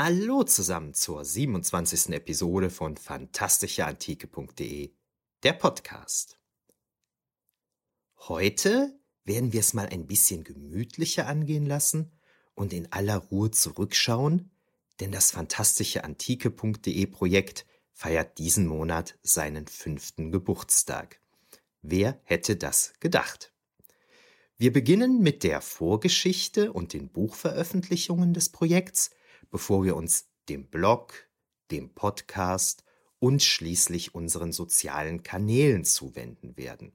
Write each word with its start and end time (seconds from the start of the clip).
Hallo 0.00 0.44
zusammen 0.44 0.94
zur 0.94 1.24
27. 1.24 2.10
Episode 2.10 2.70
von 2.70 2.96
fantastischeantike.de, 2.96 4.92
der 5.42 5.52
Podcast. 5.54 6.38
Heute 8.16 8.96
werden 9.24 9.52
wir 9.52 9.58
es 9.58 9.74
mal 9.74 9.88
ein 9.88 10.06
bisschen 10.06 10.44
gemütlicher 10.44 11.26
angehen 11.26 11.66
lassen 11.66 12.12
und 12.54 12.72
in 12.72 12.92
aller 12.92 13.16
Ruhe 13.16 13.50
zurückschauen, 13.50 14.52
denn 15.00 15.10
das 15.10 15.32
fantastischeantike.de 15.32 17.06
Projekt 17.06 17.66
feiert 17.90 18.38
diesen 18.38 18.68
Monat 18.68 19.18
seinen 19.24 19.66
fünften 19.66 20.30
Geburtstag. 20.30 21.20
Wer 21.82 22.20
hätte 22.22 22.54
das 22.54 22.92
gedacht? 23.00 23.52
Wir 24.58 24.72
beginnen 24.72 25.22
mit 25.22 25.42
der 25.42 25.60
Vorgeschichte 25.60 26.72
und 26.72 26.92
den 26.92 27.08
Buchveröffentlichungen 27.08 28.32
des 28.32 28.50
Projekts, 28.50 29.10
bevor 29.50 29.84
wir 29.84 29.96
uns 29.96 30.28
dem 30.48 30.68
Blog, 30.68 31.28
dem 31.70 31.94
Podcast 31.94 32.84
und 33.18 33.42
schließlich 33.42 34.14
unseren 34.14 34.52
sozialen 34.52 35.22
Kanälen 35.22 35.84
zuwenden 35.84 36.56
werden. 36.56 36.92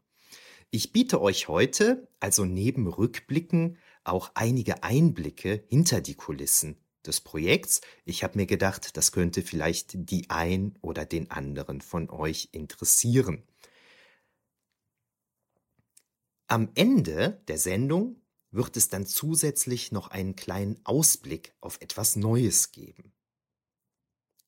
Ich 0.71 0.91
biete 0.91 1.21
euch 1.21 1.47
heute 1.47 2.07
also 2.19 2.45
neben 2.45 2.87
Rückblicken 2.87 3.77
auch 4.03 4.31
einige 4.33 4.83
Einblicke 4.83 5.63
hinter 5.69 6.01
die 6.01 6.15
Kulissen 6.15 6.77
des 7.05 7.21
Projekts. 7.21 7.81
Ich 8.05 8.23
habe 8.23 8.37
mir 8.37 8.45
gedacht, 8.45 8.97
das 8.97 9.11
könnte 9.11 9.41
vielleicht 9.41 9.91
die 10.09 10.29
ein 10.29 10.77
oder 10.81 11.05
den 11.05 11.29
anderen 11.31 11.81
von 11.81 12.09
euch 12.09 12.49
interessieren. 12.53 13.43
Am 16.47 16.69
Ende 16.75 17.41
der 17.47 17.57
Sendung 17.57 18.22
wird 18.53 18.77
es 18.77 18.87
dann 18.87 19.05
zusätzlich 19.05 19.91
noch 19.91 20.09
einen 20.09 20.35
kleinen 20.35 20.79
Ausblick 20.83 21.53
auf 21.59 21.81
etwas 21.81 22.15
Neues 22.15 22.71
geben. 22.71 23.11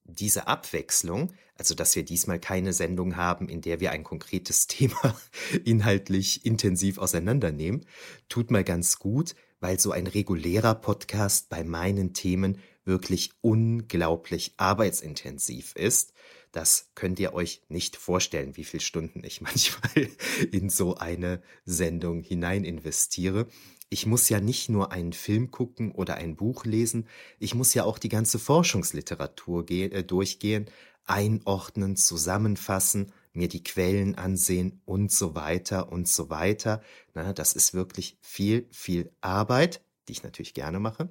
Diese 0.04 0.48
Abwechslung, 0.48 1.34
also 1.56 1.74
dass 1.74 1.96
wir 1.96 2.06
diesmal 2.06 2.40
keine 2.40 2.74
Sendung 2.74 3.16
haben, 3.16 3.50
in 3.50 3.62
der 3.62 3.80
wir 3.80 3.92
ein 3.92 4.04
konkretes 4.04 4.68
Thema 4.68 5.20
inhaltlich 5.66 6.46
intensiv 6.46 7.00
auseinandernehmen, 7.00 7.86
tut 8.30 8.52
mal 8.52 8.64
ganz 8.64 9.00
gut, 9.00 9.36
weil 9.60 9.80
so 9.80 9.92
ein 9.92 10.06
regulärer 10.06 10.76
Podcast 10.76 11.50
bei 11.50 11.64
meinen 11.64 12.14
Themen 12.14 12.60
wirklich 12.84 13.32
unglaublich 13.42 14.54
arbeitsintensiv 14.58 15.76
ist. 15.76 16.14
Das 16.52 16.92
könnt 16.94 17.20
ihr 17.20 17.34
euch 17.34 17.64
nicht 17.68 17.98
vorstellen, 17.98 18.56
wie 18.56 18.64
viele 18.64 18.82
Stunden 18.82 19.24
ich 19.24 19.42
manchmal 19.42 20.10
in 20.52 20.70
so 20.70 20.96
eine 20.96 21.42
Sendung 21.66 22.22
hinein 22.22 22.64
investiere 22.64 23.48
ich 23.90 24.06
muss 24.06 24.30
ja 24.30 24.40
nicht 24.40 24.70
nur 24.70 24.92
einen 24.92 25.14
Film 25.14 25.52
gucken 25.52 25.92
oder 25.92 26.16
ein 26.16 26.36
Buch 26.36 26.66
lesen, 26.66 27.08
ich 27.40 27.56
muss 27.56 27.74
ja 27.74 27.84
auch 27.84 28.00
die 28.00 28.10
ganze 28.10 28.40
Forschungsliteratur 28.40 29.70
äh, 29.70 30.04
durchgehen, 30.04 30.70
einordnen, 31.06 31.96
zusammenfassen, 31.96 33.12
mir 33.34 33.48
die 33.48 33.64
Quellen 33.64 34.16
ansehen 34.16 34.82
und 34.86 35.12
so 35.12 35.36
weiter 35.36 35.92
und 35.92 36.08
so 36.08 36.30
weiter. 36.30 36.82
Na, 37.14 37.34
das 37.34 37.54
ist 37.54 37.74
wirklich 37.74 38.18
viel, 38.22 38.68
viel 38.72 39.12
Arbeit, 39.22 39.82
die 40.08 40.14
ich 40.14 40.24
natürlich 40.24 40.54
gerne 40.54 40.80
mache. 40.80 41.10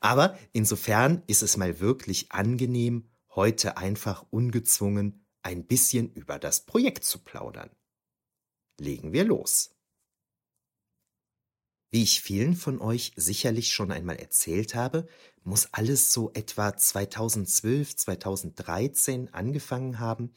Aber 0.00 0.36
insofern 0.52 1.22
ist 1.26 1.42
es 1.42 1.56
mal 1.56 1.80
wirklich 1.80 2.32
angenehm, 2.32 3.08
heute 3.34 3.76
einfach 3.76 4.24
ungezwungen 4.30 5.24
ein 5.42 5.66
bisschen 5.66 6.12
über 6.12 6.38
das 6.38 6.66
Projekt 6.66 7.04
zu 7.04 7.20
plaudern. 7.20 7.70
Legen 8.78 9.12
wir 9.12 9.24
los. 9.24 9.70
Wie 11.90 12.04
ich 12.04 12.22
vielen 12.22 12.54
von 12.54 12.80
euch 12.80 13.12
sicherlich 13.16 13.72
schon 13.72 13.90
einmal 13.90 14.16
erzählt 14.16 14.76
habe, 14.76 15.08
muss 15.42 15.68
alles 15.72 16.12
so 16.12 16.30
etwa 16.34 16.76
2012, 16.76 17.96
2013 17.96 19.34
angefangen 19.34 19.98
haben, 19.98 20.32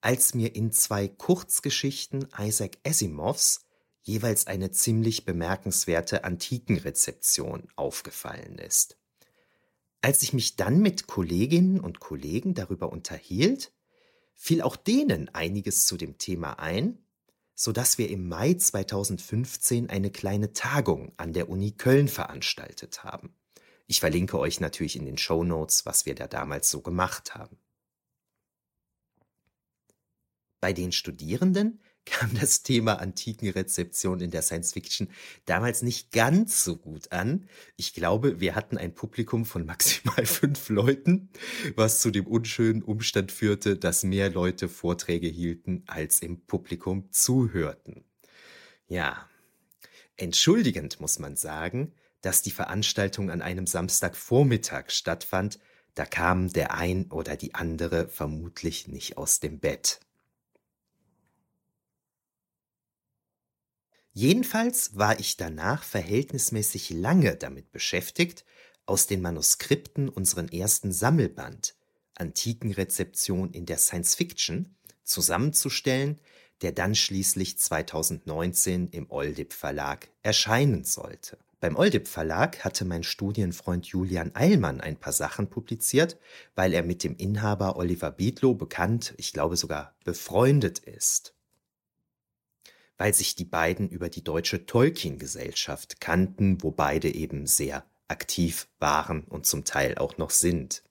als 0.00 0.34
mir 0.34 0.54
in 0.54 0.72
zwei 0.72 1.08
Kurzgeschichten 1.08 2.28
Isaac 2.38 2.78
Asimovs 2.86 3.66
jeweils 4.00 4.46
eine 4.46 4.70
ziemlich 4.70 5.26
bemerkenswerte 5.26 6.24
Antikenrezeption 6.24 7.68
aufgefallen 7.76 8.56
ist. 8.58 8.96
Als 10.00 10.22
ich 10.22 10.32
mich 10.32 10.56
dann 10.56 10.80
mit 10.80 11.06
Kolleginnen 11.06 11.80
und 11.80 12.00
Kollegen 12.00 12.54
darüber 12.54 12.90
unterhielt, 12.90 13.72
fiel 14.34 14.62
auch 14.62 14.76
denen 14.76 15.28
einiges 15.34 15.84
zu 15.84 15.98
dem 15.98 16.16
Thema 16.16 16.58
ein, 16.60 16.98
so 17.60 17.72
dass 17.72 17.98
wir 17.98 18.08
im 18.08 18.28
Mai 18.28 18.54
2015 18.54 19.90
eine 19.90 20.12
kleine 20.12 20.52
Tagung 20.52 21.12
an 21.16 21.32
der 21.32 21.48
Uni 21.48 21.72
Köln 21.72 22.06
veranstaltet 22.06 23.02
haben. 23.02 23.34
Ich 23.88 23.98
verlinke 23.98 24.38
euch 24.38 24.60
natürlich 24.60 24.94
in 24.94 25.04
den 25.04 25.18
Show 25.18 25.42
Notes, 25.42 25.84
was 25.84 26.06
wir 26.06 26.14
da 26.14 26.28
damals 26.28 26.70
so 26.70 26.82
gemacht 26.82 27.34
haben. 27.34 27.58
Bei 30.60 30.72
den 30.72 30.92
Studierenden 30.92 31.80
kam 32.10 32.34
das 32.38 32.62
Thema 32.62 32.94
Antikenrezeption 33.00 34.20
in 34.20 34.30
der 34.30 34.42
Science 34.42 34.72
Fiction 34.72 35.08
damals 35.44 35.82
nicht 35.82 36.12
ganz 36.12 36.64
so 36.64 36.76
gut 36.76 37.12
an. 37.12 37.48
Ich 37.76 37.94
glaube, 37.94 38.40
wir 38.40 38.54
hatten 38.54 38.78
ein 38.78 38.94
Publikum 38.94 39.44
von 39.44 39.66
maximal 39.66 40.26
fünf 40.26 40.68
Leuten, 40.68 41.30
was 41.76 42.00
zu 42.00 42.10
dem 42.10 42.26
unschönen 42.26 42.82
Umstand 42.82 43.32
führte, 43.32 43.76
dass 43.76 44.04
mehr 44.04 44.30
Leute 44.30 44.68
Vorträge 44.68 45.28
hielten, 45.28 45.84
als 45.86 46.20
im 46.20 46.40
Publikum 46.46 47.10
zuhörten. 47.10 48.04
Ja, 48.86 49.28
entschuldigend 50.16 51.00
muss 51.00 51.18
man 51.18 51.36
sagen, 51.36 51.92
dass 52.20 52.42
die 52.42 52.50
Veranstaltung 52.50 53.30
an 53.30 53.42
einem 53.42 53.66
Samstagvormittag 53.66 54.90
stattfand, 54.90 55.58
da 55.94 56.04
kam 56.04 56.52
der 56.52 56.74
ein 56.74 57.10
oder 57.10 57.36
die 57.36 57.54
andere 57.54 58.08
vermutlich 58.08 58.88
nicht 58.88 59.16
aus 59.16 59.40
dem 59.40 59.60
Bett. 59.60 60.00
Jedenfalls 64.18 64.98
war 64.98 65.20
ich 65.20 65.36
danach 65.36 65.84
verhältnismäßig 65.84 66.90
lange 66.90 67.36
damit 67.36 67.70
beschäftigt, 67.70 68.44
aus 68.84 69.06
den 69.06 69.22
Manuskripten 69.22 70.08
unseren 70.08 70.48
ersten 70.48 70.90
Sammelband 70.90 71.76
Antikenrezeption 72.16 73.52
in 73.52 73.64
der 73.64 73.78
Science 73.78 74.16
Fiction 74.16 74.74
zusammenzustellen, 75.04 76.18
der 76.62 76.72
dann 76.72 76.96
schließlich 76.96 77.60
2019 77.60 78.88
im 78.88 79.08
Oldip 79.08 79.52
Verlag 79.52 80.08
erscheinen 80.24 80.82
sollte. 80.82 81.38
Beim 81.60 81.76
Oldip 81.76 82.08
Verlag 82.08 82.64
hatte 82.64 82.84
mein 82.84 83.04
Studienfreund 83.04 83.86
Julian 83.86 84.34
Eilmann 84.34 84.80
ein 84.80 84.96
paar 84.96 85.12
Sachen 85.12 85.48
publiziert, 85.48 86.18
weil 86.56 86.72
er 86.72 86.82
mit 86.82 87.04
dem 87.04 87.14
Inhaber 87.14 87.76
Oliver 87.76 88.10
Biedlow 88.10 88.56
bekannt, 88.56 89.14
ich 89.16 89.32
glaube 89.32 89.56
sogar 89.56 89.94
befreundet 90.02 90.80
ist 90.80 91.37
weil 92.98 93.14
sich 93.14 93.36
die 93.36 93.44
beiden 93.44 93.88
über 93.88 94.08
die 94.08 94.24
Deutsche 94.24 94.66
Tolkien-Gesellschaft 94.66 96.00
kannten, 96.00 96.62
wo 96.62 96.72
beide 96.72 97.14
eben 97.14 97.46
sehr 97.46 97.86
aktiv 98.08 98.68
waren 98.78 99.22
und 99.24 99.46
zum 99.46 99.64
Teil 99.64 99.96
auch 99.96 100.18
noch 100.18 100.30
sind. 100.30 100.82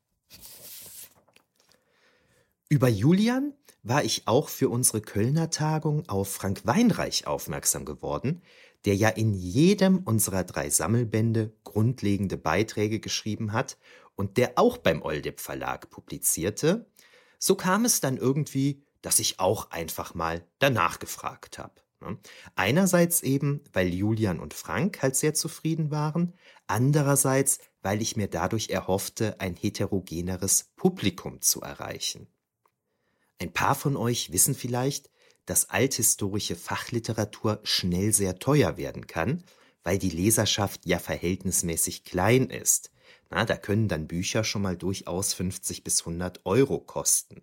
Über 2.70 2.88
Julian 2.88 3.54
war 3.84 4.04
ich 4.04 4.28
auch 4.28 4.50
für 4.50 4.70
unsere 4.70 5.02
Kölner 5.02 5.50
Tagung 5.50 6.08
auf 6.10 6.34
Frank 6.34 6.66
Weinreich 6.66 7.28
aufmerksam 7.28 7.86
geworden, 7.86 8.42
der 8.86 8.96
ja 8.96 9.10
in 9.10 9.34
jedem 9.34 10.00
unserer 10.00 10.44
drei 10.44 10.70
Sammelbände 10.70 11.54
grundlegende 11.64 12.38
Beiträge 12.38 13.00
geschrieben 13.00 13.54
hat 13.54 13.78
und 14.16 14.38
der 14.38 14.54
auch 14.56 14.78
beim 14.78 15.02
Oldip 15.02 15.40
Verlag 15.40 15.90
publizierte. 15.90 16.86
So 17.40 17.56
kam 17.56 17.86
es 17.86 18.02
dann 18.02 18.18
irgendwie, 18.18 18.82
dass 19.02 19.20
ich 19.20 19.40
auch 19.40 19.72
einfach 19.72 20.14
mal 20.14 20.44
danach 20.60 21.00
gefragt 21.00 21.58
habe. 21.58 21.87
Ne? 22.00 22.18
Einerseits 22.56 23.24
eben, 23.24 23.64
weil 23.74 23.94
Julian 23.94 24.40
und 24.40 24.54
Frank 24.54 25.02
halt 25.02 25.16
sehr 25.16 25.34
zufrieden 25.34 25.92
waren, 25.92 26.34
andererseits, 26.68 27.60
weil 27.82 28.02
ich 28.02 28.16
mir 28.16 28.28
dadurch 28.28 28.70
erhoffte, 28.70 29.40
ein 29.40 29.56
heterogeneres 29.56 30.72
Publikum 30.76 31.42
zu 31.42 31.62
erreichen. 31.62 32.28
Ein 33.40 33.54
paar 33.54 33.76
von 33.76 33.96
euch 33.96 34.32
wissen 34.32 34.56
vielleicht, 34.56 35.10
dass 35.46 35.70
althistorische 35.70 36.56
Fachliteratur 36.56 37.60
schnell 37.64 38.12
sehr 38.12 38.40
teuer 38.40 38.78
werden 38.78 39.08
kann, 39.08 39.44
weil 39.84 39.98
die 39.98 40.10
Leserschaft 40.10 40.86
ja 40.86 41.00
verhältnismäßig 41.00 42.04
klein 42.04 42.50
ist. 42.50 42.92
Na, 43.30 43.46
da 43.46 43.56
können 43.56 43.88
dann 43.88 44.08
Bücher 44.08 44.44
schon 44.44 44.62
mal 44.62 44.76
durchaus 44.76 45.34
50 45.34 45.84
bis 45.84 46.02
100 46.02 46.46
Euro 46.46 46.80
kosten. 46.80 47.42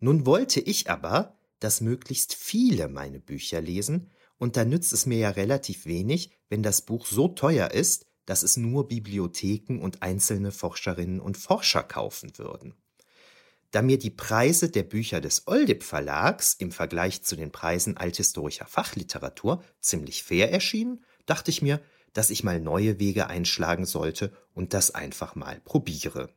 Nun 0.00 0.26
wollte 0.26 0.60
ich 0.60 0.90
aber, 0.90 1.38
dass 1.60 1.80
möglichst 1.80 2.34
viele 2.34 2.88
meine 2.88 3.20
Bücher 3.20 3.60
lesen, 3.60 4.10
und 4.38 4.56
da 4.56 4.64
nützt 4.64 4.92
es 4.94 5.04
mir 5.04 5.18
ja 5.18 5.30
relativ 5.30 5.84
wenig, 5.84 6.30
wenn 6.48 6.62
das 6.62 6.80
Buch 6.80 7.06
so 7.06 7.28
teuer 7.28 7.70
ist, 7.72 8.06
dass 8.24 8.42
es 8.42 8.56
nur 8.56 8.88
Bibliotheken 8.88 9.80
und 9.80 10.02
einzelne 10.02 10.50
Forscherinnen 10.50 11.20
und 11.20 11.36
Forscher 11.36 11.82
kaufen 11.82 12.32
würden. 12.38 12.74
Da 13.70 13.82
mir 13.82 13.98
die 13.98 14.10
Preise 14.10 14.68
der 14.68 14.82
Bücher 14.82 15.20
des 15.20 15.46
Oldip 15.46 15.84
Verlags 15.84 16.54
im 16.54 16.72
Vergleich 16.72 17.22
zu 17.22 17.36
den 17.36 17.52
Preisen 17.52 17.96
althistorischer 17.96 18.66
Fachliteratur 18.66 19.62
ziemlich 19.80 20.22
fair 20.22 20.50
erschienen, 20.50 21.04
dachte 21.26 21.50
ich 21.50 21.62
mir, 21.62 21.80
dass 22.12 22.30
ich 22.30 22.42
mal 22.42 22.60
neue 22.60 22.98
Wege 22.98 23.28
einschlagen 23.28 23.86
sollte 23.86 24.32
und 24.54 24.74
das 24.74 24.92
einfach 24.92 25.36
mal 25.36 25.60
probiere. 25.60 26.30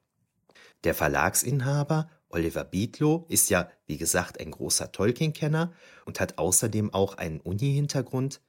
Der 0.83 0.93
Verlagsinhaber 0.93 2.09
Oliver 2.33 2.63
Bietlow 2.63 3.25
ist 3.29 3.49
ja, 3.51 3.69
wie 3.85 3.97
gesagt, 3.97 4.39
ein 4.39 4.51
großer 4.51 4.91
Tolkien-Kenner 4.91 5.71
und 6.05 6.19
hat 6.19 6.39
außerdem 6.39 6.93
auch 6.93 7.17
einen 7.17 7.39
Uni-Hintergrund, 7.39 8.41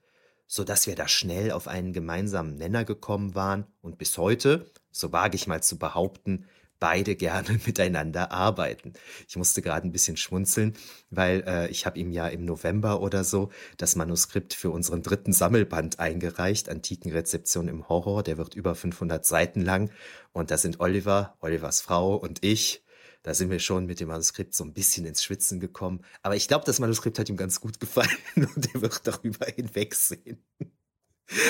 so 0.47 0.63
dass 0.63 0.87
wir 0.87 0.95
da 0.95 1.07
schnell 1.07 1.51
auf 1.51 1.67
einen 1.67 1.93
gemeinsamen 1.93 2.55
Nenner 2.55 2.83
gekommen 2.83 3.35
waren 3.35 3.67
und 3.81 3.97
bis 3.97 4.17
heute, 4.17 4.71
so 4.91 5.11
wage 5.11 5.35
ich 5.35 5.45
mal 5.45 5.61
zu 5.61 5.77
behaupten, 5.77 6.45
beide 6.79 7.15
gerne 7.15 7.59
miteinander 7.65 8.31
arbeiten. 8.31 8.93
Ich 9.27 9.37
musste 9.37 9.61
gerade 9.61 9.87
ein 9.87 9.91
bisschen 9.91 10.17
schmunzeln, 10.17 10.75
weil 11.09 11.43
äh, 11.47 11.67
ich 11.69 11.85
habe 11.85 11.99
ihm 11.99 12.11
ja 12.11 12.27
im 12.27 12.45
November 12.45 13.01
oder 13.01 13.23
so 13.23 13.51
das 13.77 13.95
Manuskript 13.95 14.53
für 14.53 14.71
unseren 14.71 15.03
dritten 15.03 15.31
Sammelband 15.31 15.99
eingereicht, 15.99 16.69
Antikenrezeption 16.69 17.67
im 17.67 17.87
Horror. 17.87 18.23
Der 18.23 18.37
wird 18.37 18.55
über 18.55 18.75
500 18.75 19.25
Seiten 19.25 19.61
lang 19.61 19.91
und 20.33 20.51
da 20.51 20.57
sind 20.57 20.79
Oliver, 20.79 21.37
Olivers 21.39 21.81
Frau 21.81 22.15
und 22.15 22.43
ich. 22.43 22.84
Da 23.25 23.33
sind 23.33 23.49
wir 23.49 23.57
schon 23.57 23.87
mit 23.87 23.99
dem 23.99 24.09
Manuskript 24.09 24.53
so 24.53 24.63
ein 24.63 24.71
bisschen 24.71 25.03
ins 25.03 25.23
Schwitzen 25.23 25.59
gekommen. 25.59 26.05
Aber 26.21 26.35
ich 26.35 26.47
glaube, 26.47 26.63
das 26.63 26.77
Manuskript 26.77 27.17
hat 27.17 27.27
ihm 27.27 27.37
ganz 27.37 27.59
gut 27.59 27.79
gefallen 27.79 28.07
und 28.35 28.71
er 28.71 28.81
wird 28.81 29.01
darüber 29.07 29.47
hinwegsehen. 29.47 30.43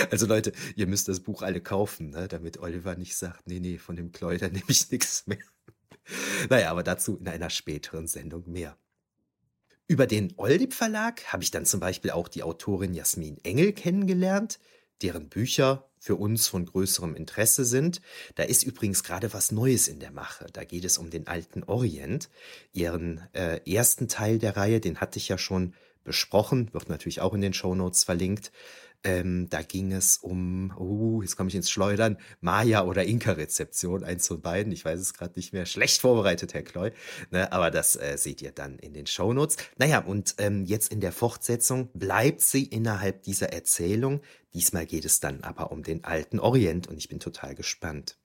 Also 0.10 0.26
Leute, 0.26 0.54
ihr 0.78 0.88
müsst 0.88 1.10
das 1.10 1.20
Buch 1.20 1.42
alle 1.42 1.60
kaufen, 1.60 2.12
ne, 2.12 2.30
damit 2.30 2.60
Oliver 2.60 2.96
nicht 2.96 3.18
sagt, 3.18 3.46
nee, 3.46 3.60
nee, 3.60 3.78
von 3.78 3.98
dem 3.98 4.14
Kläuter 4.14 4.48
nehme 4.48 4.64
ich 4.70 4.90
nichts 4.90 5.28
mehr. 5.28 5.38
Naja, 6.50 6.72
aber 6.72 6.82
dazu 6.82 7.18
in 7.18 7.28
einer 7.28 7.50
späteren 7.50 8.08
Sendung 8.08 8.50
mehr. 8.50 8.78
Über 9.90 10.08
den 10.08 10.34
Oldip 10.38 10.74
Verlag 10.74 11.26
habe 11.26 11.44
ich 11.44 11.52
dann 11.52 11.66
zum 11.66 11.82
Beispiel 11.82 12.12
auch 12.12 12.30
die 12.30 12.44
Autorin 12.44 12.94
Jasmin 12.94 13.38
Engel 13.44 13.74
kennengelernt, 13.74 14.60
deren 15.02 15.30
Bücher 15.30 15.90
für 16.00 16.16
uns 16.16 16.48
von 16.48 16.66
größerem 16.66 17.16
Interesse 17.16 17.66
sind. 17.66 18.02
Da 18.36 18.44
ist 18.44 18.64
übrigens 18.64 19.04
gerade 19.04 19.34
was 19.34 19.52
Neues 19.52 19.88
in 19.88 20.00
der 20.00 20.12
Mache. 20.12 20.46
Da 20.54 20.64
geht 20.64 20.86
es 20.86 20.98
um 20.98 21.10
den 21.10 21.28
alten 21.28 21.64
Orient. 21.64 22.30
Ihren 22.74 23.28
äh, 23.34 23.60
ersten 23.66 24.08
Teil 24.08 24.38
der 24.38 24.56
Reihe, 24.56 24.80
den 24.80 25.02
hatte 25.02 25.18
ich 25.18 25.28
ja 25.28 25.38
schon 25.38 25.74
besprochen, 26.04 26.72
wird 26.74 26.88
natürlich 26.90 27.22
auch 27.22 27.34
in 27.34 27.42
den 27.42 27.54
Show 27.54 27.74
Notes 27.74 28.04
verlinkt. 28.04 28.52
Ähm, 29.06 29.48
da 29.52 29.62
ging 29.62 29.92
es 29.92 30.18
um, 30.18 30.74
uh, 30.80 31.22
jetzt 31.22 31.36
komme 31.36 31.50
ich 31.50 31.56
ins 31.56 31.70
Schleudern, 31.70 32.18
Maya- 32.42 32.86
oder 32.86 33.04
Inka-Rezeption, 33.04 34.04
eins 34.04 34.28
von 34.28 34.42
beiden. 34.42 34.72
Ich 34.72 34.84
weiß 34.84 35.00
es 35.00 35.14
gerade 35.14 35.34
nicht 35.36 35.54
mehr. 35.54 35.68
Schlecht 35.68 36.02
vorbereitet, 36.02 36.56
Herr 36.56 36.64
Kloy. 36.64 36.92
Ne, 37.30 37.52
aber 37.52 37.70
das 37.70 37.96
äh, 37.96 38.18
seht 38.18 38.42
ihr 38.42 38.52
dann 38.52 38.80
in 38.80 38.94
den 38.94 39.06
Shownotes. 39.06 39.58
Naja, 39.78 40.00
und 40.00 40.34
ähm, 40.40 40.66
jetzt 40.66 40.92
in 40.92 41.02
der 41.02 41.12
Fortsetzung 41.12 41.90
bleibt 41.94 42.42
sie 42.42 42.64
innerhalb 42.64 43.22
dieser 43.22 43.54
Erzählung. 43.54 44.22
Diesmal 44.56 44.88
geht 44.88 45.06
es 45.06 45.20
dann 45.20 45.44
aber 45.44 45.72
um 45.72 45.84
den 45.84 46.04
alten 46.04 46.40
Orient 46.40 46.88
und 46.88 46.98
ich 46.98 47.08
bin 47.08 47.20
total 47.20 47.54
gespannt. 47.54 48.18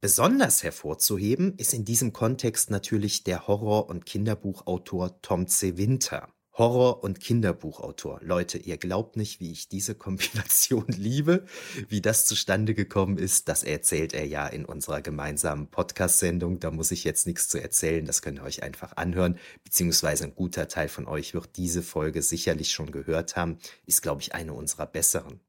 Besonders 0.00 0.62
hervorzuheben 0.62 1.54
ist 1.58 1.74
in 1.74 1.84
diesem 1.84 2.14
Kontext 2.14 2.70
natürlich 2.70 3.24
der 3.24 3.46
Horror- 3.46 3.90
und 3.90 4.06
Kinderbuchautor 4.06 5.20
Tom 5.20 5.48
C. 5.48 5.76
Winter. 5.76 6.32
Horror- 6.56 7.02
und 7.02 7.18
Kinderbuchautor. 7.18 8.20
Leute, 8.22 8.58
ihr 8.58 8.76
glaubt 8.76 9.16
nicht, 9.16 9.40
wie 9.40 9.50
ich 9.50 9.68
diese 9.68 9.96
Kombination 9.96 10.86
liebe. 10.96 11.44
Wie 11.88 12.00
das 12.00 12.26
zustande 12.26 12.74
gekommen 12.74 13.18
ist, 13.18 13.48
das 13.48 13.64
erzählt 13.64 14.14
er 14.14 14.24
ja 14.26 14.46
in 14.46 14.64
unserer 14.64 15.02
gemeinsamen 15.02 15.66
Podcast-Sendung. 15.66 16.60
Da 16.60 16.70
muss 16.70 16.92
ich 16.92 17.02
jetzt 17.02 17.26
nichts 17.26 17.48
zu 17.48 17.60
erzählen. 17.60 18.04
Das 18.06 18.22
könnt 18.22 18.38
ihr 18.38 18.44
euch 18.44 18.62
einfach 18.62 18.96
anhören. 18.96 19.36
Beziehungsweise 19.64 20.24
ein 20.24 20.36
guter 20.36 20.68
Teil 20.68 20.88
von 20.88 21.08
euch 21.08 21.34
wird 21.34 21.56
diese 21.56 21.82
Folge 21.82 22.22
sicherlich 22.22 22.70
schon 22.70 22.92
gehört 22.92 23.34
haben. 23.34 23.58
Ist, 23.86 24.02
glaube 24.02 24.22
ich, 24.22 24.34
eine 24.34 24.52
unserer 24.52 24.86
besseren. 24.86 25.40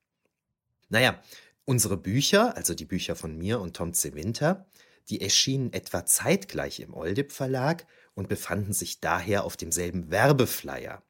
Naja, 0.89 1.21
unsere 1.65 1.97
Bücher, 1.97 2.57
also 2.57 2.73
die 2.73 2.85
Bücher 2.85 3.15
von 3.15 3.37
mir 3.37 3.59
und 3.59 3.75
Tom 3.75 3.93
C. 3.93 4.15
Winter, 4.15 4.65
die 5.09 5.21
erschienen 5.21 5.73
etwa 5.73 6.05
zeitgleich 6.05 6.79
im 6.79 6.93
Oldip 6.93 7.31
Verlag 7.31 7.85
und 8.13 8.29
befanden 8.29 8.73
sich 8.73 8.99
daher 8.99 9.43
auf 9.43 9.57
demselben 9.57 10.09
Werbeflyer. 10.09 11.03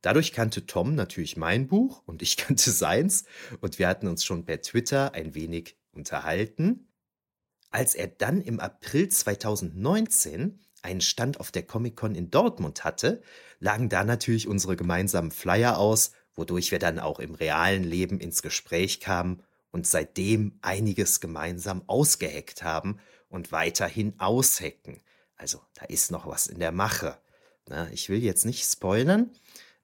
Dadurch 0.00 0.32
kannte 0.32 0.66
Tom 0.66 0.94
natürlich 0.94 1.36
mein 1.36 1.68
Buch 1.68 2.02
und 2.06 2.22
ich 2.22 2.36
kannte 2.36 2.70
seins 2.70 3.24
und 3.60 3.78
wir 3.78 3.88
hatten 3.88 4.08
uns 4.08 4.24
schon 4.24 4.44
per 4.44 4.60
Twitter 4.60 5.14
ein 5.14 5.34
wenig 5.34 5.76
unterhalten. 5.92 6.88
Als 7.70 7.94
er 7.94 8.08
dann 8.08 8.42
im 8.42 8.60
April 8.60 9.08
2019 9.08 10.60
einen 10.82 11.00
Stand 11.00 11.40
auf 11.40 11.52
der 11.52 11.62
Comic-Con 11.62 12.14
in 12.14 12.30
Dortmund 12.30 12.84
hatte, 12.84 13.22
lagen 13.60 13.88
da 13.88 14.04
natürlich 14.04 14.48
unsere 14.48 14.76
gemeinsamen 14.76 15.30
Flyer 15.30 15.78
aus, 15.78 16.10
wodurch 16.34 16.72
wir 16.72 16.80
dann 16.80 16.98
auch 16.98 17.20
im 17.20 17.34
realen 17.34 17.84
Leben 17.84 18.18
ins 18.18 18.42
Gespräch 18.42 19.00
kamen 19.00 19.42
und 19.70 19.86
seitdem 19.86 20.58
einiges 20.60 21.20
gemeinsam 21.20 21.82
ausgeheckt 21.86 22.62
haben 22.62 22.98
und 23.32 23.50
weiterhin 23.50 24.14
aushecken. 24.18 25.00
Also 25.36 25.60
da 25.74 25.86
ist 25.86 26.10
noch 26.10 26.26
was 26.26 26.46
in 26.46 26.60
der 26.60 26.72
Mache. 26.72 27.18
Na, 27.68 27.90
ich 27.90 28.08
will 28.08 28.22
jetzt 28.22 28.44
nicht 28.44 28.64
spoilern, 28.64 29.30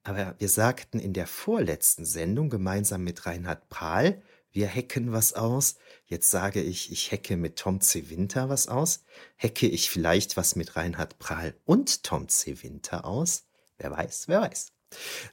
aber 0.03 0.35
wir 0.39 0.49
sagten 0.49 0.99
in 0.99 1.13
der 1.13 1.27
vorletzten 1.27 2.05
Sendung 2.05 2.49
gemeinsam 2.49 3.03
mit 3.03 3.25
Reinhard 3.25 3.67
Prahl, 3.69 4.21
wir 4.51 4.67
hacken 4.67 5.11
was 5.11 5.33
aus. 5.33 5.75
Jetzt 6.05 6.31
sage 6.31 6.61
ich, 6.61 6.91
ich 6.91 7.11
hacke 7.11 7.37
mit 7.37 7.57
Tom 7.57 7.81
C. 7.81 8.09
Winter 8.09 8.49
was 8.49 8.67
aus. 8.67 9.03
Hacke 9.37 9.67
ich 9.67 9.89
vielleicht 9.89 10.37
was 10.37 10.55
mit 10.55 10.75
Reinhard 10.75 11.19
Prahl 11.19 11.53
und 11.65 12.03
Tom 12.03 12.27
C. 12.29 12.63
Winter 12.63 13.05
aus? 13.05 13.43
Wer 13.77 13.91
weiß, 13.91 14.27
wer 14.27 14.41
weiß. 14.41 14.71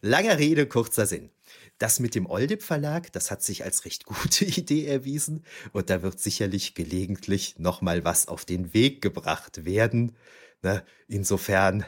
Langer 0.03 0.39
Rede, 0.39 0.67
kurzer 0.67 1.07
Sinn. 1.07 1.31
Das 1.79 2.01
mit 2.01 2.15
dem 2.15 2.27
Oldip 2.27 2.63
Verlag, 2.63 3.13
das 3.13 3.31
hat 3.31 3.43
sich 3.43 3.65
als 3.65 3.85
recht 3.85 4.05
gute 4.07 4.45
Idee 4.45 4.87
erwiesen 4.87 5.45
und 5.73 5.91
da 5.91 6.03
wird 6.03 6.21
sicherlich 6.21 6.75
gelegentlich 6.75 7.59
noch 7.59 7.81
mal 7.81 8.05
was 8.05 8.29
auf 8.29 8.45
den 8.45 8.73
Weg 8.75 9.03
gebracht 9.03 9.65
werden. 9.65 10.17
Ne? 10.63 10.85
Insofern 11.09 11.85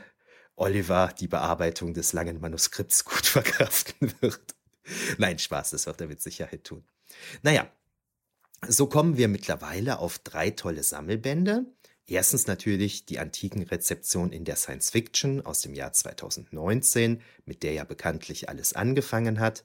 Oliver 0.56 1.14
die 1.18 1.28
Bearbeitung 1.28 1.94
des 1.94 2.12
langen 2.12 2.40
Manuskripts 2.40 3.04
gut 3.04 3.26
verkraften 3.26 4.12
wird. 4.20 4.54
Nein, 5.18 5.38
Spaß, 5.38 5.70
das 5.70 5.86
wird 5.86 6.00
er 6.00 6.06
mit 6.08 6.22
Sicherheit 6.22 6.64
tun. 6.64 6.84
Naja, 7.42 7.70
so 8.66 8.86
kommen 8.86 9.16
wir 9.16 9.28
mittlerweile 9.28 9.98
auf 9.98 10.18
drei 10.18 10.50
tolle 10.50 10.82
Sammelbände. 10.82 11.66
Erstens 12.10 12.46
natürlich 12.46 13.04
die 13.04 13.18
antiken 13.18 13.62
Rezeption 13.62 14.32
in 14.32 14.46
der 14.46 14.56
Science 14.56 14.88
Fiction 14.88 15.44
aus 15.44 15.60
dem 15.60 15.74
Jahr 15.74 15.92
2019, 15.92 17.20
mit 17.44 17.62
der 17.62 17.74
ja 17.74 17.84
bekanntlich 17.84 18.48
alles 18.48 18.72
angefangen 18.72 19.40
hat. 19.40 19.64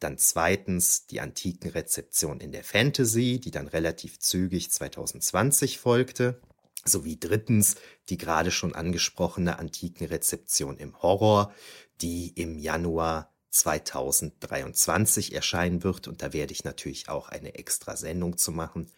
Dann 0.00 0.18
zweitens 0.18 1.06
die 1.06 1.20
antiken 1.20 1.70
Rezeption 1.70 2.40
in 2.40 2.50
der 2.50 2.64
Fantasy, 2.64 3.40
die 3.40 3.52
dann 3.52 3.68
relativ 3.68 4.18
zügig 4.18 4.72
2020 4.72 5.78
folgte. 5.78 6.40
Sowie 6.84 7.16
drittens 7.18 7.76
die 8.08 8.18
gerade 8.18 8.50
schon 8.50 8.74
angesprochene 8.74 9.60
antiken 9.60 10.08
Rezeption 10.08 10.76
im 10.78 11.00
Horror, 11.00 11.54
die 12.00 12.30
im 12.34 12.58
Januar 12.58 13.32
2023 13.50 15.32
erscheinen 15.32 15.84
wird. 15.84 16.08
Und 16.08 16.22
da 16.22 16.32
werde 16.32 16.52
ich 16.52 16.64
natürlich 16.64 17.08
auch 17.08 17.28
eine 17.28 17.54
extra 17.54 17.96
Sendung 17.96 18.36
zu 18.36 18.50
machen. 18.50 18.90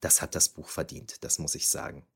Das 0.00 0.22
hat 0.22 0.34
das 0.34 0.48
Buch 0.48 0.68
verdient, 0.68 1.24
das 1.24 1.38
muss 1.38 1.54
ich 1.54 1.68
sagen. 1.68 2.06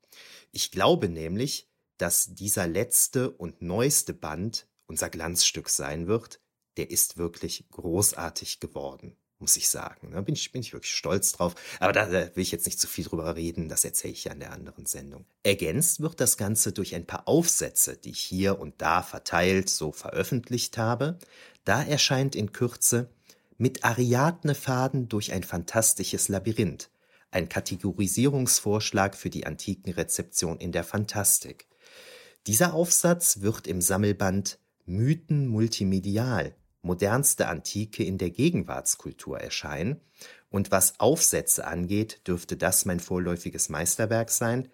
Ich 0.53 0.71
glaube 0.71 1.09
nämlich, 1.09 1.69
dass 1.99 2.35
dieser 2.35 2.67
letzte 2.67 3.31
und 3.31 3.63
neueste 3.63 4.15
Band 4.15 4.67
unser 4.87 5.11
Glanzstück 5.11 5.69
sein 5.69 6.07
wird, 6.07 6.41
der 6.77 6.91
ist 6.91 7.19
wirklich 7.19 7.67
großartig 7.71 8.61
geworden, 8.61 9.17
muss 9.39 9.57
ich 9.57 9.69
sagen. 9.69 10.13
Da 10.13 10.21
bin 10.21 10.35
ich, 10.35 10.51
bin 10.51 10.63
ich 10.63 10.73
wirklich 10.73 10.95
stolz 10.95 11.33
drauf. 11.33 11.55
Aber 11.79 11.93
da, 11.93 12.11
will 12.11 12.43
ich 12.43 12.53
jetzt 12.53 12.67
nicht 12.67 12.81
zu 12.81 12.87
viel 12.87 13.05
drüber 13.05 13.37
reden, 13.37 13.69
das 13.69 13.85
erzähle 13.85 14.15
ich 14.15 14.25
ja 14.25 14.33
in 14.33 14.41
der 14.41 14.53
anderen 14.53 14.87
Sendung. 14.87 15.27
Ergänzt 15.43 16.01
wird 16.01 16.21
das 16.21 16.37
Ganze 16.37 16.73
durch 16.73 16.95
ein 16.95 17.07
paar 17.07 17.29
Aufsätze, 17.29 17.97
die 17.97 18.11
ich 18.11 18.21
hier 18.21 18.59
und 18.59 18.81
da 18.81 19.03
verteilt 19.03 19.69
so 19.69 19.93
veröffentlicht 19.93 20.79
habe. 20.79 21.19
Da 21.65 21.83
erscheint 21.83 22.35
in 22.35 22.53
Kürze 22.53 23.11
mit 23.59 23.85
Ariadne 23.85 24.55
Faden 24.55 25.09
durch 25.09 25.33
ein 25.33 25.45
fantastisches 25.45 26.29
Labyrinth. 26.29 26.90
Ein 27.31 27.49
Kategorisierungsvorschlag 27.49 29.17
für 29.17 29.31
die 29.31 29.47
antiken 29.47 29.93
Rezeption 29.93 30.59
in 30.59 30.73
der 30.73 30.85
Fantastik. 30.85 31.69
Dieser 32.47 32.75
Aufsatz 32.75 33.41
wird 33.41 33.67
im 33.67 33.81
Sammelband 33.81 34.59
Mythen 34.85 35.47
multimedial, 35.47 36.55
modernste 36.83 37.47
Antike 37.47 38.03
in 38.03 38.19
der 38.19 38.31
Gegenwartskultur 38.31 39.39
erscheinen, 39.39 40.01
und 40.51 40.73
was 40.73 40.99
Aufsätze 40.99 41.67
angeht, 41.67 42.27
dürfte 42.27 42.57
das 42.57 42.85
mein 42.85 42.99
vorläufiges 42.99 43.69
Meisterwerk 43.69 44.31
sein, 44.31 44.69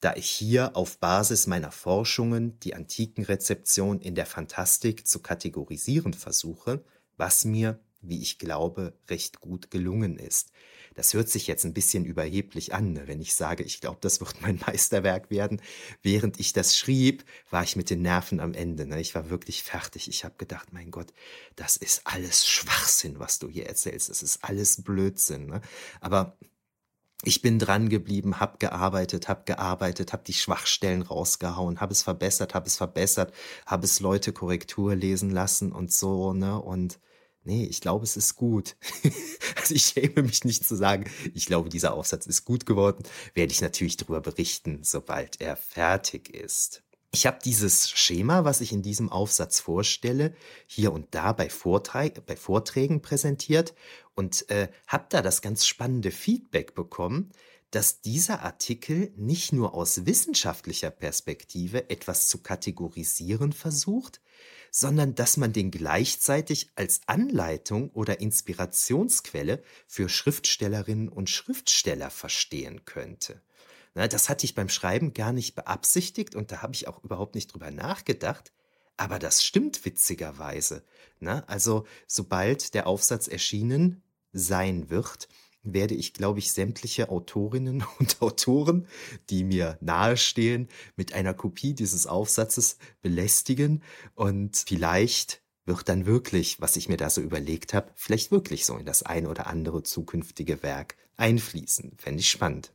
da 0.00 0.14
ich 0.16 0.28
hier 0.28 0.76
auf 0.76 0.98
Basis 0.98 1.46
meiner 1.46 1.70
Forschungen 1.70 2.58
die 2.60 2.74
Antikenrezeption 2.74 4.00
in 4.00 4.16
der 4.16 4.26
Fantastik 4.26 5.06
zu 5.06 5.20
kategorisieren 5.20 6.12
versuche, 6.12 6.84
was 7.16 7.44
mir, 7.44 7.78
wie 8.00 8.20
ich 8.20 8.40
glaube, 8.40 8.94
recht 9.08 9.40
gut 9.40 9.70
gelungen 9.70 10.18
ist. 10.18 10.50
Das 10.94 11.14
hört 11.14 11.28
sich 11.28 11.46
jetzt 11.46 11.64
ein 11.64 11.74
bisschen 11.74 12.04
überheblich 12.04 12.74
an, 12.74 12.92
ne, 12.92 13.06
wenn 13.06 13.20
ich 13.20 13.34
sage, 13.34 13.62
ich 13.62 13.80
glaube, 13.80 13.98
das 14.00 14.20
wird 14.20 14.40
mein 14.42 14.60
Meisterwerk 14.66 15.30
werden. 15.30 15.60
Während 16.02 16.40
ich 16.40 16.52
das 16.52 16.76
schrieb, 16.76 17.24
war 17.50 17.62
ich 17.62 17.76
mit 17.76 17.90
den 17.90 18.02
Nerven 18.02 18.40
am 18.40 18.54
Ende. 18.54 18.86
Ne? 18.86 19.00
Ich 19.00 19.14
war 19.14 19.30
wirklich 19.30 19.62
fertig. 19.62 20.08
Ich 20.08 20.24
habe 20.24 20.34
gedacht, 20.38 20.72
mein 20.72 20.90
Gott, 20.90 21.12
das 21.56 21.76
ist 21.76 22.02
alles 22.04 22.46
Schwachsinn, 22.46 23.18
was 23.18 23.38
du 23.38 23.48
hier 23.48 23.66
erzählst. 23.66 24.08
Das 24.08 24.22
ist 24.22 24.44
alles 24.44 24.82
Blödsinn. 24.82 25.46
Ne? 25.46 25.60
Aber 26.00 26.36
ich 27.24 27.40
bin 27.40 27.58
dran 27.58 27.88
geblieben, 27.88 28.40
hab 28.40 28.58
gearbeitet, 28.58 29.28
hab 29.28 29.46
gearbeitet, 29.46 30.12
hab 30.12 30.24
die 30.24 30.32
Schwachstellen 30.32 31.02
rausgehauen, 31.02 31.80
hab 31.80 31.92
es 31.92 32.02
verbessert, 32.02 32.54
hab 32.54 32.66
es 32.66 32.76
verbessert, 32.76 33.32
hab 33.64 33.84
es 33.84 34.00
Leute 34.00 34.32
Korrektur 34.32 34.96
lesen 34.96 35.30
lassen 35.30 35.70
und 35.70 35.92
so, 35.92 36.32
ne? 36.32 36.60
Und 36.60 36.98
nee, 37.44 37.64
ich 37.64 37.80
glaube, 37.80 38.04
es 38.04 38.16
ist 38.16 38.36
gut. 38.36 38.76
also 39.56 39.74
ich 39.74 39.84
schäme 39.84 40.22
mich 40.22 40.44
nicht 40.44 40.66
zu 40.66 40.76
sagen, 40.76 41.10
ich 41.34 41.46
glaube, 41.46 41.68
dieser 41.68 41.94
Aufsatz 41.94 42.26
ist 42.26 42.44
gut 42.44 42.66
geworden. 42.66 43.02
Werde 43.34 43.52
ich 43.52 43.60
natürlich 43.60 43.96
darüber 43.96 44.20
berichten, 44.20 44.80
sobald 44.82 45.40
er 45.40 45.56
fertig 45.56 46.34
ist. 46.34 46.82
Ich 47.14 47.26
habe 47.26 47.38
dieses 47.44 47.90
Schema, 47.90 48.44
was 48.44 48.62
ich 48.62 48.72
in 48.72 48.80
diesem 48.80 49.10
Aufsatz 49.10 49.60
vorstelle, 49.60 50.34
hier 50.66 50.92
und 50.92 51.14
da 51.14 51.34
bei, 51.34 51.50
Vortrag, 51.50 52.24
bei 52.24 52.36
Vorträgen 52.36 53.02
präsentiert 53.02 53.74
und 54.14 54.48
äh, 54.48 54.68
habe 54.86 55.06
da 55.10 55.20
das 55.20 55.42
ganz 55.42 55.66
spannende 55.66 56.10
Feedback 56.10 56.74
bekommen, 56.74 57.30
dass 57.70 58.00
dieser 58.00 58.42
Artikel 58.42 59.12
nicht 59.16 59.52
nur 59.52 59.74
aus 59.74 60.06
wissenschaftlicher 60.06 60.90
Perspektive 60.90 61.90
etwas 61.90 62.28
zu 62.28 62.38
kategorisieren 62.38 63.52
versucht, 63.52 64.21
sondern 64.74 65.14
dass 65.14 65.36
man 65.36 65.52
den 65.52 65.70
gleichzeitig 65.70 66.70
als 66.76 67.02
Anleitung 67.06 67.90
oder 67.90 68.20
Inspirationsquelle 68.20 69.62
für 69.86 70.08
Schriftstellerinnen 70.08 71.10
und 71.10 71.28
Schriftsteller 71.28 72.08
verstehen 72.10 72.86
könnte. 72.86 73.42
Na, 73.94 74.08
das 74.08 74.30
hatte 74.30 74.46
ich 74.46 74.54
beim 74.54 74.70
Schreiben 74.70 75.12
gar 75.12 75.34
nicht 75.34 75.54
beabsichtigt 75.54 76.34
und 76.34 76.50
da 76.50 76.62
habe 76.62 76.72
ich 76.72 76.88
auch 76.88 77.04
überhaupt 77.04 77.34
nicht 77.34 77.52
drüber 77.52 77.70
nachgedacht. 77.70 78.50
Aber 78.96 79.18
das 79.18 79.44
stimmt 79.44 79.84
witzigerweise. 79.84 80.84
Na, 81.20 81.44
also 81.48 81.86
sobald 82.06 82.72
der 82.72 82.86
Aufsatz 82.86 83.28
erschienen 83.28 84.02
sein 84.32 84.88
wird, 84.88 85.28
werde 85.62 85.94
ich, 85.94 86.12
glaube 86.12 86.38
ich, 86.38 86.52
sämtliche 86.52 87.08
Autorinnen 87.10 87.84
und 87.98 88.20
Autoren, 88.20 88.86
die 89.30 89.44
mir 89.44 89.78
nahestehen, 89.80 90.68
mit 90.96 91.12
einer 91.12 91.34
Kopie 91.34 91.74
dieses 91.74 92.06
Aufsatzes 92.06 92.78
belästigen 93.00 93.82
und 94.14 94.64
vielleicht 94.66 95.42
wird 95.64 95.88
dann 95.88 96.06
wirklich, 96.06 96.60
was 96.60 96.76
ich 96.76 96.88
mir 96.88 96.96
da 96.96 97.08
so 97.08 97.20
überlegt 97.20 97.72
habe, 97.72 97.92
vielleicht 97.94 98.32
wirklich 98.32 98.66
so 98.66 98.76
in 98.76 98.86
das 98.86 99.02
ein 99.04 99.26
oder 99.26 99.46
andere 99.46 99.82
zukünftige 99.82 100.62
Werk 100.62 100.96
einfließen. 101.16 101.96
Fände 101.98 102.20
ich 102.20 102.30
spannend. 102.30 102.72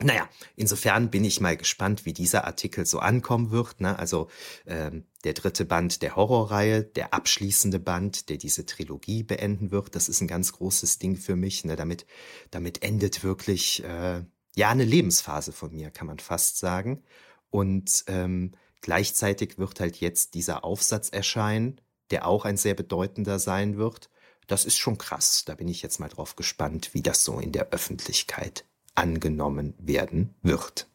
Naja, 0.00 0.28
insofern 0.56 1.10
bin 1.10 1.24
ich 1.24 1.40
mal 1.40 1.56
gespannt, 1.56 2.04
wie 2.04 2.12
dieser 2.12 2.44
Artikel 2.44 2.84
so 2.84 2.98
ankommen 2.98 3.52
wird. 3.52 3.80
Ne? 3.80 3.96
Also 3.96 4.28
ähm, 4.66 5.04
der 5.24 5.32
dritte 5.32 5.64
Band 5.64 6.02
der 6.02 6.16
Horrorreihe, 6.16 6.84
der 6.84 7.14
abschließende 7.14 7.80
Band, 7.80 8.28
der 8.28 8.36
diese 8.36 8.66
Trilogie 8.66 9.22
beenden 9.22 9.70
wird, 9.70 9.94
das 9.94 10.08
ist 10.08 10.20
ein 10.20 10.28
ganz 10.28 10.52
großes 10.52 10.98
Ding 10.98 11.16
für 11.16 11.34
mich. 11.34 11.64
Ne? 11.64 11.76
Damit, 11.76 12.06
damit 12.50 12.82
endet 12.82 13.24
wirklich 13.24 13.82
äh, 13.84 14.22
ja 14.54 14.68
eine 14.68 14.84
Lebensphase 14.84 15.52
von 15.52 15.74
mir, 15.74 15.90
kann 15.90 16.06
man 16.06 16.18
fast 16.18 16.58
sagen. 16.58 17.02
Und 17.50 18.04
ähm, 18.06 18.52
gleichzeitig 18.82 19.58
wird 19.58 19.80
halt 19.80 19.96
jetzt 19.96 20.34
dieser 20.34 20.64
Aufsatz 20.64 21.08
erscheinen, 21.08 21.80
der 22.10 22.26
auch 22.26 22.44
ein 22.44 22.58
sehr 22.58 22.74
bedeutender 22.74 23.38
sein 23.38 23.78
wird. 23.78 24.10
Das 24.46 24.66
ist 24.66 24.76
schon 24.76 24.98
krass. 24.98 25.44
Da 25.46 25.54
bin 25.54 25.68
ich 25.68 25.80
jetzt 25.80 26.00
mal 26.00 26.08
drauf 26.08 26.36
gespannt, 26.36 26.90
wie 26.92 27.02
das 27.02 27.24
so 27.24 27.40
in 27.40 27.52
der 27.52 27.70
Öffentlichkeit 27.70 28.66
angenommen 28.94 29.74
werden 29.78 30.34
wird. 30.42 30.86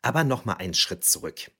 Aber 0.00 0.22
nochmal 0.22 0.58
einen 0.58 0.74
Schritt 0.74 1.04
zurück. 1.04 1.50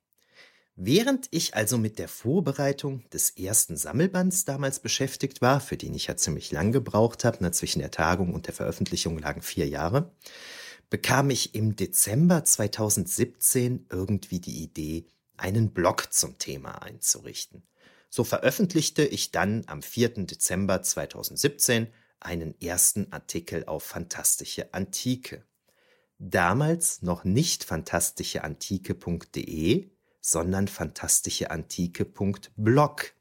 Während 0.76 1.28
ich 1.30 1.54
also 1.54 1.78
mit 1.78 2.00
der 2.00 2.08
Vorbereitung 2.08 3.08
des 3.10 3.30
ersten 3.30 3.76
Sammelbands 3.76 4.44
damals 4.44 4.80
beschäftigt 4.80 5.40
war, 5.40 5.60
für 5.60 5.76
den 5.76 5.94
ich 5.94 6.08
ja 6.08 6.16
ziemlich 6.16 6.50
lang 6.50 6.72
gebraucht 6.72 7.22
habe, 7.24 7.48
zwischen 7.52 7.78
der 7.78 7.92
Tagung 7.92 8.34
und 8.34 8.48
der 8.48 8.54
Veröffentlichung 8.54 9.16
lagen 9.18 9.40
vier 9.40 9.68
Jahre, 9.68 10.10
bekam 10.90 11.30
ich 11.30 11.54
im 11.54 11.76
Dezember 11.76 12.44
2017 12.44 13.86
irgendwie 13.88 14.40
die 14.40 14.64
Idee, 14.64 15.06
einen 15.36 15.72
Blog 15.72 16.12
zum 16.12 16.38
Thema 16.38 16.82
einzurichten. 16.82 17.62
So 18.10 18.24
veröffentlichte 18.24 19.04
ich 19.04 19.30
dann 19.30 19.62
am 19.66 19.80
4. 19.80 20.26
Dezember 20.26 20.82
2017 20.82 21.86
einen 22.18 22.60
ersten 22.60 23.12
Artikel 23.12 23.64
auf 23.66 23.84
Fantastische 23.84 24.74
Antike. 24.74 25.44
Damals 26.18 27.02
noch 27.02 27.22
nicht 27.24 27.64
fantastischeantike.de, 27.64 29.93
sondern 30.24 30.66
fantastischeantike.blog. 30.68 33.14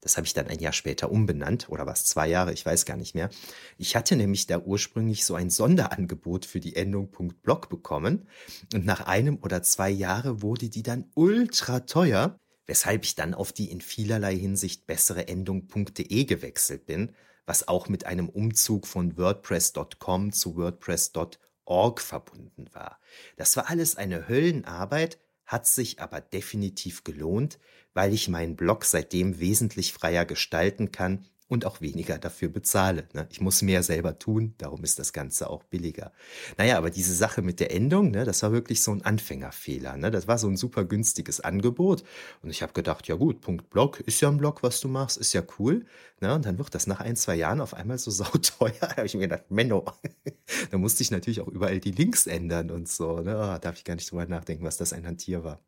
Das 0.00 0.16
habe 0.16 0.26
ich 0.26 0.32
dann 0.34 0.48
ein 0.48 0.58
Jahr 0.58 0.72
später 0.72 1.12
umbenannt, 1.12 1.68
oder 1.68 1.86
was, 1.86 2.04
zwei 2.04 2.26
Jahre, 2.26 2.52
ich 2.52 2.66
weiß 2.66 2.84
gar 2.84 2.96
nicht 2.96 3.14
mehr. 3.14 3.30
Ich 3.78 3.94
hatte 3.94 4.16
nämlich 4.16 4.48
da 4.48 4.58
ursprünglich 4.58 5.24
so 5.24 5.36
ein 5.36 5.50
Sonderangebot 5.50 6.44
für 6.44 6.58
die 6.58 6.74
Endung 6.74 7.12
.blog 7.42 7.68
bekommen 7.68 8.26
und 8.74 8.84
nach 8.84 9.06
einem 9.06 9.38
oder 9.40 9.62
zwei 9.62 9.88
Jahre 9.88 10.42
wurde 10.42 10.68
die 10.68 10.82
dann 10.82 11.12
ultra 11.14 11.78
teuer, 11.80 12.40
weshalb 12.66 13.04
ich 13.04 13.14
dann 13.14 13.32
auf 13.32 13.52
die 13.52 13.70
in 13.70 13.80
vielerlei 13.80 14.36
Hinsicht 14.36 14.88
bessere 14.88 15.28
Endung 15.28 15.68
.de 15.68 16.24
gewechselt 16.24 16.86
bin, 16.86 17.12
was 17.44 17.68
auch 17.68 17.88
mit 17.88 18.04
einem 18.04 18.28
Umzug 18.28 18.88
von 18.88 19.16
WordPress.com 19.16 20.32
zu 20.32 20.56
WordPress.org 20.56 22.00
verbunden 22.00 22.66
war. 22.72 22.98
Das 23.36 23.56
war 23.56 23.70
alles 23.70 23.94
eine 23.96 24.26
Höllenarbeit, 24.28 25.20
hat 25.46 25.66
sich 25.66 26.00
aber 26.00 26.20
definitiv 26.20 27.04
gelohnt, 27.04 27.58
weil 27.94 28.12
ich 28.12 28.28
meinen 28.28 28.56
Blog 28.56 28.84
seitdem 28.84 29.38
wesentlich 29.38 29.92
freier 29.92 30.24
gestalten 30.24 30.92
kann 30.92 31.26
und 31.48 31.64
auch 31.64 31.80
weniger 31.80 32.18
dafür 32.18 32.48
bezahle. 32.48 33.06
Ne? 33.12 33.26
Ich 33.30 33.40
muss 33.40 33.62
mehr 33.62 33.82
selber 33.82 34.18
tun, 34.18 34.54
darum 34.58 34.82
ist 34.82 34.98
das 34.98 35.12
Ganze 35.12 35.48
auch 35.48 35.62
billiger. 35.64 36.12
Naja, 36.58 36.76
aber 36.76 36.90
diese 36.90 37.14
Sache 37.14 37.40
mit 37.40 37.60
der 37.60 37.72
Endung, 37.72 38.10
ne, 38.10 38.24
das 38.24 38.42
war 38.42 38.52
wirklich 38.52 38.82
so 38.82 38.90
ein 38.90 39.02
Anfängerfehler. 39.02 39.96
Ne? 39.96 40.10
Das 40.10 40.26
war 40.26 40.38
so 40.38 40.48
ein 40.48 40.56
super 40.56 40.84
günstiges 40.84 41.40
Angebot. 41.40 42.02
Und 42.42 42.50
ich 42.50 42.62
habe 42.62 42.72
gedacht, 42.72 43.06
ja 43.06 43.14
gut, 43.14 43.40
Punkt 43.40 43.70
Blog 43.70 44.00
ist 44.00 44.20
ja 44.20 44.28
ein 44.28 44.38
Blog, 44.38 44.62
was 44.62 44.80
du 44.80 44.88
machst, 44.88 45.16
ist 45.18 45.32
ja 45.32 45.42
cool. 45.58 45.86
Ne? 46.20 46.34
Und 46.34 46.44
dann 46.46 46.58
wird 46.58 46.74
das 46.74 46.88
nach 46.88 47.00
ein, 47.00 47.14
zwei 47.14 47.36
Jahren 47.36 47.60
auf 47.60 47.74
einmal 47.74 47.98
so 47.98 48.10
sauteuer. 48.12 48.72
da 48.80 48.96
habe 48.96 49.06
ich 49.06 49.14
mir 49.14 49.20
gedacht, 49.20 49.44
Menno, 49.48 49.84
da 50.70 50.78
musste 50.78 51.02
ich 51.02 51.12
natürlich 51.12 51.40
auch 51.40 51.48
überall 51.48 51.78
die 51.78 51.92
Links 51.92 52.26
ändern 52.26 52.70
und 52.72 52.88
so. 52.88 53.20
Ne? 53.20 53.36
Oh, 53.36 53.58
darf 53.58 53.76
ich 53.76 53.84
gar 53.84 53.94
nicht 53.94 54.10
drüber 54.10 54.26
nachdenken, 54.26 54.64
was 54.64 54.78
das 54.78 54.92
ein 54.92 55.06
Hantier 55.06 55.44
war. 55.44 55.60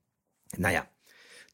Naja, 0.57 0.87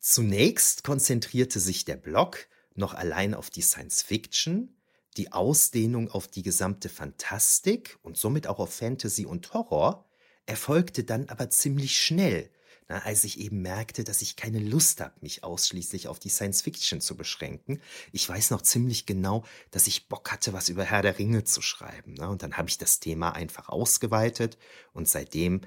zunächst 0.00 0.84
konzentrierte 0.84 1.60
sich 1.60 1.84
der 1.84 1.96
Blog 1.96 2.46
noch 2.74 2.94
allein 2.94 3.34
auf 3.34 3.50
die 3.50 3.62
Science 3.62 4.02
Fiction, 4.02 4.76
die 5.16 5.32
Ausdehnung 5.32 6.10
auf 6.10 6.26
die 6.28 6.42
gesamte 6.42 6.88
Fantastik 6.88 7.98
und 8.02 8.16
somit 8.16 8.46
auch 8.46 8.58
auf 8.58 8.74
Fantasy 8.74 9.26
und 9.26 9.52
Horror, 9.54 10.08
erfolgte 10.46 11.04
dann 11.04 11.28
aber 11.28 11.50
ziemlich 11.50 11.96
schnell, 11.96 12.50
na, 12.88 12.98
als 12.98 13.24
ich 13.24 13.40
eben 13.40 13.62
merkte, 13.62 14.04
dass 14.04 14.20
ich 14.20 14.36
keine 14.36 14.58
Lust 14.58 15.00
habe, 15.00 15.14
mich 15.20 15.42
ausschließlich 15.42 16.08
auf 16.08 16.18
die 16.18 16.28
Science 16.28 16.62
Fiction 16.62 17.00
zu 17.00 17.16
beschränken. 17.16 17.80
Ich 18.12 18.28
weiß 18.28 18.50
noch 18.50 18.60
ziemlich 18.60 19.06
genau, 19.06 19.44
dass 19.70 19.86
ich 19.86 20.08
Bock 20.08 20.30
hatte, 20.30 20.52
was 20.52 20.68
über 20.68 20.84
Herr 20.84 21.00
der 21.00 21.18
Ringe 21.18 21.44
zu 21.44 21.62
schreiben. 21.62 22.14
Na, 22.18 22.28
und 22.28 22.42
dann 22.42 22.56
habe 22.58 22.68
ich 22.68 22.76
das 22.76 23.00
Thema 23.00 23.30
einfach 23.30 23.70
ausgeweitet 23.70 24.58
und 24.92 25.08
seitdem 25.08 25.62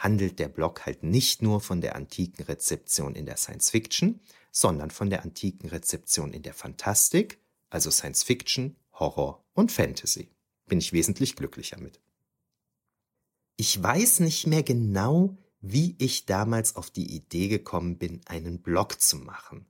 handelt 0.00 0.38
der 0.38 0.48
Blog 0.48 0.86
halt 0.86 1.02
nicht 1.02 1.42
nur 1.42 1.60
von 1.60 1.82
der 1.82 1.94
antiken 1.94 2.42
Rezeption 2.44 3.14
in 3.14 3.26
der 3.26 3.36
Science 3.36 3.70
Fiction, 3.70 4.20
sondern 4.50 4.90
von 4.90 5.10
der 5.10 5.22
antiken 5.22 5.68
Rezeption 5.68 6.32
in 6.32 6.42
der 6.42 6.54
Fantastik, 6.54 7.38
also 7.68 7.90
Science 7.90 8.22
Fiction, 8.22 8.76
Horror 8.94 9.44
und 9.52 9.70
Fantasy. 9.70 10.30
Bin 10.66 10.78
ich 10.78 10.92
wesentlich 10.94 11.36
glücklicher 11.36 11.78
mit. 11.78 12.00
Ich 13.56 13.80
weiß 13.80 14.20
nicht 14.20 14.46
mehr 14.46 14.62
genau, 14.62 15.36
wie 15.60 15.96
ich 15.98 16.24
damals 16.24 16.76
auf 16.76 16.90
die 16.90 17.14
Idee 17.14 17.48
gekommen 17.48 17.98
bin, 17.98 18.22
einen 18.24 18.62
Blog 18.62 19.02
zu 19.02 19.18
machen. 19.18 19.66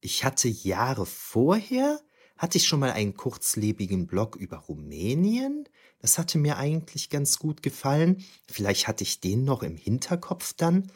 Ich 0.00 0.24
hatte 0.24 0.48
Jahre 0.48 1.04
vorher 1.04 2.00
hatte 2.42 2.58
ich 2.58 2.66
schon 2.66 2.80
mal 2.80 2.90
einen 2.90 3.16
kurzlebigen 3.16 4.08
Blog 4.08 4.34
über 4.34 4.56
Rumänien. 4.56 5.68
Das 6.00 6.18
hatte 6.18 6.38
mir 6.38 6.56
eigentlich 6.56 7.08
ganz 7.08 7.38
gut 7.38 7.62
gefallen. 7.62 8.24
Vielleicht 8.50 8.88
hatte 8.88 9.04
ich 9.04 9.20
den 9.20 9.44
noch 9.44 9.62
im 9.62 9.76
Hinterkopf 9.76 10.52
dann. 10.52 10.90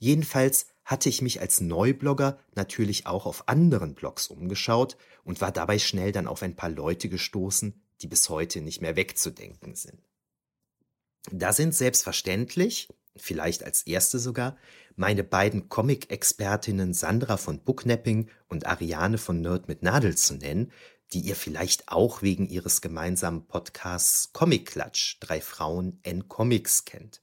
Jedenfalls 0.00 0.66
hatte 0.84 1.08
ich 1.08 1.22
mich 1.22 1.40
als 1.40 1.60
Neublogger 1.60 2.40
natürlich 2.56 3.06
auch 3.06 3.26
auf 3.26 3.48
anderen 3.48 3.94
Blogs 3.94 4.26
umgeschaut 4.26 4.96
und 5.22 5.40
war 5.40 5.52
dabei 5.52 5.78
schnell 5.78 6.10
dann 6.10 6.26
auf 6.26 6.42
ein 6.42 6.56
paar 6.56 6.70
Leute 6.70 7.08
gestoßen, 7.08 7.80
die 8.02 8.08
bis 8.08 8.28
heute 8.28 8.60
nicht 8.60 8.80
mehr 8.80 8.96
wegzudenken 8.96 9.76
sind. 9.76 10.02
Da 11.30 11.52
sind 11.52 11.76
selbstverständlich, 11.76 12.88
vielleicht 13.22 13.64
als 13.64 13.82
erste 13.82 14.18
sogar, 14.18 14.56
meine 14.96 15.24
beiden 15.24 15.68
Comic-Expertinnen 15.68 16.92
Sandra 16.94 17.36
von 17.36 17.60
Booknapping 17.60 18.28
und 18.48 18.66
Ariane 18.66 19.18
von 19.18 19.40
Nerd 19.40 19.68
mit 19.68 19.82
Nadel 19.82 20.16
zu 20.16 20.34
nennen, 20.34 20.72
die 21.12 21.20
ihr 21.20 21.36
vielleicht 21.36 21.88
auch 21.88 22.22
wegen 22.22 22.48
ihres 22.48 22.80
gemeinsamen 22.80 23.46
Podcasts 23.46 24.32
Comic 24.32 24.66
Klatsch, 24.66 25.16
drei 25.20 25.40
Frauen 25.40 26.00
N 26.02 26.28
Comics 26.28 26.84
kennt. 26.84 27.22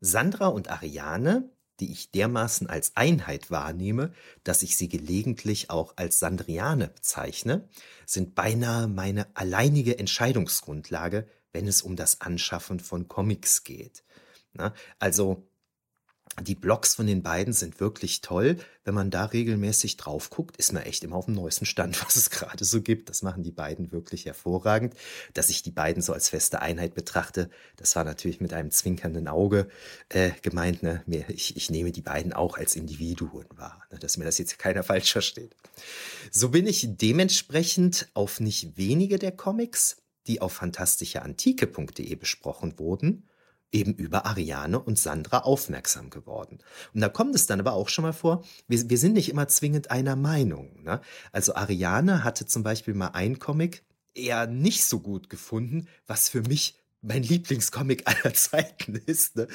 Sandra 0.00 0.48
und 0.48 0.70
Ariane, 0.70 1.50
die 1.80 1.92
ich 1.92 2.10
dermaßen 2.10 2.68
als 2.68 2.96
Einheit 2.96 3.50
wahrnehme, 3.50 4.12
dass 4.42 4.62
ich 4.62 4.76
sie 4.76 4.88
gelegentlich 4.88 5.70
auch 5.70 5.92
als 5.96 6.18
Sandriane 6.18 6.88
bezeichne, 6.88 7.68
sind 8.04 8.34
beinahe 8.34 8.88
meine 8.88 9.26
alleinige 9.36 9.98
Entscheidungsgrundlage, 9.98 11.28
wenn 11.52 11.68
es 11.68 11.82
um 11.82 11.96
das 11.96 12.20
Anschaffen 12.20 12.80
von 12.80 13.08
Comics 13.08 13.62
geht. 13.64 14.02
Na, 14.58 14.74
also 14.98 15.48
die 16.42 16.54
Blogs 16.54 16.94
von 16.94 17.06
den 17.06 17.22
beiden 17.22 17.52
sind 17.52 17.80
wirklich 17.80 18.20
toll. 18.20 18.56
Wenn 18.84 18.94
man 18.94 19.10
da 19.10 19.24
regelmäßig 19.24 19.96
drauf 19.96 20.30
guckt, 20.30 20.56
ist 20.56 20.72
man 20.72 20.82
echt 20.82 21.02
immer 21.02 21.16
auf 21.16 21.24
dem 21.24 21.34
neuesten 21.34 21.66
Stand, 21.66 22.02
was 22.04 22.16
es 22.16 22.30
gerade 22.30 22.64
so 22.64 22.80
gibt. 22.80 23.08
Das 23.08 23.22
machen 23.22 23.42
die 23.42 23.50
beiden 23.50 23.92
wirklich 23.92 24.26
hervorragend. 24.26 24.94
Dass 25.34 25.50
ich 25.50 25.62
die 25.62 25.70
beiden 25.70 26.02
so 26.02 26.12
als 26.12 26.28
feste 26.28 26.62
Einheit 26.62 26.94
betrachte, 26.94 27.50
das 27.76 27.96
war 27.96 28.04
natürlich 28.04 28.40
mit 28.40 28.52
einem 28.52 28.70
zwinkernden 28.70 29.28
Auge 29.28 29.68
äh, 30.10 30.30
gemeint. 30.42 30.82
Ne? 30.82 31.02
Ich, 31.28 31.56
ich 31.56 31.70
nehme 31.70 31.92
die 31.92 32.02
beiden 32.02 32.32
auch 32.32 32.56
als 32.56 32.76
Individuen 32.76 33.46
wahr, 33.56 33.82
ne? 33.90 33.98
dass 33.98 34.16
mir 34.16 34.24
das 34.24 34.38
jetzt 34.38 34.58
keiner 34.58 34.82
falsch 34.84 35.12
versteht. 35.12 35.56
So 36.30 36.50
bin 36.50 36.66
ich 36.66 36.86
dementsprechend 36.96 38.08
auf 38.14 38.40
nicht 38.40 38.76
wenige 38.76 39.18
der 39.18 39.32
Comics, 39.32 39.96
die 40.26 40.40
auf 40.40 40.52
fantastischeantike.de 40.52 42.14
besprochen 42.16 42.78
wurden, 42.78 43.28
eben 43.72 43.94
über 43.94 44.26
Ariane 44.26 44.78
und 44.78 44.98
Sandra 44.98 45.40
aufmerksam 45.40 46.10
geworden. 46.10 46.58
Und 46.94 47.00
da 47.00 47.08
kommt 47.08 47.34
es 47.34 47.46
dann 47.46 47.60
aber 47.60 47.74
auch 47.74 47.88
schon 47.88 48.02
mal 48.02 48.12
vor, 48.12 48.44
wir, 48.66 48.88
wir 48.88 48.98
sind 48.98 49.12
nicht 49.12 49.28
immer 49.28 49.48
zwingend 49.48 49.90
einer 49.90 50.16
Meinung. 50.16 50.82
Ne? 50.82 51.00
Also 51.32 51.54
Ariane 51.54 52.24
hatte 52.24 52.46
zum 52.46 52.62
Beispiel 52.62 52.94
mal 52.94 53.08
ein 53.08 53.38
Comic 53.38 53.84
eher 54.14 54.46
nicht 54.46 54.84
so 54.84 55.00
gut 55.00 55.30
gefunden, 55.30 55.86
was 56.06 56.28
für 56.28 56.42
mich 56.42 56.76
mein 57.00 57.22
Lieblingscomic 57.22 58.06
aller 58.06 58.34
Zeiten 58.34 58.94
ist. 59.06 59.36
Ne? 59.36 59.48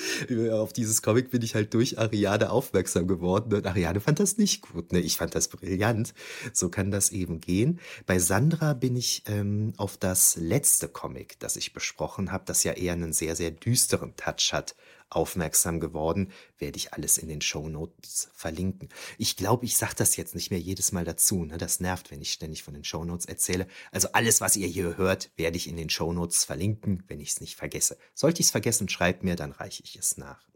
Auf 0.54 0.74
dieses 0.74 1.02
Comic 1.02 1.32
bin 1.32 1.42
ich 1.42 1.56
halt 1.56 1.74
durch 1.74 2.00
Ariane 2.00 2.50
aufmerksam 2.50 3.08
geworden 3.08 3.54
und 3.54 3.66
Ariane 3.66 4.00
fand 4.00 4.20
das 4.20 4.38
nicht 4.38 4.62
gut. 4.62 4.92
Ne? 4.92 5.00
Ich 5.00 5.18
fand 5.18 5.36
das 5.36 5.48
brillant. 5.48 6.14
So 6.54 6.70
kann 6.70 6.92
das 6.92 7.12
eben 7.12 7.40
gehen. 7.40 7.80
Bei 8.06 8.20
Sandra 8.20 8.74
bin 8.74 8.96
ich 8.96 9.24
ähm, 9.28 9.74
auf 9.78 9.98
das 9.98 10.36
letzte 10.36 10.88
Comic, 10.88 11.40
das 11.40 11.56
ich 11.56 11.74
besprochen 11.74 12.32
habe, 12.32 12.44
das 12.46 12.64
ja 12.64 12.74
eher 12.74 12.94
einen 12.94 13.14
sehr, 13.14 13.36
sehr 13.36 13.52
düsteren 13.52 14.16
Touch 14.16 14.54
hat, 14.54 14.76
aufmerksam 15.16 15.80
geworden, 15.80 16.32
werde 16.58 16.78
ich 16.78 16.94
alles 16.94 17.18
in 17.18 17.28
den 17.28 17.42
Show 17.42 17.70
Notes 17.70 18.30
verlinken. 18.34 18.90
Ich 19.18 19.36
glaube, 19.36 19.66
ich 19.66 19.78
sage 19.78 19.96
das 19.98 20.16
jetzt 20.16 20.36
nicht 20.36 20.52
mehr 20.52 20.60
jedes 20.60 20.92
Mal 20.92 21.06
dazu. 21.06 21.46
Ne? 21.46 21.58
Das 21.58 21.80
nervt, 21.80 22.12
wenn 22.12 22.22
ich 22.22 22.34
ständig 22.34 22.64
von 22.64 22.74
den 22.74 22.84
Show 22.84 23.04
Notes 23.04 23.26
erzähle. 23.26 23.68
Also 23.92 24.10
alles, 24.14 24.42
was 24.42 24.56
ihr 24.56 24.68
hier 24.68 24.98
hört, 24.98 25.32
werde 25.36 25.58
ich 25.58 25.68
in 25.68 25.78
den 25.78 25.90
Show 25.90 26.14
Notes 26.14 26.44
verlinken, 26.44 27.04
wenn 27.08 27.20
ich 27.20 27.30
es 27.30 27.42
nicht 27.42 27.56
vergesse. 27.56 27.98
Sollte 28.14 28.42
ich 28.42 28.48
es 28.48 28.52
vergessen, 28.52 28.90
schreibt 28.90 29.24
mir, 29.24 29.36
dann 29.36 29.52
reiche 29.52 29.84
ich 29.84 29.96
es 29.96 30.18
nach. 30.18 30.48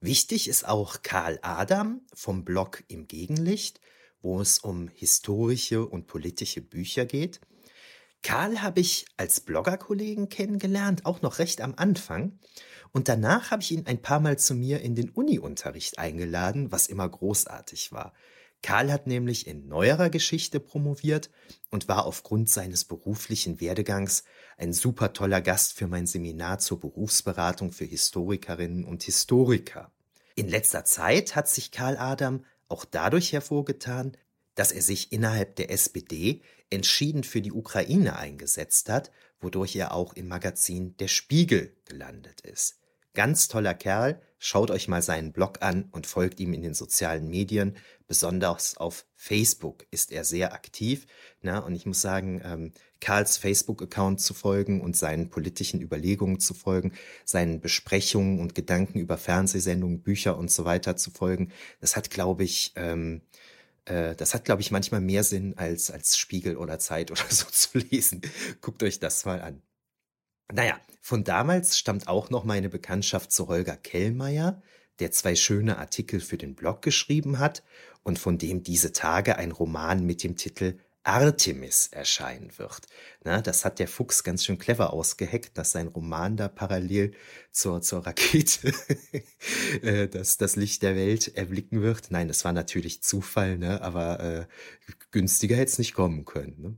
Wichtig 0.00 0.48
ist 0.48 0.68
auch 0.68 1.02
Karl 1.02 1.38
Adam 1.42 2.02
vom 2.12 2.44
Blog 2.44 2.84
Im 2.88 3.08
Gegenlicht, 3.08 3.80
wo 4.20 4.40
es 4.40 4.58
um 4.58 4.88
historische 4.88 5.86
und 5.86 6.06
politische 6.06 6.60
Bücher 6.60 7.06
geht. 7.06 7.40
Karl 8.22 8.60
habe 8.60 8.80
ich 8.80 9.06
als 9.16 9.40
Bloggerkollegen 9.40 10.28
kennengelernt, 10.28 11.06
auch 11.06 11.22
noch 11.22 11.38
recht 11.38 11.60
am 11.60 11.74
Anfang. 11.76 12.38
Und 12.96 13.08
danach 13.08 13.50
habe 13.50 13.60
ich 13.60 13.72
ihn 13.72 13.84
ein 13.84 14.00
paar 14.00 14.20
Mal 14.20 14.38
zu 14.38 14.54
mir 14.54 14.80
in 14.80 14.94
den 14.94 15.10
Uni-Unterricht 15.10 15.98
eingeladen, 15.98 16.72
was 16.72 16.86
immer 16.86 17.06
großartig 17.06 17.92
war. 17.92 18.14
Karl 18.62 18.90
hat 18.90 19.06
nämlich 19.06 19.46
in 19.46 19.68
neuerer 19.68 20.08
Geschichte 20.08 20.60
promoviert 20.60 21.28
und 21.70 21.88
war 21.88 22.06
aufgrund 22.06 22.48
seines 22.48 22.86
beruflichen 22.86 23.60
Werdegangs 23.60 24.24
ein 24.56 24.72
super 24.72 25.12
toller 25.12 25.42
Gast 25.42 25.74
für 25.74 25.88
mein 25.88 26.06
Seminar 26.06 26.58
zur 26.58 26.80
Berufsberatung 26.80 27.70
für 27.70 27.84
Historikerinnen 27.84 28.86
und 28.86 29.02
Historiker. 29.02 29.92
In 30.34 30.48
letzter 30.48 30.86
Zeit 30.86 31.36
hat 31.36 31.50
sich 31.50 31.72
Karl 31.72 31.98
Adam 31.98 32.46
auch 32.66 32.86
dadurch 32.86 33.34
hervorgetan, 33.34 34.16
dass 34.54 34.72
er 34.72 34.80
sich 34.80 35.12
innerhalb 35.12 35.56
der 35.56 35.70
SPD 35.70 36.40
entschieden 36.70 37.24
für 37.24 37.42
die 37.42 37.52
Ukraine 37.52 38.16
eingesetzt 38.16 38.88
hat, 38.88 39.12
wodurch 39.38 39.76
er 39.76 39.92
auch 39.92 40.14
im 40.14 40.28
Magazin 40.28 40.96
Der 40.96 41.08
Spiegel 41.08 41.76
gelandet 41.84 42.40
ist. 42.40 42.78
Ganz 43.16 43.48
toller 43.48 43.72
Kerl, 43.72 44.20
schaut 44.38 44.70
euch 44.70 44.88
mal 44.88 45.00
seinen 45.00 45.32
Blog 45.32 45.62
an 45.62 45.88
und 45.90 46.06
folgt 46.06 46.38
ihm 46.38 46.52
in 46.52 46.60
den 46.60 46.74
sozialen 46.74 47.28
Medien. 47.28 47.78
Besonders 48.06 48.76
auf 48.76 49.06
Facebook 49.14 49.86
ist 49.90 50.12
er 50.12 50.22
sehr 50.22 50.52
aktiv. 50.52 51.06
Na, 51.40 51.60
und 51.60 51.74
ich 51.74 51.86
muss 51.86 52.02
sagen, 52.02 52.42
ähm, 52.44 52.74
Karls 53.00 53.38
Facebook-Account 53.38 54.20
zu 54.20 54.34
folgen 54.34 54.82
und 54.82 54.98
seinen 54.98 55.30
politischen 55.30 55.80
Überlegungen 55.80 56.40
zu 56.40 56.52
folgen, 56.52 56.92
seinen 57.24 57.62
Besprechungen 57.62 58.38
und 58.38 58.54
Gedanken 58.54 58.98
über 58.98 59.16
Fernsehsendungen, 59.16 60.02
Bücher 60.02 60.36
und 60.36 60.50
so 60.50 60.66
weiter 60.66 60.96
zu 60.96 61.10
folgen, 61.10 61.52
das 61.80 61.96
hat, 61.96 62.10
glaube 62.10 62.44
ich, 62.44 62.74
ähm, 62.76 63.22
äh, 63.86 64.14
das 64.14 64.34
hat, 64.34 64.44
glaube 64.44 64.60
ich, 64.60 64.70
manchmal 64.70 65.00
mehr 65.00 65.24
Sinn, 65.24 65.56
als, 65.56 65.90
als 65.90 66.18
Spiegel 66.18 66.58
oder 66.58 66.78
Zeit 66.78 67.10
oder 67.10 67.24
so 67.30 67.46
zu 67.46 67.78
lesen. 67.78 68.20
Guckt 68.60 68.82
euch 68.82 69.00
das 69.00 69.24
mal 69.24 69.40
an. 69.40 69.62
Naja, 70.52 70.78
von 71.00 71.24
damals 71.24 71.78
stammt 71.78 72.08
auch 72.08 72.30
noch 72.30 72.44
meine 72.44 72.68
Bekanntschaft 72.68 73.32
zu 73.32 73.48
Holger 73.48 73.76
Kellmeier, 73.76 74.62
der 74.98 75.10
zwei 75.10 75.34
schöne 75.34 75.78
Artikel 75.78 76.20
für 76.20 76.38
den 76.38 76.54
Blog 76.54 76.82
geschrieben 76.82 77.38
hat 77.38 77.62
und 78.02 78.18
von 78.18 78.38
dem 78.38 78.62
diese 78.62 78.92
Tage 78.92 79.36
ein 79.36 79.52
Roman 79.52 80.04
mit 80.04 80.22
dem 80.22 80.36
Titel 80.36 80.78
Artemis 81.06 81.88
erscheinen 81.92 82.50
wird. 82.58 82.86
Na, 83.22 83.40
das 83.40 83.64
hat 83.64 83.78
der 83.78 83.86
Fuchs 83.86 84.24
ganz 84.24 84.44
schön 84.44 84.58
clever 84.58 84.92
ausgeheckt, 84.92 85.56
dass 85.56 85.70
sein 85.70 85.86
Roman 85.86 86.36
da 86.36 86.48
parallel 86.48 87.14
zur, 87.52 87.80
zur 87.80 88.04
Rakete 88.04 88.72
äh, 89.82 90.08
das, 90.08 90.36
das 90.36 90.56
Licht 90.56 90.82
der 90.82 90.96
Welt 90.96 91.36
erblicken 91.36 91.80
wird. 91.80 92.10
Nein, 92.10 92.26
das 92.26 92.44
war 92.44 92.52
natürlich 92.52 93.02
Zufall, 93.02 93.56
ne? 93.56 93.80
aber 93.82 94.20
äh, 94.20 94.46
günstiger 95.12 95.56
hätte 95.56 95.70
es 95.70 95.78
nicht 95.78 95.94
kommen 95.94 96.24
können. 96.24 96.60
Ne? 96.60 96.76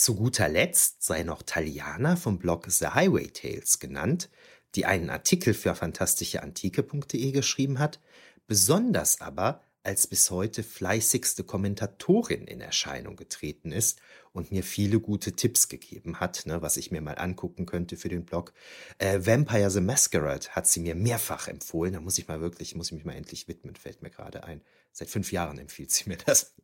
Zu 0.00 0.14
guter 0.14 0.48
Letzt 0.48 1.02
sei 1.02 1.24
noch 1.24 1.42
Taliana 1.42 2.16
vom 2.16 2.38
Blog 2.38 2.64
The 2.70 2.86
Highway 2.86 3.26
Tales 3.26 3.80
genannt, 3.80 4.30
die 4.74 4.86
einen 4.86 5.10
Artikel 5.10 5.52
für 5.52 5.74
fantastischeantike.de 5.74 7.32
geschrieben 7.32 7.78
hat, 7.78 8.00
besonders 8.46 9.20
aber 9.20 9.62
als 9.82 10.06
bis 10.06 10.30
heute 10.30 10.62
fleißigste 10.62 11.44
Kommentatorin 11.44 12.46
in 12.46 12.62
Erscheinung 12.62 13.16
getreten 13.16 13.72
ist 13.72 14.00
und 14.32 14.50
mir 14.50 14.62
viele 14.64 15.00
gute 15.00 15.36
Tipps 15.36 15.68
gegeben 15.68 16.18
hat, 16.18 16.46
ne, 16.46 16.62
was 16.62 16.78
ich 16.78 16.90
mir 16.90 17.02
mal 17.02 17.18
angucken 17.18 17.66
könnte 17.66 17.98
für 17.98 18.08
den 18.08 18.24
Blog. 18.24 18.54
Äh, 18.96 19.26
Vampire 19.26 19.70
the 19.70 19.82
Masquerade 19.82 20.48
hat 20.52 20.66
sie 20.66 20.80
mir 20.80 20.94
mehrfach 20.94 21.46
empfohlen. 21.46 21.92
Da 21.92 22.00
muss 22.00 22.16
ich 22.16 22.26
mal 22.26 22.40
wirklich, 22.40 22.74
muss 22.74 22.86
ich 22.86 22.94
mich 22.94 23.04
mal 23.04 23.16
endlich 23.16 23.48
widmen, 23.48 23.76
fällt 23.76 24.00
mir 24.00 24.08
gerade 24.08 24.44
ein. 24.44 24.62
Seit 24.92 25.10
fünf 25.10 25.30
Jahren 25.30 25.58
empfiehlt 25.58 25.90
sie 25.90 26.08
mir 26.08 26.16
das. 26.16 26.54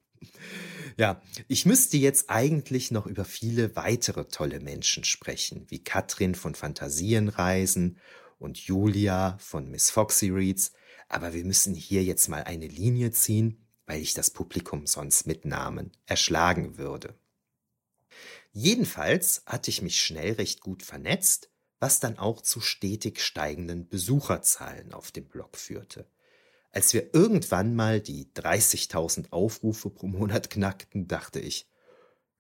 Ja, 0.97 1.21
ich 1.49 1.67
müsste 1.67 1.97
jetzt 1.97 2.31
eigentlich 2.31 2.91
noch 2.91 3.07
über 3.07 3.25
viele 3.25 3.77
weitere 3.77 4.27
tolle 4.29 4.61
Menschen 4.61 5.05
sprechen, 5.05 5.67
wie 5.69 5.85
Katrin 5.85 6.35
von 6.35 6.55
Fantasienreisen 6.55 7.99
und 8.39 8.59
Julia 8.59 9.37
von 9.39 9.71
Miss 9.71 9.91
Foxy 9.91 10.31
Reads, 10.31 10.73
aber 11.09 11.35
wir 11.35 11.45
müssen 11.45 11.75
hier 11.75 12.03
jetzt 12.03 12.29
mal 12.29 12.45
eine 12.45 12.67
Linie 12.67 13.11
ziehen, 13.11 13.67
weil 13.87 14.01
ich 14.01 14.15
das 14.15 14.31
Publikum 14.31 14.87
sonst 14.87 15.27
mit 15.27 15.45
Namen 15.45 15.93
erschlagen 16.07 16.79
würde. 16.79 17.15
Jedenfalls 18.53 19.43
hatte 19.45 19.71
ich 19.71 19.83
mich 19.83 20.01
schnell 20.01 20.33
recht 20.33 20.61
gut 20.61 20.83
vernetzt, 20.83 21.51
was 21.79 22.01
dann 22.01 22.19
auch 22.19 22.41
zu 22.41 22.61
stetig 22.61 23.21
steigenden 23.21 23.89
Besucherzahlen 23.89 24.95
auf 24.95 25.13
dem 25.13 25.27
Blog 25.27 25.59
führte. 25.59 26.09
Als 26.77 26.93
wir 26.93 27.15
irgendwann 27.15 27.75
mal 27.75 28.03
die 28.03 28.27
30.000 28.35 29.33
Aufrufe 29.33 29.89
pro 29.89 30.09
Monat 30.09 30.51
knackten, 30.51 31.09
dachte 31.09 31.41
ich, 31.41 31.67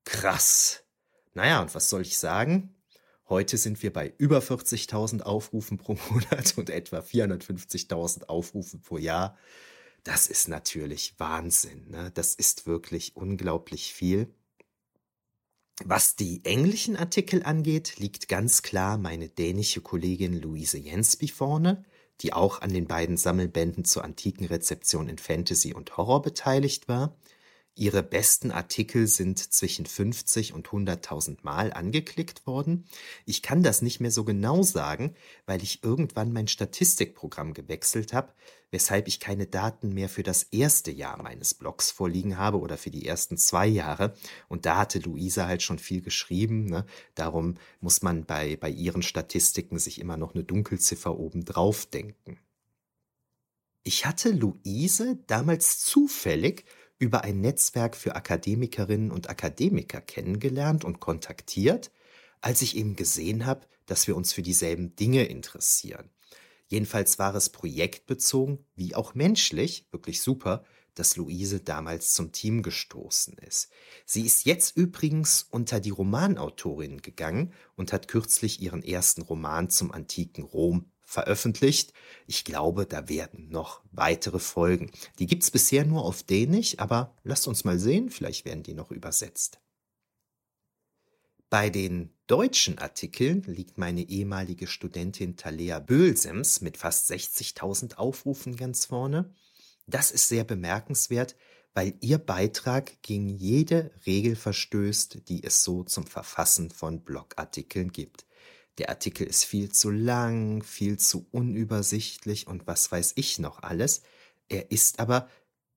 krass. 0.04 0.84
Naja, 1.32 1.62
und 1.62 1.74
was 1.74 1.88
soll 1.88 2.02
ich 2.02 2.18
sagen? 2.18 2.74
Heute 3.30 3.56
sind 3.56 3.82
wir 3.82 3.90
bei 3.94 4.12
über 4.18 4.40
40.000 4.40 5.22
Aufrufen 5.22 5.78
pro 5.78 5.94
Monat 6.10 6.52
und 6.58 6.68
etwa 6.68 6.98
450.000 6.98 8.24
Aufrufe 8.24 8.76
pro 8.76 8.98
Jahr. 8.98 9.38
Das 10.04 10.26
ist 10.26 10.48
natürlich 10.48 11.14
Wahnsinn. 11.18 11.88
Ne? 11.88 12.10
Das 12.12 12.34
ist 12.34 12.66
wirklich 12.66 13.16
unglaublich 13.16 13.94
viel. 13.94 14.34
Was 15.82 16.14
die 16.14 16.44
englischen 16.44 16.98
Artikel 16.98 17.42
angeht, 17.42 17.96
liegt 17.96 18.28
ganz 18.28 18.60
klar 18.60 18.98
meine 18.98 19.30
dänische 19.30 19.80
Kollegin 19.80 20.38
Louise 20.38 20.76
Jensby 20.76 21.28
vorne, 21.28 21.86
die 22.22 22.32
auch 22.32 22.60
an 22.60 22.72
den 22.72 22.86
beiden 22.86 23.16
Sammelbänden 23.16 23.84
zur 23.84 24.04
antiken 24.04 24.46
Rezeption 24.46 25.08
in 25.08 25.18
Fantasy 25.18 25.74
und 25.74 25.96
Horror 25.96 26.22
beteiligt 26.22 26.88
war. 26.88 27.14
Ihre 27.78 28.02
besten 28.02 28.50
Artikel 28.50 29.06
sind 29.06 29.38
zwischen 29.52 29.84
50 29.84 30.54
und 30.54 30.68
100.000 30.68 31.40
Mal 31.42 31.74
angeklickt 31.74 32.46
worden. 32.46 32.86
Ich 33.26 33.42
kann 33.42 33.62
das 33.62 33.82
nicht 33.82 34.00
mehr 34.00 34.10
so 34.10 34.24
genau 34.24 34.62
sagen, 34.62 35.14
weil 35.44 35.62
ich 35.62 35.84
irgendwann 35.84 36.32
mein 36.32 36.48
Statistikprogramm 36.48 37.52
gewechselt 37.52 38.14
habe, 38.14 38.32
weshalb 38.70 39.08
ich 39.08 39.20
keine 39.20 39.46
Daten 39.46 39.92
mehr 39.92 40.08
für 40.08 40.22
das 40.22 40.44
erste 40.44 40.90
Jahr 40.90 41.22
meines 41.22 41.52
Blogs 41.52 41.90
vorliegen 41.90 42.38
habe 42.38 42.60
oder 42.60 42.78
für 42.78 42.90
die 42.90 43.04
ersten 43.04 43.36
zwei 43.36 43.66
Jahre. 43.66 44.14
Und 44.48 44.64
da 44.64 44.78
hatte 44.78 44.98
Luisa 44.98 45.46
halt 45.46 45.60
schon 45.62 45.78
viel 45.78 46.00
geschrieben. 46.00 46.64
Ne? 46.64 46.86
Darum 47.14 47.56
muss 47.80 48.00
man 48.00 48.24
bei, 48.24 48.56
bei 48.56 48.70
ihren 48.70 49.02
Statistiken 49.02 49.78
sich 49.78 50.00
immer 50.00 50.16
noch 50.16 50.34
eine 50.34 50.44
Dunkelziffer 50.44 51.18
obendrauf 51.18 51.84
denken. 51.84 52.38
Ich 53.82 54.06
hatte 54.06 54.30
Luise 54.30 55.18
damals 55.26 55.78
zufällig 55.80 56.64
über 56.98 57.24
ein 57.24 57.40
Netzwerk 57.40 57.96
für 57.96 58.16
Akademikerinnen 58.16 59.10
und 59.10 59.28
Akademiker 59.28 60.00
kennengelernt 60.00 60.84
und 60.84 61.00
kontaktiert, 61.00 61.90
als 62.40 62.62
ich 62.62 62.76
eben 62.76 62.96
gesehen 62.96 63.46
habe, 63.46 63.66
dass 63.86 64.06
wir 64.06 64.16
uns 64.16 64.32
für 64.32 64.42
dieselben 64.42 64.96
Dinge 64.96 65.24
interessieren. 65.24 66.10
Jedenfalls 66.68 67.18
war 67.18 67.34
es 67.34 67.50
projektbezogen 67.50 68.64
wie 68.74 68.94
auch 68.94 69.14
menschlich 69.14 69.86
wirklich 69.92 70.20
super, 70.20 70.64
dass 70.94 71.16
Luise 71.16 71.60
damals 71.60 72.12
zum 72.14 72.32
Team 72.32 72.62
gestoßen 72.62 73.36
ist. 73.38 73.70
Sie 74.04 74.22
ist 74.22 74.46
jetzt 74.46 74.76
übrigens 74.76 75.46
unter 75.50 75.78
die 75.78 75.90
Romanautorin 75.90 77.02
gegangen 77.02 77.52
und 77.76 77.92
hat 77.92 78.08
kürzlich 78.08 78.60
ihren 78.62 78.82
ersten 78.82 79.22
Roman 79.22 79.70
zum 79.70 79.92
antiken 79.92 80.42
Rom 80.42 80.90
veröffentlicht. 81.06 81.94
Ich 82.26 82.44
glaube, 82.44 82.84
da 82.84 83.08
werden 83.08 83.48
noch 83.48 83.80
weitere 83.92 84.40
Folgen. 84.40 84.90
Die 85.18 85.26
gibt's 85.26 85.50
bisher 85.50 85.86
nur 85.86 86.04
auf 86.04 86.24
Dänisch, 86.24 86.78
aber 86.78 87.16
lasst 87.22 87.46
uns 87.48 87.64
mal 87.64 87.78
sehen, 87.78 88.10
vielleicht 88.10 88.44
werden 88.44 88.64
die 88.64 88.74
noch 88.74 88.90
übersetzt. 88.90 89.60
Bei 91.48 91.70
den 91.70 92.10
deutschen 92.26 92.78
Artikeln 92.78 93.42
liegt 93.44 93.78
meine 93.78 94.02
ehemalige 94.02 94.66
Studentin 94.66 95.36
Talea 95.36 95.78
Böhlsems 95.78 96.60
mit 96.60 96.76
fast 96.76 97.08
60.000 97.10 97.94
Aufrufen 97.94 98.56
ganz 98.56 98.86
vorne. 98.86 99.32
Das 99.86 100.10
ist 100.10 100.28
sehr 100.28 100.42
bemerkenswert, 100.42 101.36
weil 101.72 101.94
ihr 102.00 102.18
Beitrag 102.18 103.00
gegen 103.02 103.28
jede 103.28 103.92
Regel 104.06 104.34
verstößt, 104.34 105.28
die 105.28 105.44
es 105.44 105.62
so 105.62 105.84
zum 105.84 106.04
Verfassen 106.04 106.70
von 106.70 107.04
Blogartikeln 107.04 107.92
gibt. 107.92 108.26
Der 108.78 108.90
Artikel 108.90 109.26
ist 109.26 109.44
viel 109.44 109.70
zu 109.72 109.90
lang, 109.90 110.62
viel 110.62 110.98
zu 110.98 111.26
unübersichtlich 111.30 112.46
und 112.46 112.66
was 112.66 112.92
weiß 112.92 113.12
ich 113.16 113.38
noch 113.38 113.62
alles. 113.62 114.02
Er 114.48 114.70
ist 114.70 115.00
aber, 115.00 115.28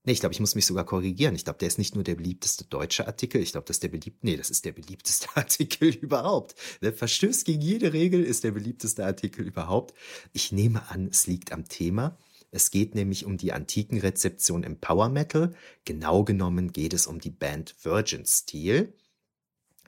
nee, 0.03 0.11
ich 0.11 0.19
glaube, 0.19 0.33
ich 0.33 0.39
muss 0.41 0.55
mich 0.55 0.65
sogar 0.65 0.85
korrigieren. 0.85 1.33
Ich 1.35 1.45
glaube, 1.45 1.59
der 1.59 1.69
ist 1.69 1.77
nicht 1.77 1.95
nur 1.95 2.03
der 2.03 2.15
beliebteste 2.15 2.65
deutsche 2.65 3.07
Artikel. 3.07 3.41
Ich 3.41 3.53
glaube, 3.53 3.65
das 3.65 3.77
ist 3.77 3.83
der 3.83 3.89
beliebt, 3.89 4.23
nee, 4.23 4.35
das 4.35 4.49
ist 4.49 4.65
der 4.65 4.73
beliebteste 4.73 5.29
Artikel 5.35 5.89
überhaupt. 5.89 6.55
Der 6.81 6.93
Verstößt 6.93 7.45
gegen 7.45 7.61
jede 7.61 7.93
Regel 7.93 8.23
ist 8.23 8.43
der 8.43 8.51
beliebteste 8.51 9.05
Artikel 9.05 9.45
überhaupt. 9.47 9.93
Ich 10.33 10.51
nehme 10.51 10.89
an, 10.89 11.07
es 11.07 11.25
liegt 11.25 11.53
am 11.53 11.67
Thema. 11.67 12.17
Es 12.51 12.71
geht 12.71 12.95
nämlich 12.95 13.25
um 13.25 13.37
die 13.37 13.53
antiken 13.53 13.99
Rezeption 13.99 14.63
im 14.63 14.79
Power 14.79 15.09
Metal. 15.09 15.53
Genau 15.85 16.23
genommen 16.23 16.73
geht 16.73 16.93
es 16.93 17.07
um 17.07 17.19
die 17.19 17.29
Band 17.29 17.75
Virgin 17.83 18.25
Steel. 18.25 18.93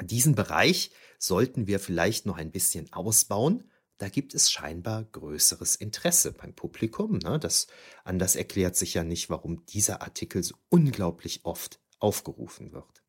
Diesen 0.01 0.35
Bereich 0.35 0.91
sollten 1.19 1.67
wir 1.67 1.79
vielleicht 1.79 2.25
noch 2.25 2.37
ein 2.37 2.51
bisschen 2.51 2.91
ausbauen. 2.91 3.69
Da 3.97 4.09
gibt 4.09 4.33
es 4.33 4.51
scheinbar 4.51 5.03
größeres 5.03 5.75
Interesse 5.75 6.31
beim 6.31 6.53
Publikum. 6.55 7.19
Ne? 7.19 7.39
Das 7.39 7.67
anders 8.03 8.35
erklärt 8.35 8.75
sich 8.75 8.95
ja 8.95 9.03
nicht, 9.03 9.29
warum 9.29 9.65
dieser 9.67 10.01
Artikel 10.01 10.43
so 10.43 10.55
unglaublich 10.69 11.41
oft 11.43 11.79
aufgerufen 11.99 12.71
wird. 12.71 13.03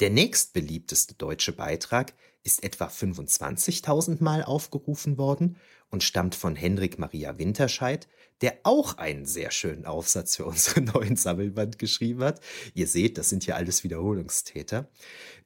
Der 0.00 0.10
nächstbeliebteste 0.10 1.14
deutsche 1.14 1.52
Beitrag 1.52 2.14
ist 2.42 2.64
etwa 2.64 2.86
25.000 2.86 4.22
Mal 4.24 4.42
aufgerufen 4.42 5.18
worden 5.18 5.56
und 5.90 6.02
stammt 6.02 6.34
von 6.34 6.56
Henrik 6.56 6.98
Maria 6.98 7.38
Winterscheid, 7.38 8.08
der 8.40 8.58
auch 8.62 8.96
einen 8.96 9.26
sehr 9.26 9.50
schönen 9.50 9.84
Aufsatz 9.84 10.36
für 10.36 10.46
unseren 10.46 10.84
neuen 10.94 11.16
Sammelband 11.16 11.78
geschrieben 11.78 12.22
hat. 12.22 12.40
Ihr 12.74 12.86
seht, 12.86 13.18
das 13.18 13.28
sind 13.28 13.46
ja 13.46 13.56
alles 13.56 13.84
Wiederholungstäter. 13.84 14.88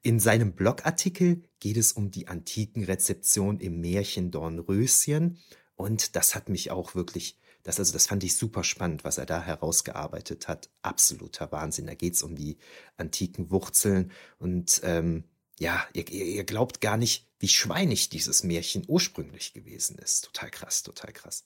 In 0.03 0.21
seinem 0.21 0.53
Blogartikel 0.53 1.43
geht 1.61 1.77
es 1.77 1.93
um 1.93 2.11
die 2.11 2.29
antiken 2.29 2.85
Rezeption 2.85 3.59
im 3.59 3.81
Märchen 3.81 4.31
Dornröschen 4.31 5.39
und 5.75 6.15
das 6.15 6.35
hat 6.35 6.49
mich 6.49 6.71
auch 6.71 6.95
wirklich 6.95 7.39
das, 7.65 7.79
also 7.79 7.95
das 7.95 8.07
fand 8.07 8.23
ich 8.23 8.37
super 8.37 8.63
spannend, 8.63 9.05
was 9.05 9.17
er 9.17 9.25
da 9.25 9.43
herausgearbeitet 9.43 10.49
hat. 10.49 10.69
Absoluter 10.83 11.51
Wahnsinn. 11.51 11.87
Da 11.87 11.95
geht's 11.95 12.23
um 12.23 12.37
die 12.37 12.59
antiken 12.99 13.51
Wurzeln 13.51 14.13
und 14.39 14.83
ähm, 14.85 15.25
ja, 15.59 15.83
ihr, 15.95 16.09
ihr 16.11 16.45
glaubt 16.45 16.81
gar 16.81 16.99
nicht, 16.99 17.27
wie 17.45 17.49
schweinig 17.49 18.09
dieses 18.09 18.43
Märchen 18.43 18.85
ursprünglich 18.89 19.53
gewesen 19.53 19.99
ist. 19.99 20.25
Total 20.25 20.51
krass, 20.51 20.83
total 20.83 21.13
krass. 21.13 21.45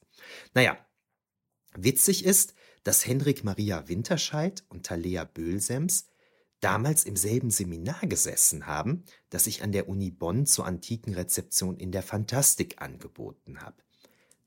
Naja, 0.54 0.78
witzig 1.74 2.24
ist, 2.24 2.54
dass 2.84 3.04
Henrik 3.04 3.42
Maria 3.42 3.88
Winterscheid 3.88 4.62
und 4.68 4.86
Thalea 4.86 5.24
Böhlsems 5.24 6.06
damals 6.60 7.02
im 7.02 7.16
selben 7.16 7.50
Seminar 7.50 8.06
gesessen 8.06 8.68
haben, 8.68 9.02
das 9.28 9.48
ich 9.48 9.64
an 9.64 9.72
der 9.72 9.88
Uni 9.88 10.12
Bonn 10.12 10.46
zur 10.46 10.66
antiken 10.66 11.14
Rezeption 11.14 11.76
in 11.76 11.90
der 11.90 12.04
Fantastik 12.04 12.80
angeboten 12.80 13.60
habe. 13.60 13.82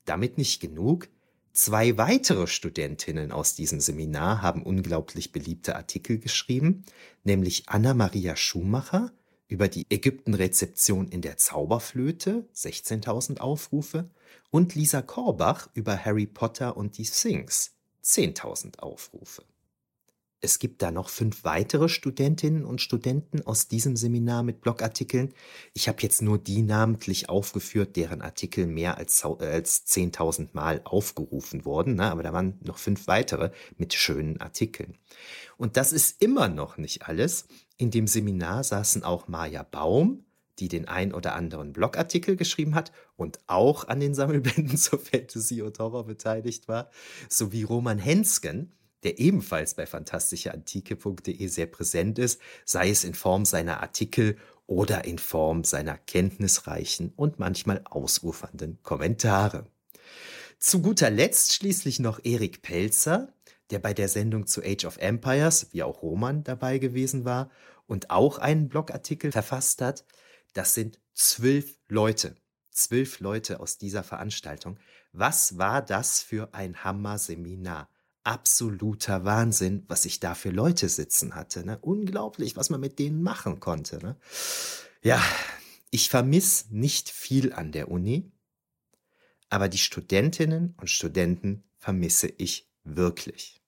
Damit 0.06 0.38
nicht 0.38 0.58
genug, 0.58 1.10
zwei 1.52 1.98
weitere 1.98 2.46
Studentinnen 2.46 3.30
aus 3.30 3.54
diesem 3.54 3.78
Seminar 3.78 4.40
haben 4.40 4.62
unglaublich 4.62 5.32
beliebte 5.32 5.76
Artikel 5.76 6.18
geschrieben, 6.18 6.86
nämlich 7.24 7.68
Anna 7.68 7.92
Maria 7.92 8.36
Schumacher 8.36 9.12
über 9.52 9.68
die 9.68 9.86
Ägypten-Rezeption 9.90 11.08
in 11.08 11.20
der 11.20 11.36
Zauberflöte, 11.36 12.48
16.000 12.56 13.38
Aufrufe, 13.38 14.08
und 14.50 14.74
Lisa 14.74 15.02
Korbach 15.02 15.68
über 15.74 16.02
Harry 16.02 16.26
Potter 16.26 16.74
und 16.74 16.96
die 16.96 17.04
Sphinx, 17.04 17.74
10.000 18.02 18.78
Aufrufe. 18.78 19.44
Es 20.40 20.58
gibt 20.58 20.82
da 20.82 20.90
noch 20.90 21.08
fünf 21.10 21.44
weitere 21.44 21.88
Studentinnen 21.88 22.64
und 22.64 22.80
Studenten 22.80 23.46
aus 23.46 23.68
diesem 23.68 23.94
Seminar 23.94 24.42
mit 24.42 24.60
Blogartikeln. 24.62 25.34
Ich 25.72 25.86
habe 25.86 25.98
jetzt 26.00 26.22
nur 26.22 26.38
die 26.38 26.62
namentlich 26.62 27.28
aufgeführt, 27.28 27.94
deren 27.94 28.22
Artikel 28.22 28.66
mehr 28.66 28.96
als, 28.96 29.24
als 29.24 29.86
10.000 29.86 30.48
Mal 30.52 30.80
aufgerufen 30.82 31.64
wurden. 31.64 31.94
Ne? 31.94 32.10
Aber 32.10 32.24
da 32.24 32.32
waren 32.32 32.58
noch 32.64 32.78
fünf 32.78 33.06
weitere 33.06 33.52
mit 33.76 33.94
schönen 33.94 34.40
Artikeln. 34.40 34.96
Und 35.58 35.76
das 35.76 35.92
ist 35.92 36.20
immer 36.20 36.48
noch 36.48 36.76
nicht 36.76 37.06
alles. 37.06 37.46
In 37.76 37.90
dem 37.90 38.06
Seminar 38.06 38.64
saßen 38.64 39.02
auch 39.02 39.28
Maja 39.28 39.62
Baum, 39.62 40.24
die 40.58 40.68
den 40.68 40.86
ein 40.86 41.12
oder 41.12 41.34
anderen 41.34 41.72
Blogartikel 41.72 42.36
geschrieben 42.36 42.74
hat 42.74 42.92
und 43.16 43.40
auch 43.46 43.88
an 43.88 44.00
den 44.00 44.14
Sammelbänden 44.14 44.76
zur 44.76 44.98
Fantasy 44.98 45.62
und 45.62 45.78
Horror 45.78 46.04
beteiligt 46.04 46.68
war, 46.68 46.90
sowie 47.28 47.62
Roman 47.62 47.98
Hensken, 47.98 48.72
der 49.02 49.18
ebenfalls 49.18 49.74
bei 49.74 49.86
fantastischeantike.de 49.86 51.46
sehr 51.48 51.66
präsent 51.66 52.18
ist, 52.18 52.40
sei 52.64 52.90
es 52.90 53.04
in 53.04 53.14
Form 53.14 53.44
seiner 53.44 53.82
Artikel 53.82 54.36
oder 54.66 55.04
in 55.04 55.18
Form 55.18 55.64
seiner 55.64 55.98
kenntnisreichen 55.98 57.12
und 57.16 57.38
manchmal 57.38 57.82
ausufernden 57.84 58.78
Kommentare. 58.82 59.66
Zu 60.58 60.80
guter 60.80 61.10
Letzt 61.10 61.54
schließlich 61.54 61.98
noch 61.98 62.20
Erik 62.22 62.62
Pelzer, 62.62 63.32
der 63.72 63.80
bei 63.80 63.94
der 63.94 64.08
Sendung 64.08 64.46
zu 64.46 64.62
Age 64.62 64.84
of 64.84 64.98
Empires, 64.98 65.68
wie 65.72 65.82
auch 65.82 66.02
Roman, 66.02 66.44
dabei 66.44 66.78
gewesen 66.78 67.24
war 67.24 67.50
und 67.86 68.10
auch 68.10 68.38
einen 68.38 68.68
Blogartikel 68.68 69.32
verfasst 69.32 69.82
hat. 69.82 70.04
Das 70.52 70.74
sind 70.74 71.00
zwölf 71.14 71.78
Leute. 71.88 72.36
Zwölf 72.70 73.20
Leute 73.20 73.60
aus 73.60 73.78
dieser 73.78 74.02
Veranstaltung. 74.02 74.78
Was 75.12 75.58
war 75.58 75.82
das 75.82 76.22
für 76.22 76.54
ein 76.54 76.84
Hammer-Seminar? 76.84 77.88
absoluter 78.24 79.24
Wahnsinn, 79.24 79.84
was 79.88 80.04
ich 80.04 80.20
da 80.20 80.34
für 80.34 80.50
Leute 80.50 80.88
sitzen 80.88 81.34
hatte. 81.34 81.66
Ne? 81.66 81.78
Unglaublich, 81.80 82.56
was 82.56 82.70
man 82.70 82.80
mit 82.80 82.98
denen 82.98 83.22
machen 83.22 83.60
konnte. 83.60 83.98
Ne? 83.98 84.16
Ja, 85.02 85.20
ich 85.90 86.08
vermisse 86.08 86.66
nicht 86.70 87.10
viel 87.10 87.52
an 87.52 87.72
der 87.72 87.90
Uni, 87.90 88.30
aber 89.50 89.68
die 89.68 89.78
Studentinnen 89.78 90.74
und 90.80 90.88
Studenten 90.88 91.64
vermisse 91.78 92.28
ich 92.28 92.70
wirklich. 92.84 93.61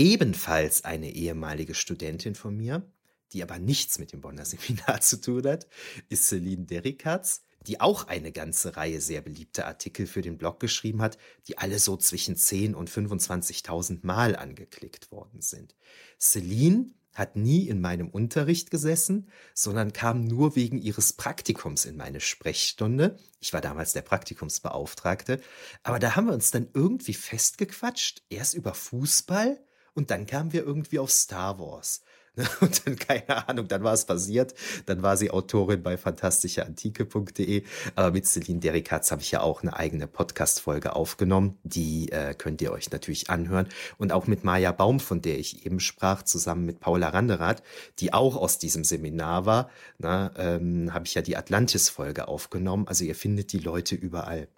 Ebenfalls 0.00 0.84
eine 0.84 1.10
ehemalige 1.10 1.74
Studentin 1.74 2.34
von 2.34 2.56
mir, 2.56 2.90
die 3.34 3.42
aber 3.42 3.58
nichts 3.58 3.98
mit 3.98 4.14
dem 4.14 4.22
Bonner 4.22 4.46
Seminar 4.46 5.00
zu 5.02 5.20
tun 5.20 5.46
hat, 5.46 5.66
ist 6.08 6.26
Celine 6.26 6.64
Derricatz, 6.64 7.42
die 7.66 7.82
auch 7.82 8.08
eine 8.08 8.32
ganze 8.32 8.78
Reihe 8.78 9.02
sehr 9.02 9.20
beliebter 9.20 9.66
Artikel 9.66 10.06
für 10.06 10.22
den 10.22 10.38
Blog 10.38 10.58
geschrieben 10.58 11.02
hat, 11.02 11.18
die 11.48 11.58
alle 11.58 11.78
so 11.78 11.98
zwischen 11.98 12.34
10 12.34 12.74
und 12.74 12.88
25.000 12.88 13.98
Mal 14.00 14.36
angeklickt 14.36 15.12
worden 15.12 15.42
sind. 15.42 15.76
Celine 16.18 16.94
hat 17.12 17.36
nie 17.36 17.68
in 17.68 17.82
meinem 17.82 18.08
Unterricht 18.08 18.70
gesessen, 18.70 19.28
sondern 19.52 19.92
kam 19.92 20.24
nur 20.24 20.56
wegen 20.56 20.78
ihres 20.78 21.12
Praktikums 21.12 21.84
in 21.84 21.98
meine 21.98 22.20
Sprechstunde. 22.20 23.18
Ich 23.38 23.52
war 23.52 23.60
damals 23.60 23.92
der 23.92 24.00
Praktikumsbeauftragte, 24.00 25.42
aber 25.82 25.98
da 25.98 26.16
haben 26.16 26.28
wir 26.28 26.32
uns 26.32 26.52
dann 26.52 26.70
irgendwie 26.72 27.12
festgequatscht, 27.12 28.22
erst 28.30 28.54
über 28.54 28.72
Fußball 28.72 29.62
und 29.94 30.10
dann 30.10 30.26
kamen 30.26 30.52
wir 30.52 30.64
irgendwie 30.64 30.98
auf 30.98 31.10
Star 31.10 31.58
Wars. 31.58 32.02
Und 32.60 32.86
dann, 32.86 32.96
keine 32.96 33.48
Ahnung, 33.48 33.68
dann 33.68 33.82
war 33.82 33.92
es 33.92 34.04
passiert. 34.04 34.54
Dann 34.86 35.02
war 35.02 35.16
sie 35.16 35.30
Autorin 35.30 35.82
bei 35.82 35.96
fantastischeantike.de. 35.96 37.64
Aber 37.96 38.12
mit 38.12 38.26
Celine 38.26 38.60
Derikatz 38.60 39.10
habe 39.10 39.22
ich 39.22 39.30
ja 39.30 39.40
auch 39.40 39.62
eine 39.62 39.76
eigene 39.76 40.06
Podcast-Folge 40.06 40.94
aufgenommen. 40.94 41.58
Die 41.64 42.10
äh, 42.12 42.34
könnt 42.34 42.62
ihr 42.62 42.72
euch 42.72 42.90
natürlich 42.90 43.30
anhören. 43.30 43.68
Und 43.98 44.12
auch 44.12 44.26
mit 44.26 44.44
Maja 44.44 44.72
Baum, 44.72 45.00
von 45.00 45.22
der 45.22 45.38
ich 45.38 45.66
eben 45.66 45.80
sprach, 45.80 46.22
zusammen 46.22 46.64
mit 46.64 46.80
Paula 46.80 47.08
Randerath, 47.08 47.62
die 47.98 48.12
auch 48.12 48.36
aus 48.36 48.58
diesem 48.58 48.84
Seminar 48.84 49.46
war, 49.46 49.70
ähm, 50.02 50.94
habe 50.94 51.06
ich 51.06 51.14
ja 51.14 51.22
die 51.22 51.36
Atlantis-Folge 51.36 52.28
aufgenommen. 52.28 52.86
Also 52.86 53.04
ihr 53.04 53.14
findet 53.14 53.52
die 53.52 53.58
Leute 53.58 53.94
überall. 53.94 54.48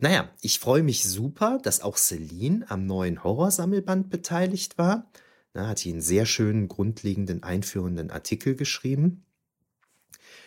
Naja, 0.00 0.30
ich 0.42 0.60
freue 0.60 0.84
mich 0.84 1.02
super, 1.02 1.58
dass 1.62 1.80
auch 1.80 1.96
Celine 1.96 2.70
am 2.70 2.86
neuen 2.86 3.24
Horrorsammelband 3.24 4.10
beteiligt 4.10 4.78
war. 4.78 5.10
Da 5.52 5.66
hat 5.66 5.80
sie 5.80 5.90
einen 5.90 6.00
sehr 6.00 6.24
schönen, 6.24 6.68
grundlegenden, 6.68 7.42
einführenden 7.42 8.10
Artikel 8.12 8.54
geschrieben. 8.54 9.24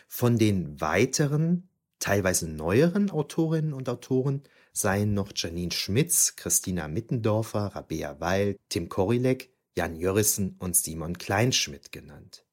Von 0.07 0.37
den 0.37 0.79
weiteren, 0.79 1.69
teilweise 1.99 2.47
neueren 2.47 3.11
Autorinnen 3.11 3.73
und 3.73 3.89
Autoren 3.89 4.43
seien 4.71 5.13
noch 5.13 5.33
Janine 5.35 5.71
Schmitz, 5.71 6.37
Christina 6.37 6.87
Mittendorfer, 6.87 7.75
Rabea 7.75 8.21
Weil, 8.21 8.57
Tim 8.69 8.87
Korilek, 8.87 9.53
Jan 9.75 9.97
Jörissen 9.97 10.55
und 10.59 10.77
Simon 10.77 11.17
Kleinschmidt 11.17 11.91
genannt. 11.91 12.45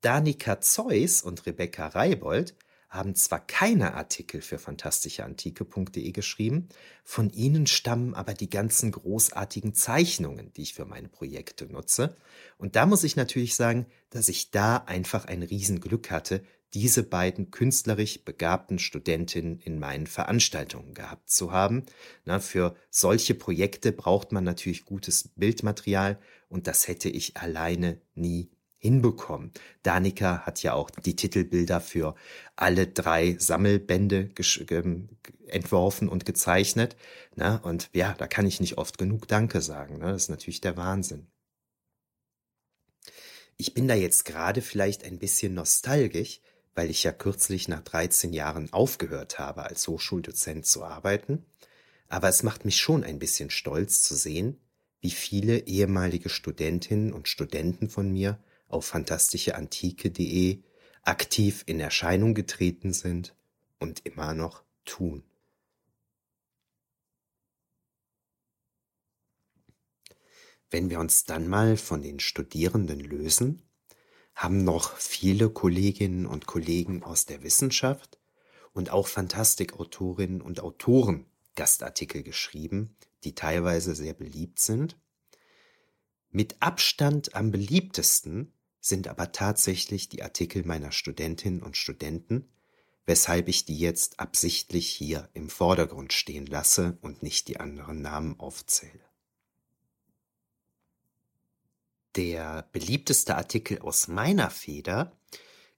Danica 0.00 0.60
Zeus 0.60 1.22
und 1.22 1.46
Rebecca 1.46 1.86
Reibold 1.88 2.56
haben 2.90 3.14
zwar 3.14 3.38
keine 3.46 3.94
Artikel 3.94 4.42
für 4.42 4.58
fantastischeantike.de 4.58 6.10
geschrieben, 6.10 6.68
von 7.04 7.30
ihnen 7.30 7.68
stammen 7.68 8.14
aber 8.14 8.34
die 8.34 8.50
ganzen 8.50 8.90
großartigen 8.90 9.74
Zeichnungen, 9.74 10.52
die 10.52 10.62
ich 10.62 10.74
für 10.74 10.84
meine 10.84 11.08
Projekte 11.08 11.66
nutze. 11.66 12.16
Und 12.58 12.74
da 12.74 12.86
muss 12.86 13.04
ich 13.04 13.14
natürlich 13.14 13.54
sagen, 13.54 13.86
dass 14.10 14.28
ich 14.28 14.50
da 14.50 14.76
einfach 14.76 15.24
ein 15.24 15.42
Riesenglück 15.42 16.10
hatte, 16.10 16.42
diese 16.74 17.02
beiden 17.02 17.50
künstlerisch 17.50 18.24
begabten 18.24 18.78
Studentinnen 18.78 19.60
in 19.60 19.78
meinen 19.78 20.06
Veranstaltungen 20.06 20.94
gehabt 20.94 21.30
zu 21.30 21.52
haben. 21.52 21.84
Na, 22.24 22.40
für 22.40 22.76
solche 22.90 23.34
Projekte 23.34 23.92
braucht 23.92 24.32
man 24.32 24.44
natürlich 24.44 24.84
gutes 24.84 25.28
Bildmaterial 25.34 26.18
und 26.48 26.66
das 26.66 26.86
hätte 26.88 27.08
ich 27.08 27.36
alleine 27.36 28.00
nie 28.14 28.50
hinbekommen. 28.80 29.52
Danica 29.82 30.40
hat 30.46 30.62
ja 30.62 30.72
auch 30.72 30.90
die 30.90 31.14
Titelbilder 31.14 31.80
für 31.80 32.14
alle 32.56 32.86
drei 32.86 33.36
Sammelbände 33.38 34.30
entworfen 35.46 36.08
und 36.08 36.24
gezeichnet. 36.24 36.96
Ne? 37.36 37.60
Und 37.62 37.90
ja, 37.92 38.14
da 38.14 38.26
kann 38.26 38.46
ich 38.46 38.58
nicht 38.58 38.78
oft 38.78 38.96
genug 38.96 39.28
Danke 39.28 39.60
sagen. 39.60 39.98
Ne? 39.98 40.06
Das 40.06 40.22
ist 40.24 40.28
natürlich 40.30 40.62
der 40.62 40.78
Wahnsinn. 40.78 41.26
Ich 43.58 43.74
bin 43.74 43.86
da 43.86 43.94
jetzt 43.94 44.24
gerade 44.24 44.62
vielleicht 44.62 45.04
ein 45.04 45.18
bisschen 45.18 45.52
nostalgisch, 45.52 46.40
weil 46.74 46.88
ich 46.88 47.02
ja 47.02 47.12
kürzlich 47.12 47.68
nach 47.68 47.82
13 47.82 48.32
Jahren 48.32 48.72
aufgehört 48.72 49.38
habe, 49.38 49.64
als 49.64 49.86
Hochschuldozent 49.86 50.64
zu 50.64 50.82
arbeiten. 50.82 51.44
Aber 52.08 52.30
es 52.30 52.42
macht 52.42 52.64
mich 52.64 52.78
schon 52.78 53.04
ein 53.04 53.18
bisschen 53.18 53.50
stolz 53.50 54.02
zu 54.02 54.14
sehen, 54.14 54.58
wie 55.02 55.10
viele 55.10 55.58
ehemalige 55.66 56.30
Studentinnen 56.30 57.12
und 57.12 57.28
Studenten 57.28 57.90
von 57.90 58.10
mir 58.10 58.38
auf 58.70 58.86
fantastischeantike.de 58.86 60.62
aktiv 61.02 61.62
in 61.66 61.80
Erscheinung 61.80 62.34
getreten 62.34 62.92
sind 62.92 63.34
und 63.78 64.06
immer 64.06 64.34
noch 64.34 64.62
tun. 64.84 65.24
Wenn 70.70 70.88
wir 70.88 71.00
uns 71.00 71.24
dann 71.24 71.48
mal 71.48 71.76
von 71.76 72.02
den 72.02 72.20
Studierenden 72.20 73.00
lösen, 73.00 73.62
haben 74.34 74.62
noch 74.62 74.96
viele 74.96 75.50
Kolleginnen 75.50 76.26
und 76.26 76.46
Kollegen 76.46 77.02
aus 77.02 77.26
der 77.26 77.42
Wissenschaft 77.42 78.20
und 78.72 78.90
auch 78.90 79.08
Fantastikautorinnen 79.08 80.40
und 80.40 80.60
Autoren 80.60 81.26
Gastartikel 81.56 82.22
geschrieben, 82.22 82.96
die 83.24 83.34
teilweise 83.34 83.94
sehr 83.94 84.14
beliebt 84.14 84.60
sind. 84.60 84.96
Mit 86.30 86.62
Abstand 86.62 87.34
am 87.34 87.50
beliebtesten 87.50 88.52
sind 88.80 89.08
aber 89.08 89.32
tatsächlich 89.32 90.08
die 90.08 90.22
Artikel 90.22 90.64
meiner 90.64 90.92
Studentinnen 90.92 91.62
und 91.62 91.76
Studenten, 91.76 92.48
weshalb 93.06 93.48
ich 93.48 93.64
die 93.64 93.78
jetzt 93.78 94.20
absichtlich 94.20 94.88
hier 94.88 95.28
im 95.34 95.48
Vordergrund 95.48 96.12
stehen 96.12 96.46
lasse 96.46 96.98
und 97.02 97.22
nicht 97.22 97.48
die 97.48 97.60
anderen 97.60 98.02
Namen 98.02 98.38
aufzähle. 98.40 99.04
Der 102.16 102.68
beliebteste 102.72 103.36
Artikel 103.36 103.80
aus 103.80 104.08
meiner 104.08 104.50
Feder 104.50 105.16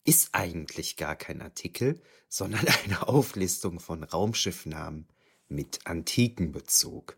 ist 0.04 0.30
eigentlich 0.32 0.96
gar 0.96 1.16
kein 1.16 1.42
Artikel, 1.42 2.00
sondern 2.28 2.66
eine 2.84 3.06
Auflistung 3.08 3.80
von 3.80 4.02
Raumschiffnamen 4.02 5.08
mit 5.48 5.86
antiken 5.86 6.52
Bezug. 6.52 7.16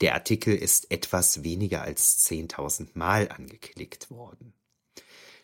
Der 0.00 0.14
Artikel 0.14 0.54
ist 0.54 0.90
etwas 0.90 1.42
weniger 1.42 1.82
als 1.82 2.24
10.000 2.28 2.90
Mal 2.94 3.30
angeklickt 3.30 4.10
worden. 4.10 4.52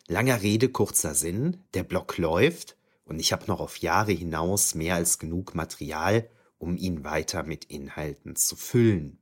Langer 0.07 0.41
Rede, 0.41 0.69
kurzer 0.69 1.15
Sinn, 1.15 1.63
der 1.73 1.83
Blog 1.83 2.17
läuft 2.17 2.77
und 3.05 3.19
ich 3.19 3.31
habe 3.31 3.45
noch 3.47 3.59
auf 3.59 3.77
Jahre 3.77 4.11
hinaus 4.11 4.75
mehr 4.75 4.95
als 4.95 5.17
genug 5.17 5.55
Material, 5.55 6.29
um 6.57 6.77
ihn 6.77 7.03
weiter 7.03 7.43
mit 7.43 7.65
Inhalten 7.65 8.35
zu 8.35 8.55
füllen. 8.55 9.17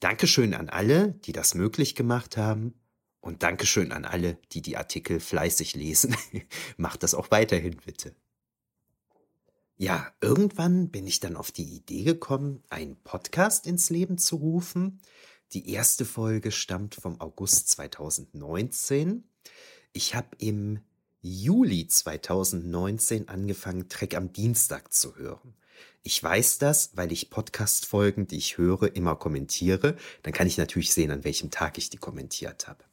Dankeschön 0.00 0.54
an 0.54 0.68
alle, 0.68 1.12
die 1.24 1.32
das 1.32 1.54
möglich 1.54 1.94
gemacht 1.94 2.36
haben 2.36 2.74
und 3.20 3.42
Dankeschön 3.42 3.92
an 3.92 4.04
alle, 4.04 4.38
die 4.52 4.62
die 4.62 4.76
Artikel 4.76 5.20
fleißig 5.20 5.74
lesen. 5.74 6.16
Macht 6.76 7.02
das 7.02 7.14
auch 7.14 7.30
weiterhin 7.30 7.76
bitte. 7.84 8.14
Ja, 9.78 10.10
irgendwann 10.22 10.88
bin 10.90 11.06
ich 11.06 11.20
dann 11.20 11.36
auf 11.36 11.52
die 11.52 11.76
Idee 11.76 12.04
gekommen, 12.04 12.62
einen 12.70 12.96
Podcast 12.96 13.66
ins 13.66 13.90
Leben 13.90 14.16
zu 14.16 14.36
rufen, 14.36 15.00
die 15.52 15.70
erste 15.70 16.04
Folge 16.04 16.50
stammt 16.50 16.94
vom 16.94 17.20
August 17.20 17.68
2019. 17.68 19.24
Ich 19.92 20.14
habe 20.14 20.36
im 20.38 20.80
Juli 21.22 21.86
2019 21.86 23.28
angefangen, 23.28 23.88
Trek 23.88 24.14
am 24.14 24.32
Dienstag 24.32 24.92
zu 24.92 25.16
hören. 25.16 25.54
Ich 26.02 26.22
weiß 26.22 26.58
das, 26.58 26.90
weil 26.94 27.10
ich 27.10 27.30
Podcast-Folgen, 27.30 28.26
die 28.26 28.36
ich 28.36 28.58
höre, 28.58 28.94
immer 28.94 29.16
kommentiere. 29.16 29.96
Dann 30.22 30.32
kann 30.32 30.46
ich 30.46 30.56
natürlich 30.56 30.92
sehen, 30.92 31.10
an 31.10 31.24
welchem 31.24 31.50
Tag 31.50 31.78
ich 31.78 31.90
die 31.90 31.96
kommentiert 31.96 32.68
habe. 32.68 32.84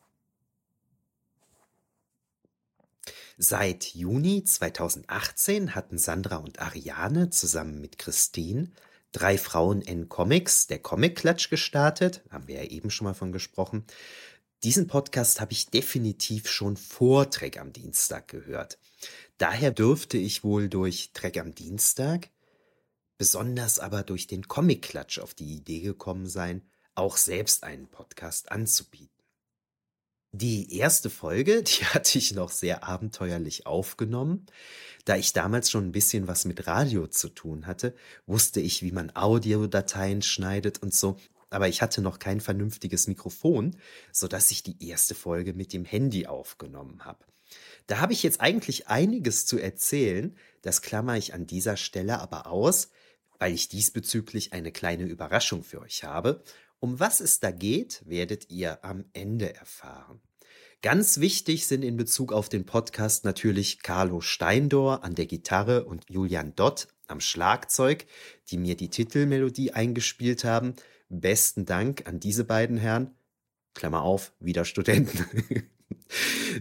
Seit 3.38 3.94
Juni 3.94 4.44
2018 4.44 5.76
hatten 5.76 5.98
Sandra 5.98 6.38
und 6.38 6.60
Ariane 6.60 7.30
zusammen 7.30 7.82
mit 7.82 7.98
Christine 7.98 8.72
Drei 9.14 9.38
Frauen 9.38 9.84
in 9.84 10.10
Comics, 10.10 10.66
der 10.66 10.80
Comic 10.80 11.16
Klatsch 11.18 11.52
gestartet, 11.52 12.24
haben 12.32 12.48
wir 12.48 12.64
ja 12.64 12.72
eben 12.72 12.90
schon 12.90 13.06
mal 13.06 13.14
von 13.14 13.32
gesprochen. 13.32 13.86
Diesen 14.64 14.88
Podcast 14.88 15.40
habe 15.40 15.52
ich 15.52 15.68
definitiv 15.68 16.50
schon 16.50 16.78
vor 16.78 17.30
Trek 17.30 17.60
am 17.60 17.72
Dienstag 17.72 18.28
gehört. 18.28 18.80
Daher 19.38 19.70
dürfte 19.70 20.18
ich 20.18 20.44
wohl 20.44 20.68
durch 20.68 21.12
Trek 21.14 21.38
am 21.38 21.54
Dienstag, 21.54 22.32
besonders 23.20 23.78
aber 23.78 24.02
durch 24.02 24.26
den 24.26 24.48
Comic 24.48 24.82
Klatsch 24.82 25.20
auf 25.20 25.36
die 25.36 25.58
Idee 25.58 25.82
gekommen 25.82 26.26
sein, 26.26 26.64
auch 26.96 27.18
selbst 27.18 27.64
einen 27.64 27.88
Podcast 27.90 28.52
anzubieten. 28.52 29.13
Die 30.36 30.76
erste 30.80 31.12
Folge, 31.12 31.62
die 31.62 31.86
hatte 31.94 32.18
ich 32.18 32.34
noch 32.34 32.50
sehr 32.50 32.84
abenteuerlich 32.84 33.68
aufgenommen. 33.68 34.48
Da 35.06 35.16
ich 35.16 35.32
damals 35.32 35.70
schon 35.70 35.86
ein 35.86 35.92
bisschen 35.92 36.28
was 36.28 36.46
mit 36.46 36.66
Radio 36.66 37.06
zu 37.06 37.30
tun 37.30 37.68
hatte, 37.68 37.94
wusste 38.26 38.60
ich, 38.60 38.82
wie 38.82 38.92
man 38.92 39.16
Audiodateien 39.16 40.24
schneidet 40.24 40.82
und 40.82 40.92
so. 40.92 41.18
Aber 41.52 41.68
ich 41.68 41.84
hatte 41.84 42.02
noch 42.02 42.18
kein 42.18 42.42
vernünftiges 42.42 43.06
Mikrofon, 43.06 43.78
so 44.12 44.28
dass 44.28 44.50
ich 44.50 44.64
die 44.64 44.84
erste 44.84 45.14
Folge 45.14 45.54
mit 45.54 45.72
dem 45.72 45.86
Handy 45.86 46.26
aufgenommen 46.26 47.06
habe. 47.06 47.24
Da 47.86 48.00
habe 48.00 48.14
ich 48.14 48.24
jetzt 48.24 48.42
eigentlich 48.42 48.88
einiges 48.88 49.46
zu 49.46 49.60
erzählen, 49.60 50.36
das 50.64 50.82
klammer 50.82 51.16
ich 51.16 51.36
an 51.36 51.46
dieser 51.46 51.78
Stelle 51.78 52.20
aber 52.20 52.48
aus, 52.48 52.90
weil 53.38 53.54
ich 53.54 53.70
diesbezüglich 53.70 54.52
eine 54.52 54.72
kleine 54.72 55.04
Überraschung 55.04 55.64
für 55.64 55.82
euch 55.82 56.04
habe 56.04 56.42
um 56.84 57.00
was 57.00 57.22
es 57.22 57.40
da 57.40 57.52
geht, 57.52 58.04
werdet 58.06 58.50
ihr 58.50 58.84
am 58.84 59.06
Ende 59.14 59.56
erfahren. 59.56 60.20
Ganz 60.82 61.22
wichtig 61.22 61.66
sind 61.66 61.82
in 61.82 61.96
Bezug 61.96 62.34
auf 62.34 62.50
den 62.50 62.66
Podcast 62.66 63.24
natürlich 63.24 63.82
Carlo 63.84 64.20
Steindor 64.20 65.02
an 65.02 65.16
der 65.16 65.26
Gitarre 65.26 65.86
und 65.86 66.04
Julian 66.10 66.58
Dott 66.58 66.90
am 67.08 67.22
Schlagzeug, 67.22 68.06
die 68.50 68.58
mir 68.58 68.76
die 68.76 68.90
Titelmelodie 68.90 69.72
eingespielt 69.72 70.44
haben. 70.44 70.74
Besten 71.08 71.64
Dank 71.64 72.06
an 72.06 72.20
diese 72.20 72.44
beiden 72.44 72.76
Herren. 72.76 73.16
Klammer 73.76 74.02
auf, 74.02 74.34
wieder 74.42 74.66
Studenten. 74.66 75.26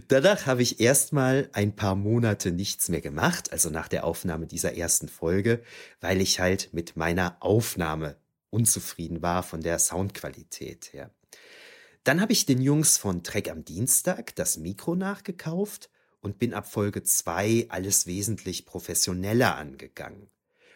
Danach 0.07 0.45
habe 0.45 0.61
ich 0.61 0.79
erstmal 0.79 1.49
ein 1.51 1.75
paar 1.75 1.95
Monate 1.95 2.53
nichts 2.53 2.87
mehr 2.87 3.01
gemacht, 3.01 3.51
also 3.51 3.69
nach 3.69 3.89
der 3.89 4.05
Aufnahme 4.05 4.47
dieser 4.47 4.77
ersten 4.77 5.09
Folge, 5.09 5.61
weil 5.99 6.21
ich 6.21 6.39
halt 6.39 6.69
mit 6.71 6.95
meiner 6.95 7.35
Aufnahme 7.41 8.15
unzufrieden 8.53 9.21
war 9.21 9.43
von 9.43 9.61
der 9.61 9.79
Soundqualität 9.79 10.93
her. 10.93 11.11
Dann 12.03 12.21
habe 12.21 12.33
ich 12.33 12.45
den 12.45 12.61
Jungs 12.61 12.97
von 12.97 13.23
Trek 13.23 13.49
am 13.49 13.65
Dienstag 13.65 14.35
das 14.35 14.57
Mikro 14.57 14.95
nachgekauft 14.95 15.89
und 16.21 16.37
bin 16.37 16.53
ab 16.53 16.69
Folge 16.69 17.03
2 17.03 17.67
alles 17.69 18.07
wesentlich 18.07 18.65
professioneller 18.65 19.55
angegangen. 19.55 20.29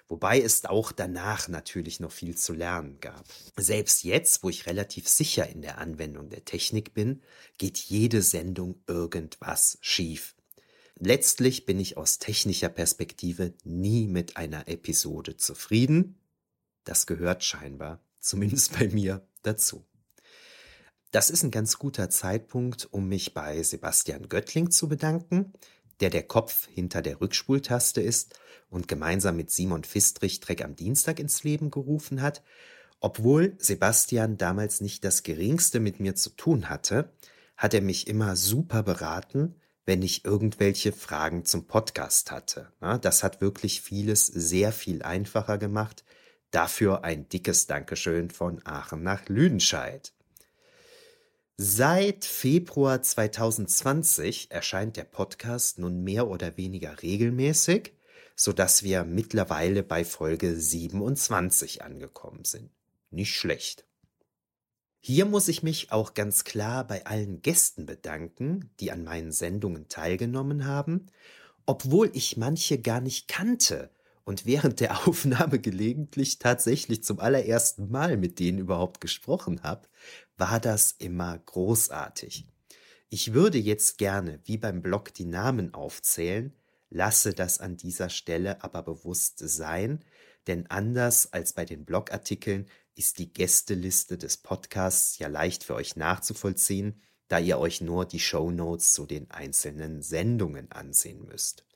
Wobei 0.09 0.41
es 0.41 0.63
auch 0.63 0.93
danach 0.93 1.49
natürlich 1.49 1.99
noch 1.99 2.13
viel 2.13 2.37
zu 2.37 2.53
lernen 2.53 2.99
gab. 3.01 3.25
Selbst 3.57 4.03
jetzt, 4.03 4.41
wo 4.41 4.49
ich 4.49 4.65
relativ 4.65 5.07
sicher 5.09 5.49
in 5.49 5.61
der 5.61 5.79
Anwendung 5.79 6.29
der 6.29 6.45
Technik 6.45 6.93
bin, 6.93 7.21
geht 7.57 7.77
jede 7.77 8.21
Sendung 8.21 8.81
irgendwas 8.87 9.77
schief. 9.81 10.33
Letztlich 10.97 11.65
bin 11.65 11.79
ich 11.79 11.97
aus 11.97 12.19
technischer 12.19 12.69
Perspektive 12.69 13.53
nie 13.63 14.07
mit 14.07 14.37
einer 14.37 14.67
Episode 14.69 15.35
zufrieden. 15.35 16.15
Das 16.87 17.05
gehört 17.05 17.43
scheinbar, 17.43 17.99
zumindest 18.21 18.79
bei 18.79 18.87
mir, 18.87 19.27
dazu. 19.43 19.85
Das 21.11 21.29
ist 21.29 21.43
ein 21.43 21.51
ganz 21.51 21.77
guter 21.79 22.09
Zeitpunkt, 22.09 22.87
um 22.91 23.07
mich 23.07 23.33
bei 23.33 23.61
Sebastian 23.61 24.29
Göttling 24.29 24.71
zu 24.71 24.87
bedanken, 24.87 25.53
der 25.99 26.09
der 26.09 26.23
Kopf 26.23 26.67
hinter 26.67 27.01
der 27.01 27.19
Rückspultaste 27.19 28.01
ist 28.01 28.39
und 28.69 28.87
gemeinsam 28.87 29.35
mit 29.35 29.51
Simon 29.51 29.83
Fistrich 29.83 30.39
Trek 30.39 30.63
am 30.63 30.75
Dienstag 30.75 31.19
ins 31.19 31.43
Leben 31.43 31.71
gerufen 31.71 32.21
hat, 32.21 32.41
obwohl 32.99 33.55
Sebastian 33.59 34.37
damals 34.37 34.79
nicht 34.81 35.03
das 35.03 35.23
geringste 35.23 35.79
mit 35.79 35.99
mir 35.99 36.15
zu 36.15 36.29
tun 36.31 36.69
hatte, 36.69 37.11
hat 37.57 37.73
er 37.73 37.81
mich 37.81 38.07
immer 38.07 38.35
super 38.35 38.83
beraten, 38.83 39.55
wenn 39.85 40.01
ich 40.01 40.25
irgendwelche 40.25 40.91
Fragen 40.91 41.45
zum 41.45 41.67
Podcast 41.67 42.31
hatte. 42.31 42.71
Das 43.01 43.23
hat 43.23 43.41
wirklich 43.41 43.81
vieles 43.81 44.27
sehr 44.27 44.71
viel 44.71 45.01
einfacher 45.01 45.57
gemacht. 45.57 46.03
Dafür 46.51 47.03
ein 47.03 47.27
dickes 47.27 47.67
Dankeschön 47.67 48.29
von 48.29 48.65
Aachen 48.65 49.03
nach 49.03 49.27
Lüdenscheid. 49.27 50.13
Seit 51.57 52.23
Februar 52.23 53.01
2020 53.01 54.51
erscheint 54.51 54.95
der 54.95 55.03
Podcast 55.03 55.79
nun 55.79 56.03
mehr 56.03 56.27
oder 56.27 56.55
weniger 56.55 57.01
regelmäßig, 57.01 57.93
so 58.35 58.53
dass 58.53 58.83
wir 58.83 59.03
mittlerweile 59.03 59.83
bei 59.83 60.05
Folge 60.05 60.55
27 60.55 61.83
angekommen 61.83 62.45
sind. 62.45 62.69
Nicht 63.09 63.33
schlecht. 63.33 63.85
Hier 64.99 65.25
muss 65.25 65.47
ich 65.47 65.63
mich 65.63 65.91
auch 65.91 66.13
ganz 66.13 66.43
klar 66.43 66.85
bei 66.85 67.05
allen 67.05 67.41
Gästen 67.41 67.85
bedanken, 67.85 68.69
die 68.79 68.91
an 68.91 69.03
meinen 69.03 69.31
Sendungen 69.31 69.89
teilgenommen 69.89 70.65
haben, 70.65 71.07
obwohl 71.65 72.09
ich 72.13 72.37
manche 72.37 72.79
gar 72.79 73.01
nicht 73.01 73.27
kannte 73.27 73.89
und 74.27 74.45
während 74.45 74.81
der 74.81 75.07
Aufnahme 75.07 75.57
gelegentlich 75.57 76.37
tatsächlich 76.37 77.01
zum 77.01 77.21
allerersten 77.21 77.89
Mal 77.89 78.17
mit 78.17 78.39
denen 78.39 78.57
überhaupt 78.59 78.99
gesprochen 78.99 79.63
habe, 79.63 79.87
war 80.35 80.59
das 80.59 80.91
immer 80.91 81.37
großartig. 81.37 82.45
Ich 83.09 83.33
würde 83.33 83.57
jetzt 83.57 83.97
gerne, 83.97 84.41
wie 84.43 84.57
beim 84.57 84.81
Blog, 84.81 85.13
die 85.13 85.23
Namen 85.23 85.73
aufzählen, 85.73 86.53
lasse 86.89 87.31
das 87.31 87.61
an 87.61 87.77
dieser 87.77 88.09
Stelle 88.09 88.61
aber 88.65 88.83
bewusst 88.83 89.39
sein, 89.39 90.03
denn 90.47 90.67
anders 90.67 91.31
als 91.31 91.53
bei 91.53 91.63
den 91.63 91.85
Blogartikeln 91.85 92.65
ist 92.95 93.19
die 93.19 93.31
Gästeliste 93.31 94.17
des 94.17 94.35
Podcasts 94.35 95.19
ja 95.19 95.29
leicht 95.29 95.63
für 95.63 95.75
euch 95.75 95.95
nachzuvollziehen, 95.95 97.01
da 97.29 97.39
ihr 97.39 97.59
euch 97.59 97.79
nur 97.79 98.03
die 98.03 98.19
Show 98.19 98.51
Notes 98.51 98.91
zu 98.91 99.05
den 99.05 99.31
einzelnen 99.31 100.01
Sendungen 100.01 100.69
ansehen 100.69 101.25
müsst. 101.25 101.66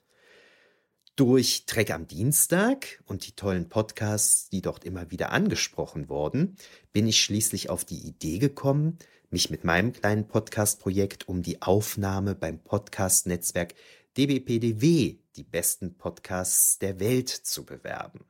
Durch 1.21 1.67
Trek 1.67 1.91
am 1.91 2.07
Dienstag 2.07 3.03
und 3.05 3.27
die 3.27 3.33
tollen 3.33 3.69
Podcasts, 3.69 4.49
die 4.49 4.63
dort 4.63 4.85
immer 4.85 5.11
wieder 5.11 5.31
angesprochen 5.31 6.09
wurden, 6.09 6.55
bin 6.93 7.07
ich 7.07 7.21
schließlich 7.21 7.69
auf 7.69 7.85
die 7.85 7.99
Idee 7.99 8.39
gekommen, 8.39 8.97
mich 9.29 9.51
mit 9.51 9.63
meinem 9.63 9.93
kleinen 9.93 10.27
Podcast-Projekt 10.27 11.27
um 11.27 11.43
die 11.43 11.61
Aufnahme 11.61 12.33
beim 12.33 12.57
Podcast-Netzwerk 12.57 13.75
DBPDW, 14.17 15.19
die 15.35 15.43
besten 15.43 15.95
Podcasts 15.95 16.79
der 16.79 16.99
Welt, 16.99 17.29
zu 17.29 17.65
bewerben. 17.65 18.25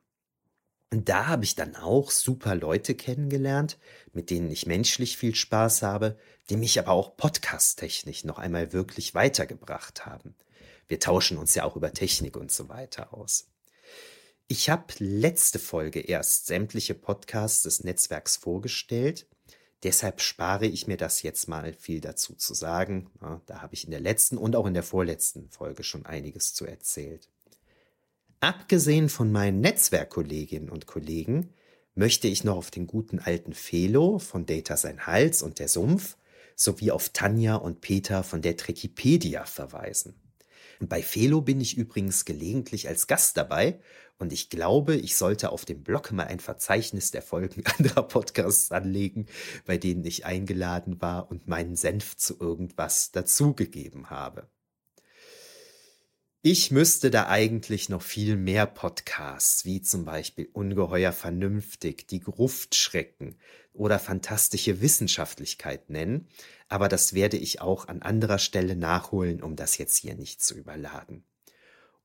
Und 0.92 1.08
da 1.08 1.28
habe 1.28 1.46
ich 1.46 1.56
dann 1.56 1.78
auch 1.78 2.12
super 2.12 2.56
Leute 2.56 2.94
kennengelernt, 2.94 3.80
mit 4.12 4.30
denen 4.30 4.52
ich 4.52 4.66
menschlich 4.66 5.16
viel 5.16 5.34
Spaß 5.34 5.82
habe, 5.82 6.18
die 6.50 6.58
mich 6.58 6.78
aber 6.78 6.92
auch 6.92 7.16
podcast-technisch 7.16 8.26
noch 8.26 8.38
einmal 8.38 8.74
wirklich 8.74 9.16
weitergebracht 9.16 10.06
haben. 10.06 10.36
Wir 10.92 11.00
tauschen 11.00 11.38
uns 11.38 11.56
ja 11.56 11.64
auch 11.64 11.78
über 11.78 11.94
Technik 11.94 12.36
und 12.36 12.52
so 12.52 12.68
weiter 12.68 13.14
aus. 13.14 13.48
Ich 14.50 14.70
habe 14.70 14.94
letzte 14.98 15.58
Folge 15.58 16.02
erst 16.02 16.48
sämtliche 16.48 16.96
Podcasts 16.96 17.64
des 17.64 17.86
Netzwerks 17.86 18.36
vorgestellt. 18.36 19.26
Deshalb 19.84 20.20
spare 20.20 20.66
ich 20.66 20.88
mir 20.88 20.98
das 20.98 21.22
jetzt 21.22 21.48
mal 21.48 21.72
viel 21.72 22.02
dazu 22.02 22.36
zu 22.36 22.54
sagen. 22.54 23.10
Da 23.46 23.62
habe 23.62 23.74
ich 23.74 23.86
in 23.86 23.92
der 23.92 24.02
letzten 24.02 24.38
und 24.38 24.54
auch 24.58 24.66
in 24.66 24.74
der 24.74 24.84
vorletzten 24.84 25.50
Folge 25.50 25.84
schon 25.84 26.06
einiges 26.06 26.54
zu 26.54 26.66
erzählt. 26.66 27.30
Abgesehen 28.42 29.08
von 29.08 29.32
meinen 29.32 29.62
Netzwerkkolleginnen 29.62 30.70
und 30.70 30.88
Kollegen 30.88 31.54
möchte 31.96 32.28
ich 32.28 32.44
noch 32.44 32.58
auf 32.58 32.70
den 32.70 32.86
guten 32.86 33.20
alten 33.20 33.54
Felo 33.54 34.20
von 34.20 34.46
Data 34.46 34.76
sein 34.76 35.08
Hals 35.08 35.42
und 35.42 35.60
der 35.60 35.70
Sumpf 35.70 36.18
sowie 36.58 36.92
auf 36.92 37.12
Tanja 37.12 37.56
und 37.56 37.80
Peter 37.80 38.26
von 38.26 38.42
der 38.42 38.58
Trekipedia 38.58 39.46
verweisen. 39.46 40.22
Bei 40.88 41.02
Felo 41.04 41.42
bin 41.42 41.62
ich 41.62 41.78
übrigens 41.78 42.26
gelegentlich 42.26 42.88
als 42.88 43.08
Gast 43.08 43.38
dabei 43.38 43.80
und 44.18 44.34
ich 44.34 44.50
glaube, 44.50 44.96
ich 44.96 45.16
sollte 45.16 45.52
auf 45.52 45.66
dem 45.66 45.84
Blog 45.84 46.12
mal 46.12 46.28
ein 46.28 46.40
Verzeichnis 46.40 47.12
der 47.12 47.22
Folgen 47.22 47.64
anderer 47.78 48.04
Podcasts 48.04 48.72
anlegen, 48.72 49.28
bei 49.66 49.78
denen 49.78 50.06
ich 50.06 50.26
eingeladen 50.26 51.02
war 51.02 51.30
und 51.32 51.48
meinen 51.48 51.76
Senf 51.76 52.18
zu 52.18 52.40
irgendwas 52.40 53.12
dazugegeben 53.12 54.10
habe. 54.10 54.48
Ich 56.44 56.72
müsste 56.72 57.12
da 57.12 57.28
eigentlich 57.28 57.88
noch 57.90 58.02
viel 58.02 58.36
mehr 58.36 58.66
Podcasts, 58.66 59.64
wie 59.64 59.80
zum 59.84 60.06
Beispiel 60.06 60.50
Ungeheuer 60.52 61.12
Vernünftig, 61.12 62.08
Die 62.08 62.20
Gruftschrecken 62.20 63.36
oder 63.74 64.00
Fantastische 64.00 64.82
Wissenschaftlichkeit 64.82 65.92
nennen, 65.92 66.28
aber 66.68 66.88
das 66.90 67.14
werde 67.14 67.38
ich 67.38 67.62
auch 67.62 67.88
an 67.88 68.02
anderer 68.02 68.40
Stelle 68.40 68.76
nachholen, 68.76 69.44
um 69.44 69.56
das 69.56 69.78
jetzt 69.78 69.98
hier 69.98 70.16
nicht 70.16 70.44
zu 70.44 70.56
überladen. 70.56 71.26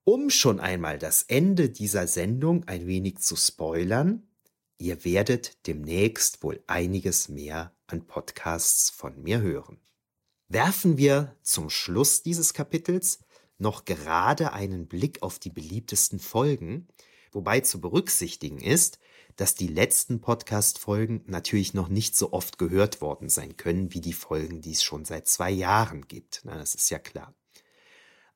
Um 0.05 0.29
schon 0.29 0.61
einmal 0.61 0.99
das 0.99 1.22
Ende 1.22 1.70
dieser 1.70 2.07
Sendung 2.07 2.68
ein 2.68 2.87
wenig 2.87 3.20
zu 3.20 3.37
spoilern, 3.37 4.29
ihr 4.77 5.03
werdet 5.07 5.66
demnächst 5.66 6.42
wohl 6.42 6.62
einiges 6.66 7.31
mehr 7.31 7.75
an 7.87 8.07
Podcasts 8.07 8.90
von 8.90 9.22
mir 9.22 9.40
hören. 9.40 9.81
Werfen 10.49 10.99
wir 10.99 11.35
zum 11.42 11.70
Schluss 11.70 12.22
dieses 12.22 12.53
Kapitels 12.53 13.20
noch 13.59 13.85
gerade 13.85 14.53
einen 14.53 14.87
Blick 14.87 15.23
auf 15.23 15.38
die 15.38 15.51
beliebtesten 15.51 16.19
Folgen, 16.19 16.88
wobei 17.33 17.61
zu 17.61 17.81
berücksichtigen 17.81 18.61
ist, 18.61 18.99
dass 19.37 19.55
die 19.55 19.69
letzten 19.69 20.21
Podcast-Folgen 20.21 21.23
natürlich 21.27 21.75
noch 21.75 21.88
nicht 21.88 22.16
so 22.16 22.33
oft 22.33 22.59
gehört 22.59 23.01
worden 23.01 23.29
sein 23.29 23.57
können 23.57 23.92
wie 23.92 24.01
die 24.01 24.14
Folgen, 24.14 24.62
die 24.62 24.73
es 24.73 24.83
schon 24.83 25.05
seit 25.05 25.29
zwei 25.29 25.51
Jahren 25.51 26.09
gibt. 26.09 26.40
Na, 26.45 26.57
das 26.57 26.75
ist 26.75 26.90
ja 26.90 26.99
klar. 26.99 27.35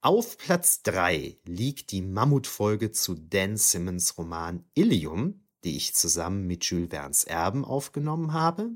Auf 0.02 0.38
Platz 0.38 0.82
drei 0.82 1.38
liegt 1.44 1.90
die 1.90 2.02
Mammutfolge 2.02 2.90
zu 2.90 3.14
Dan 3.14 3.56
Simmons 3.56 4.16
Roman 4.16 4.64
Ilium, 4.74 5.46
die 5.64 5.76
ich 5.76 5.94
zusammen 5.94 6.46
mit 6.46 6.64
Jules 6.64 6.88
Verne's 6.90 7.24
Erben 7.24 7.64
aufgenommen 7.64 8.32
habe. 8.32 8.70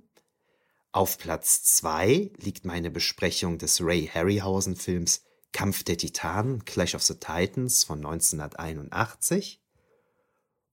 Auf 0.93 1.19
Platz 1.19 1.65
zwei 1.65 2.31
liegt 2.37 2.65
meine 2.65 2.91
Besprechung 2.91 3.59
des 3.59 3.81
Ray 3.83 4.07
Harryhausen 4.07 4.77
Films 4.77 5.25
Kampf 5.55 5.85
der 5.85 5.97
Titanen, 5.97 6.65
Clash 6.65 6.97
of 6.97 7.03
the 7.05 7.15
Titans 7.15 7.85
von 7.85 8.05
1981. 8.05 9.63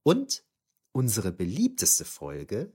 Und 0.02 0.44
unsere 0.92 1.32
beliebteste 1.32 2.04
Folge 2.04 2.74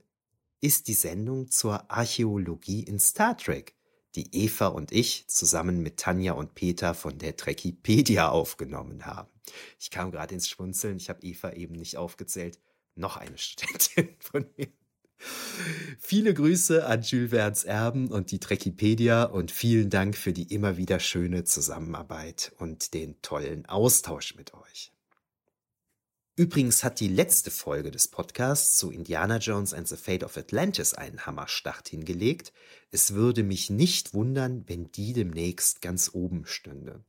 ist 0.61 0.87
die 0.87 0.93
Sendung 0.93 1.51
zur 1.51 1.91
Archäologie 1.91 2.81
in 2.81 2.97
Star 2.97 3.37
Trek, 3.37 3.75
die 4.15 4.33
Eva 4.33 4.67
und 4.67 4.93
ich 4.93 5.27
zusammen 5.27 5.83
mit 5.83 5.97
Tanja 5.97 6.31
und 6.31 6.55
Peter 6.55 6.93
von 6.93 7.17
der 7.17 7.35
Trekipedia 7.35 8.29
aufgenommen 8.29 9.05
haben. 9.05 9.29
Ich 9.77 9.91
kam 9.91 10.11
gerade 10.11 10.33
ins 10.33 10.47
Schwunzeln, 10.47 10.95
ich 10.95 11.09
habe 11.09 11.21
Eva 11.23 11.51
eben 11.51 11.75
nicht 11.75 11.97
aufgezählt. 11.97 12.57
Noch 12.95 13.17
eine 13.17 13.37
Studentin 13.37 14.15
von 14.19 14.45
mir. 14.55 14.69
Viele 15.99 16.33
Grüße 16.33 16.85
an 16.85 17.01
Jules 17.01 17.31
Verne's 17.31 17.63
Erben 17.63 18.07
und 18.09 18.31
die 18.31 18.39
Trekipedia 18.39 19.23
und 19.23 19.51
vielen 19.51 19.89
Dank 19.89 20.15
für 20.15 20.33
die 20.33 20.53
immer 20.53 20.77
wieder 20.77 20.99
schöne 20.99 21.43
Zusammenarbeit 21.43 22.53
und 22.57 22.93
den 22.93 23.21
tollen 23.21 23.65
Austausch 23.65 24.35
mit 24.35 24.53
euch. 24.53 24.91
Übrigens 26.35 26.83
hat 26.83 26.99
die 26.99 27.07
letzte 27.07 27.49
Folge 27.49 27.89
des 27.89 28.09
Podcasts 28.09 28.77
zu 28.77 28.91
Indiana 28.91 29.37
Jones 29.37 29.73
and 29.73 29.87
the 29.87 29.97
Fate 29.97 30.23
of 30.23 30.37
Atlantis 30.37 30.93
einen 30.93 31.25
Hammerstart 31.25 31.89
hingelegt. 31.89 32.53
Es 32.91 33.15
würde 33.15 33.41
mich 33.41 33.71
nicht 33.71 34.13
wundern, 34.13 34.63
wenn 34.67 34.91
die 34.91 35.13
demnächst 35.13 35.81
ganz 35.81 36.11
oben 36.13 36.45
stünde. 36.45 37.03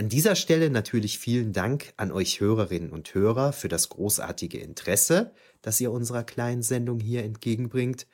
An 0.00 0.08
dieser 0.08 0.34
Stelle 0.34 0.70
natürlich 0.70 1.18
vielen 1.18 1.52
Dank 1.52 1.92
an 1.98 2.10
euch 2.10 2.40
Hörerinnen 2.40 2.88
und 2.88 3.12
Hörer 3.12 3.52
für 3.52 3.68
das 3.68 3.90
großartige 3.90 4.56
Interesse, 4.56 5.30
das 5.60 5.78
ihr 5.78 5.92
unserer 5.92 6.24
kleinen 6.24 6.62
Sendung 6.62 7.00
hier 7.00 7.22
entgegenbringt. 7.22 8.06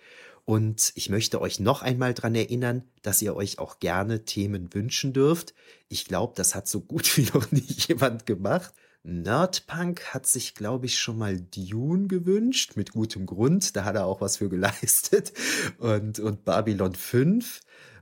Und 0.44 0.90
ich 0.96 1.10
möchte 1.10 1.40
euch 1.40 1.60
noch 1.60 1.82
einmal 1.82 2.12
daran 2.12 2.34
erinnern, 2.34 2.82
dass 3.02 3.22
ihr 3.22 3.36
euch 3.36 3.60
auch 3.60 3.78
gerne 3.78 4.24
Themen 4.24 4.74
wünschen 4.74 5.12
dürft. 5.12 5.54
Ich 5.88 6.06
glaube, 6.06 6.32
das 6.34 6.56
hat 6.56 6.66
so 6.66 6.80
gut 6.80 7.16
wie 7.16 7.28
noch 7.32 7.52
nie 7.52 7.60
jemand 7.60 8.26
gemacht. 8.26 8.74
Nerdpunk 9.04 10.12
hat 10.12 10.26
sich, 10.26 10.56
glaube 10.56 10.86
ich, 10.86 10.98
schon 10.98 11.18
mal 11.18 11.40
Dune 11.40 12.08
gewünscht, 12.08 12.72
mit 12.74 12.90
gutem 12.90 13.26
Grund. 13.26 13.76
Da 13.76 13.84
hat 13.84 13.94
er 13.94 14.06
auch 14.06 14.20
was 14.20 14.38
für 14.38 14.48
geleistet. 14.48 15.32
Und, 15.78 16.18
und 16.18 16.44
Babylon 16.44 16.96
5. 16.96 17.60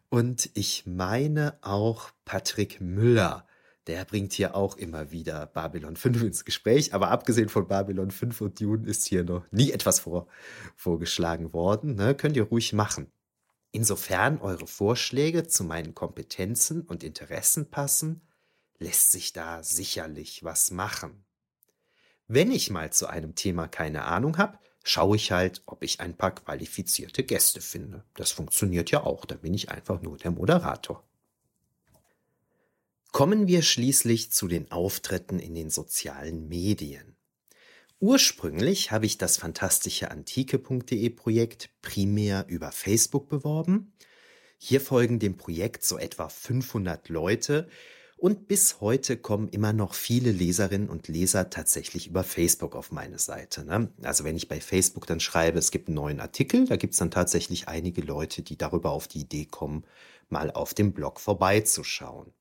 Und 0.09 0.49
ich 0.55 0.85
meine 0.87 1.59
auch 1.61 2.13
Patrick 2.25 2.81
Müller. 2.81 3.47
Der 3.87 4.05
bringt 4.05 4.33
hier 4.33 4.55
auch 4.55 4.77
immer 4.77 5.11
wieder 5.11 5.47
Babylon 5.47 5.97
5 5.97 6.23
ins 6.23 6.45
Gespräch. 6.45 6.95
Aber 6.95 7.11
abgesehen 7.11 7.49
von 7.49 7.69
Babylon 7.69 8.11
5 8.11 8.41
und 8.41 8.61
Dune 8.61 8.89
ist 8.89 9.07
hier 9.07 9.25
noch 9.25 9.45
nie 9.51 9.73
etwas 9.73 10.01
vor, 10.01 10.27
vorgeschlagen 10.75 11.53
worden. 11.53 11.95
Ne? 11.95 12.15
Könnt 12.15 12.37
ihr 12.37 12.45
ruhig 12.45 12.73
machen. 12.73 13.13
Insofern 13.73 14.39
eure 14.39 14.67
Vorschläge 14.67 15.47
zu 15.47 15.65
meinen 15.65 15.95
Kompetenzen 15.95 16.83
und 16.83 17.03
Interessen 17.03 17.71
passen, 17.71 18.23
lässt 18.79 19.11
sich 19.11 19.33
da 19.33 19.63
sicherlich 19.63 20.45
was 20.45 20.71
machen. 20.71 21.25
Wenn 22.27 22.53
ich 22.53 22.71
mal 22.71 22.93
zu 22.93 23.09
einem 23.09 23.35
Thema 23.35 23.67
keine 23.69 24.05
Ahnung 24.05 24.39
habe, 24.39 24.59
schaue 24.85 25.17
ich 25.17 25.33
halt, 25.33 25.63
ob 25.67 25.83
ich 25.83 26.01
ein 26.01 26.17
paar 26.17 26.35
qualifizierte 26.35 27.25
Gäste 27.25 27.61
finde. 27.61 28.05
Das 28.15 28.31
funktioniert 28.31 28.91
ja 28.91 29.03
auch, 29.03 29.25
da 29.25 29.35
bin 29.35 29.55
ich 29.55 29.71
einfach 29.71 30.01
nur 30.01 30.19
der 30.19 30.31
Moderator. 30.31 31.03
Kommen 33.15 33.47
wir 33.47 33.63
schließlich 33.63 34.33
zu 34.33 34.49
den 34.49 34.73
Auftritten 34.73 35.39
in 35.39 35.55
den 35.55 35.71
sozialen 35.71 36.49
Medien. 36.49 37.15
Ursprünglich 38.01 38.91
habe 38.91 39.07
ich 39.07 39.19
das 39.19 39.37
fantastische 39.37 40.11
antike.de 40.11 41.11
Projekt 41.11 41.71
primär 41.81 42.45
über 42.49 42.73
Facebook 42.73 43.29
beworben. 43.29 43.93
Hier 44.59 44.81
folgen 44.81 45.21
dem 45.21 45.37
Projekt 45.37 45.85
so 45.85 45.97
etwa 45.97 46.29
500 46.29 47.09
Leute, 47.09 47.69
und 48.17 48.49
bis 48.49 48.81
heute 48.81 49.17
kommen 49.17 49.49
immer 49.49 49.73
noch 49.73 49.95
viele 49.95 50.33
Leserinnen 50.33 50.89
und 50.89 51.07
Leser 51.07 51.51
tatsächlich 51.51 52.09
über 52.09 52.25
Facebook 52.25 52.75
auf 52.75 52.91
meine 52.91 53.21
Seite. 53.21 53.65
Ne? 53.65 53.93
Also 54.03 54.25
wenn 54.25 54.35
ich 54.35 54.49
bei 54.49 54.61
Facebook 54.61 55.07
dann 55.07 55.21
schreibe, 55.21 55.61
es 55.61 55.71
gibt 55.71 55.87
einen 55.87 55.95
neuen 55.95 56.19
Artikel, 56.19 56.67
da 56.67 56.75
gibt 56.75 56.95
es 56.95 56.99
dann 56.99 57.13
tatsächlich 57.13 57.69
einige 57.69 58.03
Leute, 58.03 58.43
die 58.43 58.59
darüber 58.59 58.91
auf 58.91 59.07
die 59.07 59.21
Idee 59.21 59.45
kommen, 59.45 59.85
mal 60.31 60.51
auf 60.51 60.75
dem 60.75 60.93
Blog 60.93 61.21
vorbeizuschauen. 61.21 62.33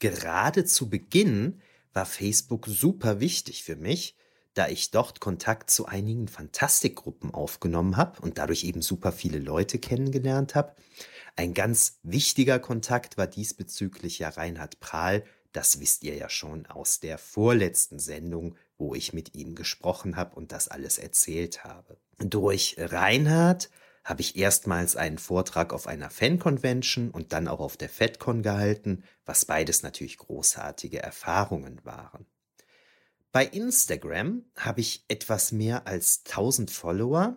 Gerade 0.00 0.64
zu 0.64 0.88
Beginn 0.88 1.60
war 1.92 2.06
Facebook 2.06 2.66
super 2.66 3.20
wichtig 3.20 3.62
für 3.62 3.76
mich, 3.76 4.16
da 4.54 4.66
ich 4.66 4.90
dort 4.90 5.20
Kontakt 5.20 5.70
zu 5.70 5.86
einigen 5.86 6.26
Fantastikgruppen 6.26 7.32
aufgenommen 7.32 7.96
habe 7.96 8.20
und 8.22 8.38
dadurch 8.38 8.64
eben 8.64 8.82
super 8.82 9.12
viele 9.12 9.38
Leute 9.38 9.78
kennengelernt 9.78 10.54
habe. 10.54 10.74
Ein 11.36 11.54
ganz 11.54 12.00
wichtiger 12.02 12.58
Kontakt 12.58 13.16
war 13.16 13.26
diesbezüglich 13.26 14.18
ja 14.18 14.30
Reinhard 14.30 14.80
Prahl, 14.80 15.22
das 15.52 15.80
wisst 15.80 16.02
ihr 16.04 16.14
ja 16.14 16.28
schon 16.28 16.66
aus 16.66 17.00
der 17.00 17.18
vorletzten 17.18 17.98
Sendung, 17.98 18.56
wo 18.78 18.94
ich 18.94 19.12
mit 19.12 19.34
ihm 19.34 19.54
gesprochen 19.54 20.16
habe 20.16 20.34
und 20.36 20.52
das 20.52 20.68
alles 20.68 20.98
erzählt 20.98 21.64
habe. 21.64 21.98
Durch 22.18 22.76
Reinhard 22.78 23.68
habe 24.04 24.22
ich 24.22 24.36
erstmals 24.36 24.96
einen 24.96 25.18
Vortrag 25.18 25.72
auf 25.72 25.86
einer 25.86 26.10
Fan-Convention 26.10 27.10
und 27.10 27.32
dann 27.32 27.48
auch 27.48 27.60
auf 27.60 27.76
der 27.76 27.88
FedCon 27.88 28.42
gehalten, 28.42 29.04
was 29.24 29.44
beides 29.44 29.82
natürlich 29.82 30.18
großartige 30.18 31.02
Erfahrungen 31.02 31.84
waren. 31.84 32.26
Bei 33.32 33.44
Instagram 33.44 34.44
habe 34.56 34.80
ich 34.80 35.04
etwas 35.08 35.52
mehr 35.52 35.86
als 35.86 36.22
1000 36.26 36.70
Follower 36.70 37.36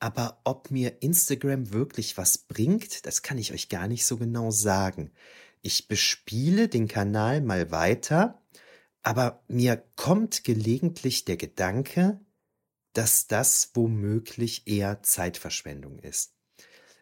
aber 0.00 0.40
ob 0.44 0.70
mir 0.70 1.02
Instagram 1.02 1.72
wirklich 1.72 2.16
was 2.16 2.38
bringt, 2.38 3.04
das 3.04 3.22
kann 3.22 3.36
ich 3.36 3.52
euch 3.52 3.68
gar 3.68 3.86
nicht 3.86 4.06
so 4.06 4.16
genau 4.16 4.50
sagen. 4.50 5.12
Ich 5.60 5.88
bespiele 5.88 6.68
den 6.68 6.88
Kanal 6.88 7.42
mal 7.42 7.70
weiter, 7.70 8.42
aber 9.02 9.44
mir 9.46 9.84
kommt 9.96 10.42
gelegentlich 10.42 11.26
der 11.26 11.36
Gedanke, 11.36 12.18
dass 12.92 13.26
das 13.26 13.70
womöglich 13.74 14.66
eher 14.66 15.02
Zeitverschwendung 15.02 15.98
ist. 15.98 16.34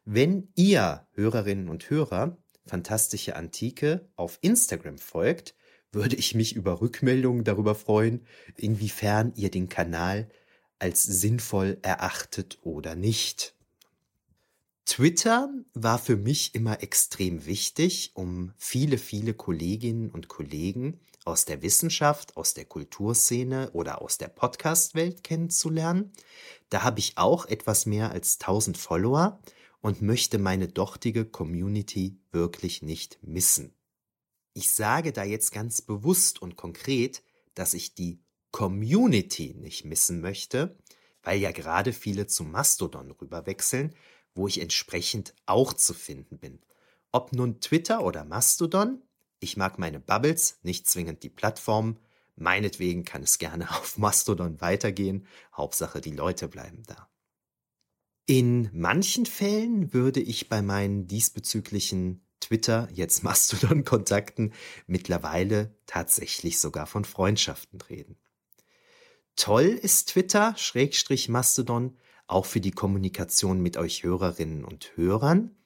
Wenn 0.05 0.49
ihr 0.55 1.07
Hörerinnen 1.13 1.69
und 1.69 1.91
Hörer 1.91 2.39
Fantastische 2.69 3.35
Antike 3.35 4.09
auf 4.15 4.39
Instagram 4.43 4.99
folgt, 4.99 5.55
würde 5.91 6.17
ich 6.17 6.35
mich 6.35 6.55
über 6.55 6.83
Rückmeldungen 6.83 7.43
darüber 7.43 7.75
freuen, 7.75 8.27
inwiefern 8.57 9.33
ihr 9.37 9.51
den 9.51 9.71
Kanal 9.71 10.29
als 10.79 11.03
sinnvoll 11.03 11.79
erachtet 11.83 12.59
oder 12.63 12.95
nicht. 12.95 13.55
Twitter 14.85 15.51
war 15.75 15.99
für 15.99 16.17
mich 16.17 16.55
immer 16.55 16.83
extrem 16.83 17.47
wichtig, 17.47 18.13
um 18.15 18.53
viele, 18.59 18.99
viele 18.99 19.35
Kolleginnen 19.35 20.11
und 20.11 20.29
Kollegen 20.29 21.01
aus 21.29 21.45
der 21.45 21.61
Wissenschaft, 21.61 22.37
aus 22.39 22.55
der 22.55 22.65
Kulturszene 22.65 23.71
oder 23.73 24.01
aus 24.01 24.17
der 24.17 24.29
Podcast-Welt 24.29 25.23
kennenzulernen. 25.23 26.13
Da 26.71 26.83
habe 26.83 27.01
ich 27.01 27.19
auch 27.19 27.45
etwas 27.45 27.85
mehr 27.85 28.11
als 28.11 28.41
1000 28.41 28.79
Follower 28.79 29.39
und 29.81 30.01
möchte 30.01 30.39
meine 30.39 30.69
dortige 30.69 31.27
Community 31.27 32.19
wirklich 32.33 32.81
nicht 32.83 33.19
missen. 33.23 33.75
Ich 34.55 34.71
sage 34.71 35.13
da 35.13 35.23
jetzt 35.23 35.53
ganz 35.53 35.83
bewusst 35.83 36.41
und 36.41 36.57
konkret, 36.57 37.23
dass 37.55 37.75
ich 37.75 37.95
die 37.95 38.21
Community 38.51 39.55
nicht 39.55 39.85
missen 39.85 40.23
möchte, 40.23 40.79
weil 41.23 41.39
ja 41.39 41.53
gerade 41.53 41.93
viele 41.93 42.27
zu 42.27 42.43
Mastodon 42.43 43.11
rüberwechseln, 43.11 43.95
wo 44.35 44.49
ich 44.49 44.61
entsprechend 44.63 45.35
auch 45.45 45.75
zu 45.75 45.93
finden 45.93 46.39
bin. 46.39 46.61
Ob 47.13 47.33
nun 47.33 47.61
Twitter 47.61 48.03
oder 48.03 48.25
Mastodon, 48.25 49.03
ich 49.41 49.57
mag 49.57 49.79
meine 49.79 50.01
Bubbles, 50.01 50.59
nicht 50.63 50.89
zwingend 50.89 51.23
die 51.23 51.31
Plattform. 51.31 51.99
Meinetwegen 52.37 53.05
kann 53.05 53.23
es 53.23 53.39
gerne 53.39 53.71
auf 53.79 53.99
Mastodon 53.99 54.61
weitergehen. 54.61 55.27
Hauptsache, 55.55 56.01
die 56.01 56.13
Leute 56.13 56.49
bleiben 56.49 56.83
da. 56.87 57.09
In 58.27 58.69
manchen 58.73 59.25
Fällen 59.25 59.95
würde 59.95 60.21
ich 60.21 60.49
bei 60.49 60.61
meinen 60.61 61.07
diesbezüglichen 61.07 62.27
Twitter, 62.41 62.89
jetzt 62.93 63.23
Mastodon-Kontakten 63.25 64.53
mittlerweile 64.87 65.75
tatsächlich 65.87 66.61
sogar 66.61 66.87
von 66.87 67.05
Freundschaften 67.05 67.81
reden. 67.81 68.17
Toll 69.37 69.67
ist 69.67 70.11
Twitter, 70.11 70.55
Schrägstrich 70.57 71.29
Mastodon, 71.29 71.97
auch 72.27 72.45
für 72.45 72.61
die 72.61 72.73
Kommunikation 72.73 73.61
mit 73.61 73.77
euch 73.77 74.03
Hörerinnen 74.03 74.65
und 74.65 74.97
Hörern. 74.97 75.58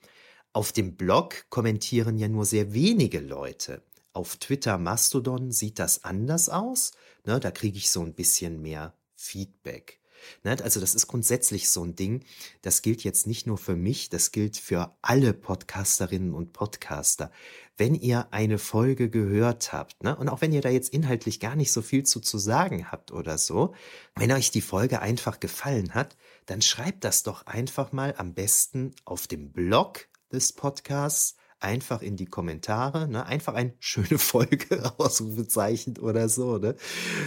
Auf 0.55 0.73
dem 0.73 0.97
Blog 0.97 1.47
kommentieren 1.49 2.19
ja 2.19 2.29
nur 2.29 2.45
sehr 2.45 2.75
wenige 2.75 3.21
Leute. 3.21 3.83
Auf 4.13 4.37
Twitter 4.37 4.77
Mastodon 4.77 5.51
sieht 5.51 5.79
das 5.79 6.05
anders 6.05 6.51
aus. 6.51 6.93
Ne, 7.25 7.41
da 7.41 7.51
kriege 7.51 7.79
ich 7.79 7.91
so 7.91 8.03
ein 8.03 8.13
bisschen 8.13 8.61
mehr 8.61 8.93
Feedback. 9.15 9.99
Ne? 10.45 10.59
Also 10.63 10.79
das 10.79 10.95
ist 10.95 11.07
grundsätzlich 11.07 11.71
so 11.71 11.83
ein 11.83 11.97
Ding. 11.97 12.23
Das 12.61 12.83
gilt 12.83 13.03
jetzt 13.03 13.27
nicht 13.27 13.47
nur 13.47 13.57
für 13.57 13.77
mich, 13.77 14.11
das 14.11 14.31
gilt 14.31 14.59
für 14.59 14.95
alle 15.01 15.33
Podcasterinnen 15.33 16.35
und 16.35 16.53
Podcaster. 16.53 17.31
Wenn 17.79 17.95
ihr 17.95 18.29
eine 18.31 18.59
Folge 18.59 19.09
gehört 19.09 19.73
habt, 19.73 20.03
ne? 20.05 20.15
und 20.15 20.29
auch 20.29 20.43
wenn 20.43 20.53
ihr 20.53 20.61
da 20.61 20.69
jetzt 20.69 20.93
inhaltlich 20.93 21.41
gar 21.41 21.57
nicht 21.57 21.73
so 21.73 21.81
viel 21.81 22.05
zu, 22.05 22.21
zu 22.21 22.37
sagen 22.37 22.93
habt 22.93 23.11
oder 23.11 23.39
so, 23.39 23.75
wenn 24.17 24.31
euch 24.33 24.51
die 24.51 24.61
Folge 24.61 25.01
einfach 25.01 25.41
gefallen 25.41 25.95
hat, 25.95 26.19
dann 26.45 26.61
schreibt 26.61 27.05
das 27.05 27.23
doch 27.23 27.47
einfach 27.47 27.93
mal 27.93 28.15
am 28.19 28.35
besten 28.35 28.95
auf 29.07 29.27
dem 29.27 29.51
Blog 29.51 30.09
des 30.33 30.53
Podcasts 30.53 31.37
einfach 31.61 32.03
in 32.03 32.17
die 32.17 32.27
Kommentare, 32.27 33.09
ne? 33.09 33.25
einfach 33.25 33.55
ein 33.55 33.75
schöne 33.79 34.19
Folge, 34.19 34.93
Ausrufezeichen 34.99 35.99
oder 35.99 36.29
so, 36.29 36.59
ne? 36.59 36.75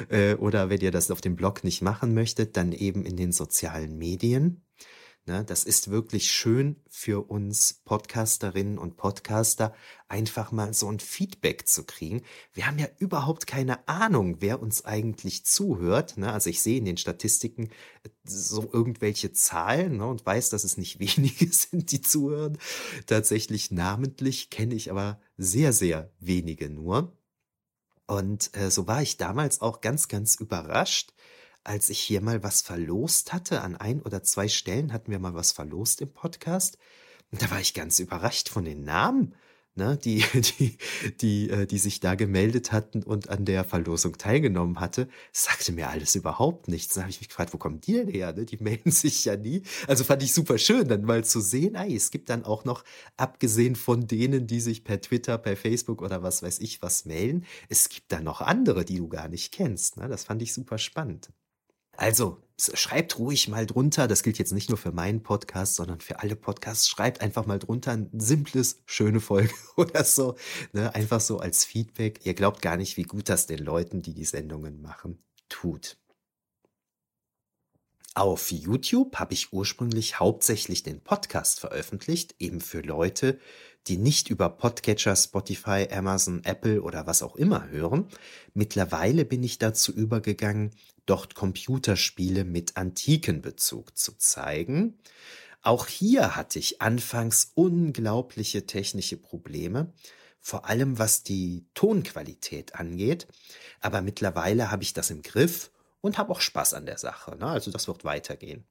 Äh, 0.10 0.36
oder 0.36 0.70
wenn 0.70 0.82
ihr 0.82 0.91
das 0.91 1.12
auf 1.12 1.22
dem 1.22 1.36
Blog 1.36 1.64
nicht 1.64 1.82
machen 1.82 2.14
möchtet, 2.14 2.58
dann 2.58 2.72
eben 2.72 3.06
in 3.06 3.16
den 3.16 3.32
sozialen 3.32 3.97
Medien. 3.97 4.62
Ne, 5.28 5.43
das 5.43 5.63
ist 5.63 5.89
wirklich 5.89 6.30
schön 6.30 6.76
für 6.88 7.32
uns 7.32 7.82
Podcasterinnen 7.84 8.78
und 8.78 8.95
Podcaster, 8.95 9.73
einfach 10.07 10.51
mal 10.51 10.71
so 10.76 10.88
ein 10.88 10.99
Feedback 10.99 11.67
zu 11.67 11.84
kriegen. 11.84 12.21
Wir 12.53 12.67
haben 12.67 12.78
ja 12.78 12.86
überhaupt 12.99 13.47
keine 13.47 13.88
Ahnung, 13.88 14.38
wer 14.41 14.61
uns 14.61 14.86
eigentlich 14.86 15.43
zuhört. 15.43 16.17
Ne? 16.17 16.32
Also 16.32 16.51
ich 16.51 16.61
sehe 16.61 16.78
in 16.78 16.86
den 16.86 16.97
Statistiken 16.97 17.71
äh, 18.03 18.09
so 18.23 18.69
irgendwelche 18.71 19.34
Zahlen 19.34 19.97
ne, 19.97 20.05
und 20.05 20.23
weiß, 20.23 20.51
dass 20.51 20.63
es 20.63 20.78
nicht 20.78 20.99
wenige 20.99 21.51
sind, 21.51 21.91
die 21.91 22.01
zuhören. 22.01 22.59
Tatsächlich 23.07 23.71
namentlich 23.71 24.51
kenne 24.51 24.76
ich 24.76 24.91
aber 24.91 25.19
sehr, 25.38 25.73
sehr 25.73 26.11
wenige 26.19 26.69
nur. 26.69 27.17
Und 28.05 28.55
äh, 28.55 28.69
so 28.69 28.86
war 28.86 29.01
ich 29.01 29.17
damals 29.17 29.59
auch 29.61 29.82
ganz, 29.82 30.07
ganz 30.07 30.36
überrascht, 30.36 31.15
als 31.66 31.89
ich 31.89 31.99
hier 31.99 32.22
mal 32.22 32.43
was 32.43 32.61
verlost 32.61 33.34
hatte. 33.34 33.61
An 33.61 33.76
ein 33.76 34.01
oder 34.01 34.24
zwei 34.24 34.47
Stellen 34.47 34.93
hatten 34.93 35.11
wir 35.11 35.20
mal 35.20 35.34
was 35.34 35.51
verlost 35.51 36.01
im 36.01 36.13
Podcast. 36.13 36.78
Und 37.32 37.41
da 37.41 37.51
war 37.51 37.59
ich 37.59 37.74
ganz 37.74 37.99
überrascht 37.99 38.49
von 38.49 38.66
den 38.66 38.84
Namen 38.84 39.36
ne, 39.76 39.97
die, 39.97 40.24
die, 40.59 40.78
die, 41.22 41.49
äh, 41.49 41.66
die 41.66 41.78
sich 41.78 41.99
da 41.99 42.16
gemeldet 42.16 42.72
hatten 42.72 43.03
und 43.03 43.30
an 43.30 43.45
der 43.45 43.63
Verlosung 43.63 44.18
teilgenommen 44.18 44.80
hatte, 44.80 45.07
sagte 45.32 45.72
mir 45.72 45.89
alles 45.89 46.16
überhaupt 46.16 46.68
nichts. 46.68 46.95
Dann 46.95 47.03
habe 47.03 47.11
ich 47.11 47.20
mich 47.20 47.30
gefragt, 47.30 47.53
wo 47.53 47.57
kommen 47.57 47.82
die 47.82 47.93
denn 47.93 48.07
her? 48.07 48.34
Ne? 48.34 48.45
Die 48.45 48.57
melden 48.63 48.91
sich 48.91 49.26
ja 49.26 49.36
nie. 49.36 49.63
Also 49.88 50.03
fand 50.03 50.24
ich 50.24 50.34
super 50.34 50.57
schön, 50.57 50.88
dann 50.88 51.03
mal 51.03 51.24
zu 51.24 51.41
sehen, 51.41 51.76
ey, 51.76 51.95
es 51.95 52.11
gibt 52.11 52.30
dann 52.30 52.43
auch 52.43 52.66
noch, 52.66 52.84
abgesehen 53.18 53.76
von 53.76 54.07
denen, 54.07 54.47
die 54.47 54.59
sich 54.59 54.84
per 54.84 55.01
Twitter, 55.01 55.38
per 55.38 55.57
Facebook 55.57 56.01
oder 56.01 56.24
was 56.24 56.43
weiß 56.43 56.59
ich 56.59 56.82
was 56.82 57.05
melden, 57.05 57.45
es 57.70 57.89
gibt 57.89 58.11
da 58.11 58.22
noch 58.22 58.41
andere, 58.41 58.86
die 58.86 58.97
du 58.97 59.07
gar 59.07 59.28
nicht 59.28 59.53
kennst. 59.53 59.97
Ne? 59.97 60.07
Das 60.07 60.24
fand 60.24 60.41
ich 60.41 60.53
super 60.53 60.78
spannend. 60.78 61.30
Also 61.98 62.41
schreibt 62.58 63.20
ruhig 63.20 63.48
mal 63.50 63.66
drunter, 63.66 64.08
das 64.08 64.24
gilt 64.24 64.38
jetzt 64.38 64.54
nicht 64.54 64.70
nur 64.70 64.78
für 64.78 64.91
meinen 64.91 65.24
Podcast, 65.24 65.76
sondern 65.76 66.00
für 66.00 66.20
alle 66.20 66.36
Podcasts, 66.36 66.88
schreibt 66.88 67.22
einfach 67.22 67.46
mal 67.46 67.60
drunter 67.60 67.91
ein 67.91 68.10
simples, 68.14 68.82
schöne 68.86 69.20
Folge 69.20 69.54
oder 69.76 70.04
so, 70.04 70.36
ne? 70.72 70.93
einfach 70.96 71.20
so 71.20 71.39
als 71.39 71.66
Feedback. 71.66 72.26
Ihr 72.26 72.34
glaubt 72.34 72.62
gar 72.62 72.78
nicht, 72.78 72.98
wie 72.98 73.04
gut 73.04 73.30
das 73.30 73.48
den 73.48 73.60
Leuten, 73.60 74.02
die 74.02 74.14
die 74.14 74.26
Sendungen 74.26 74.82
machen, 74.82 75.24
tut. 75.50 75.98
Auf 78.14 78.50
YouTube 78.50 79.18
habe 79.18 79.34
ich 79.34 79.52
ursprünglich 79.52 80.22
hauptsächlich 80.22 80.84
den 80.84 81.02
Podcast 81.02 81.60
veröffentlicht, 81.60 82.36
eben 82.39 82.62
für 82.62 82.80
Leute, 82.80 83.39
die 83.88 83.98
nicht 83.98 84.30
über 84.30 84.50
Podcatcher, 84.50 85.16
Spotify, 85.16 85.88
Amazon, 85.92 86.44
Apple 86.44 86.82
oder 86.82 87.06
was 87.06 87.22
auch 87.22 87.36
immer 87.36 87.70
hören. 87.70 88.08
Mittlerweile 88.54 89.26
bin 89.26 89.44
ich 89.44 89.60
dazu 89.60 89.94
übergegangen, 89.94 90.72
dort 91.06 91.36
Computerspiele 91.36 92.44
mit 92.44 92.78
antiken 92.78 93.42
Bezug 93.42 93.98
zu 93.98 94.18
zeigen. 94.18 94.98
Auch 95.62 95.88
hier 95.88 96.36
hatte 96.36 96.60
ich 96.60 96.82
anfangs 96.82 97.52
unglaubliche 97.56 98.66
technische 98.66 99.18
Probleme, 99.18 99.94
vor 100.40 100.68
allem 100.68 101.00
was 101.00 101.24
die 101.24 101.66
Tonqualität 101.74 102.76
angeht, 102.76 103.28
aber 103.82 104.02
mittlerweile 104.02 104.70
habe 104.70 104.84
ich 104.84 104.94
das 104.94 105.10
im 105.10 105.22
Griff 105.24 105.72
und 106.02 106.20
habe 106.20 106.32
auch 106.32 106.42
Spaß 106.42 106.76
an 106.76 106.86
der 106.86 107.00
Sache. 107.00 107.36
Ne? 107.36 107.48
Also 107.48 107.72
das 107.72 107.88
wird 107.88 108.06
weitergehen. 108.06 108.64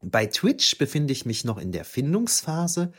Bei 0.00 0.26
Twitch 0.26 0.78
befinde 0.78 1.12
ich 1.12 1.26
mich 1.26 1.44
noch 1.44 1.58
in 1.58 1.72
der 1.72 1.84
Findungsphase, 1.84 2.92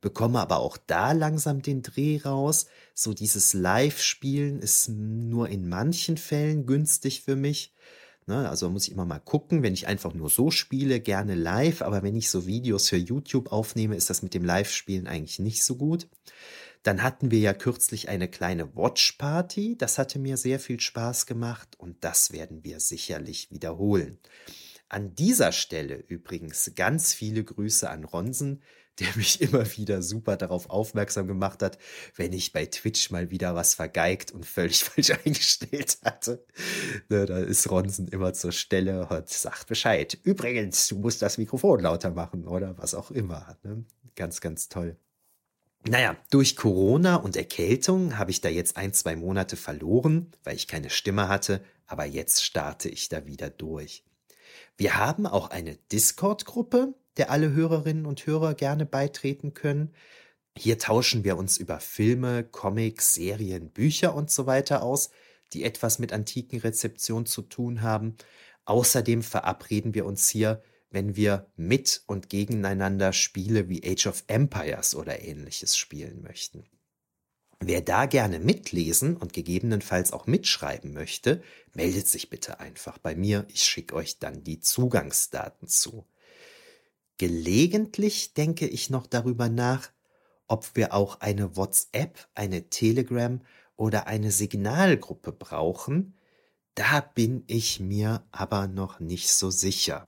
bekomme 0.00 0.40
aber 0.40 0.58
auch 0.58 0.76
da 0.76 1.12
langsam 1.12 1.62
den 1.62 1.82
Dreh 1.82 2.20
raus. 2.24 2.66
So 2.94 3.14
dieses 3.14 3.54
Live-Spielen 3.54 4.60
ist 4.60 4.88
nur 4.88 5.48
in 5.48 5.68
manchen 5.68 6.16
Fällen 6.16 6.66
günstig 6.66 7.22
für 7.22 7.36
mich. 7.36 7.74
Ne, 8.26 8.48
also 8.48 8.70
muss 8.70 8.86
ich 8.86 8.92
immer 8.92 9.04
mal 9.04 9.18
gucken, 9.18 9.62
wenn 9.62 9.74
ich 9.74 9.86
einfach 9.86 10.14
nur 10.14 10.30
so 10.30 10.50
spiele, 10.50 10.98
gerne 10.98 11.34
live, 11.34 11.82
aber 11.82 12.02
wenn 12.02 12.16
ich 12.16 12.30
so 12.30 12.46
Videos 12.46 12.88
für 12.88 12.96
YouTube 12.96 13.52
aufnehme, 13.52 13.96
ist 13.96 14.08
das 14.08 14.22
mit 14.22 14.32
dem 14.32 14.44
Live-Spielen 14.44 15.06
eigentlich 15.06 15.38
nicht 15.40 15.62
so 15.62 15.76
gut. 15.76 16.08
Dann 16.84 17.02
hatten 17.02 17.30
wir 17.30 17.40
ja 17.40 17.52
kürzlich 17.52 18.08
eine 18.08 18.28
kleine 18.28 18.74
Watch-Party, 18.76 19.76
das 19.76 19.98
hatte 19.98 20.18
mir 20.18 20.38
sehr 20.38 20.58
viel 20.58 20.80
Spaß 20.80 21.26
gemacht 21.26 21.76
und 21.76 22.02
das 22.02 22.32
werden 22.32 22.64
wir 22.64 22.80
sicherlich 22.80 23.50
wiederholen. 23.50 24.18
An 24.88 25.14
dieser 25.14 25.52
Stelle 25.52 25.96
übrigens 26.08 26.72
ganz 26.74 27.12
viele 27.12 27.44
Grüße 27.44 27.88
an 27.88 28.04
Ronsen, 28.04 28.62
der 29.00 29.08
mich 29.16 29.40
immer 29.40 29.64
wieder 29.76 30.02
super 30.02 30.36
darauf 30.36 30.70
aufmerksam 30.70 31.26
gemacht 31.26 31.62
hat, 31.62 31.78
wenn 32.16 32.32
ich 32.32 32.52
bei 32.52 32.66
Twitch 32.66 33.10
mal 33.10 33.30
wieder 33.30 33.54
was 33.54 33.74
vergeigt 33.74 34.32
und 34.32 34.46
völlig 34.46 34.84
falsch 34.84 35.10
eingestellt 35.24 35.98
hatte. 36.04 36.44
Ne, 37.08 37.26
da 37.26 37.38
ist 37.38 37.70
Ronsen 37.70 38.08
immer 38.08 38.32
zur 38.34 38.52
Stelle 38.52 39.06
und 39.08 39.28
sagt 39.28 39.66
Bescheid. 39.68 40.18
Übrigens, 40.22 40.88
du 40.88 40.98
musst 40.98 41.22
das 41.22 41.38
Mikrofon 41.38 41.80
lauter 41.80 42.10
machen 42.10 42.46
oder 42.46 42.76
was 42.78 42.94
auch 42.94 43.10
immer. 43.10 43.56
Ne? 43.62 43.84
Ganz, 44.14 44.40
ganz 44.40 44.68
toll. 44.68 44.96
Naja, 45.86 46.16
durch 46.30 46.56
Corona 46.56 47.16
und 47.16 47.36
Erkältung 47.36 48.16
habe 48.16 48.30
ich 48.30 48.40
da 48.40 48.48
jetzt 48.48 48.78
ein, 48.78 48.94
zwei 48.94 49.16
Monate 49.16 49.56
verloren, 49.56 50.30
weil 50.42 50.56
ich 50.56 50.66
keine 50.66 50.88
Stimme 50.88 51.28
hatte, 51.28 51.62
aber 51.86 52.06
jetzt 52.06 52.42
starte 52.42 52.88
ich 52.88 53.10
da 53.10 53.26
wieder 53.26 53.50
durch. 53.50 54.02
Wir 54.78 54.96
haben 54.96 55.26
auch 55.26 55.50
eine 55.50 55.76
Discord-Gruppe, 55.76 56.94
der 57.16 57.30
alle 57.30 57.52
Hörerinnen 57.52 58.06
und 58.06 58.26
Hörer 58.26 58.54
gerne 58.54 58.86
beitreten 58.86 59.54
können. 59.54 59.94
Hier 60.56 60.78
tauschen 60.78 61.24
wir 61.24 61.36
uns 61.36 61.58
über 61.58 61.80
Filme, 61.80 62.44
Comics, 62.44 63.14
Serien, 63.14 63.70
Bücher 63.70 64.14
und 64.14 64.30
so 64.30 64.46
weiter 64.46 64.82
aus, 64.82 65.10
die 65.52 65.64
etwas 65.64 65.98
mit 65.98 66.12
antiken 66.12 66.60
Rezeption 66.60 67.26
zu 67.26 67.42
tun 67.42 67.82
haben. 67.82 68.16
Außerdem 68.64 69.22
verabreden 69.22 69.94
wir 69.94 70.06
uns 70.06 70.28
hier, 70.28 70.62
wenn 70.90 71.16
wir 71.16 71.50
mit 71.56 72.02
und 72.06 72.28
gegeneinander 72.28 73.12
Spiele 73.12 73.68
wie 73.68 73.82
Age 73.84 74.06
of 74.06 74.24
Empires 74.28 74.94
oder 74.94 75.22
ähnliches 75.22 75.76
spielen 75.76 76.22
möchten. 76.22 76.64
Wer 77.60 77.80
da 77.80 78.06
gerne 78.06 78.40
mitlesen 78.40 79.16
und 79.16 79.32
gegebenenfalls 79.32 80.12
auch 80.12 80.26
mitschreiben 80.26 80.92
möchte, 80.92 81.42
meldet 81.72 82.06
sich 82.08 82.30
bitte 82.30 82.60
einfach 82.60 82.98
bei 82.98 83.14
mir. 83.14 83.46
Ich 83.48 83.64
schicke 83.64 83.94
euch 83.94 84.18
dann 84.18 84.44
die 84.44 84.60
Zugangsdaten 84.60 85.66
zu. 85.66 86.06
Gelegentlich 87.18 88.34
denke 88.34 88.66
ich 88.66 88.90
noch 88.90 89.06
darüber 89.06 89.48
nach, 89.48 89.90
ob 90.46 90.74
wir 90.74 90.92
auch 90.92 91.20
eine 91.20 91.56
WhatsApp, 91.56 92.28
eine 92.34 92.68
Telegram 92.70 93.40
oder 93.76 94.06
eine 94.06 94.30
Signalgruppe 94.30 95.32
brauchen. 95.32 96.16
Da 96.74 97.00
bin 97.00 97.44
ich 97.46 97.80
mir 97.80 98.26
aber 98.32 98.66
noch 98.66 99.00
nicht 99.00 99.30
so 99.30 99.50
sicher. 99.50 100.04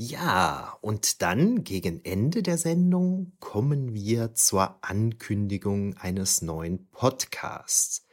Ja, 0.00 0.78
und 0.80 1.22
dann 1.22 1.64
gegen 1.64 2.04
Ende 2.04 2.44
der 2.44 2.56
Sendung 2.56 3.32
kommen 3.40 3.94
wir 3.94 4.32
zur 4.34 4.78
Ankündigung 4.82 5.96
eines 5.96 6.40
neuen 6.40 6.88
Podcasts. 6.90 8.06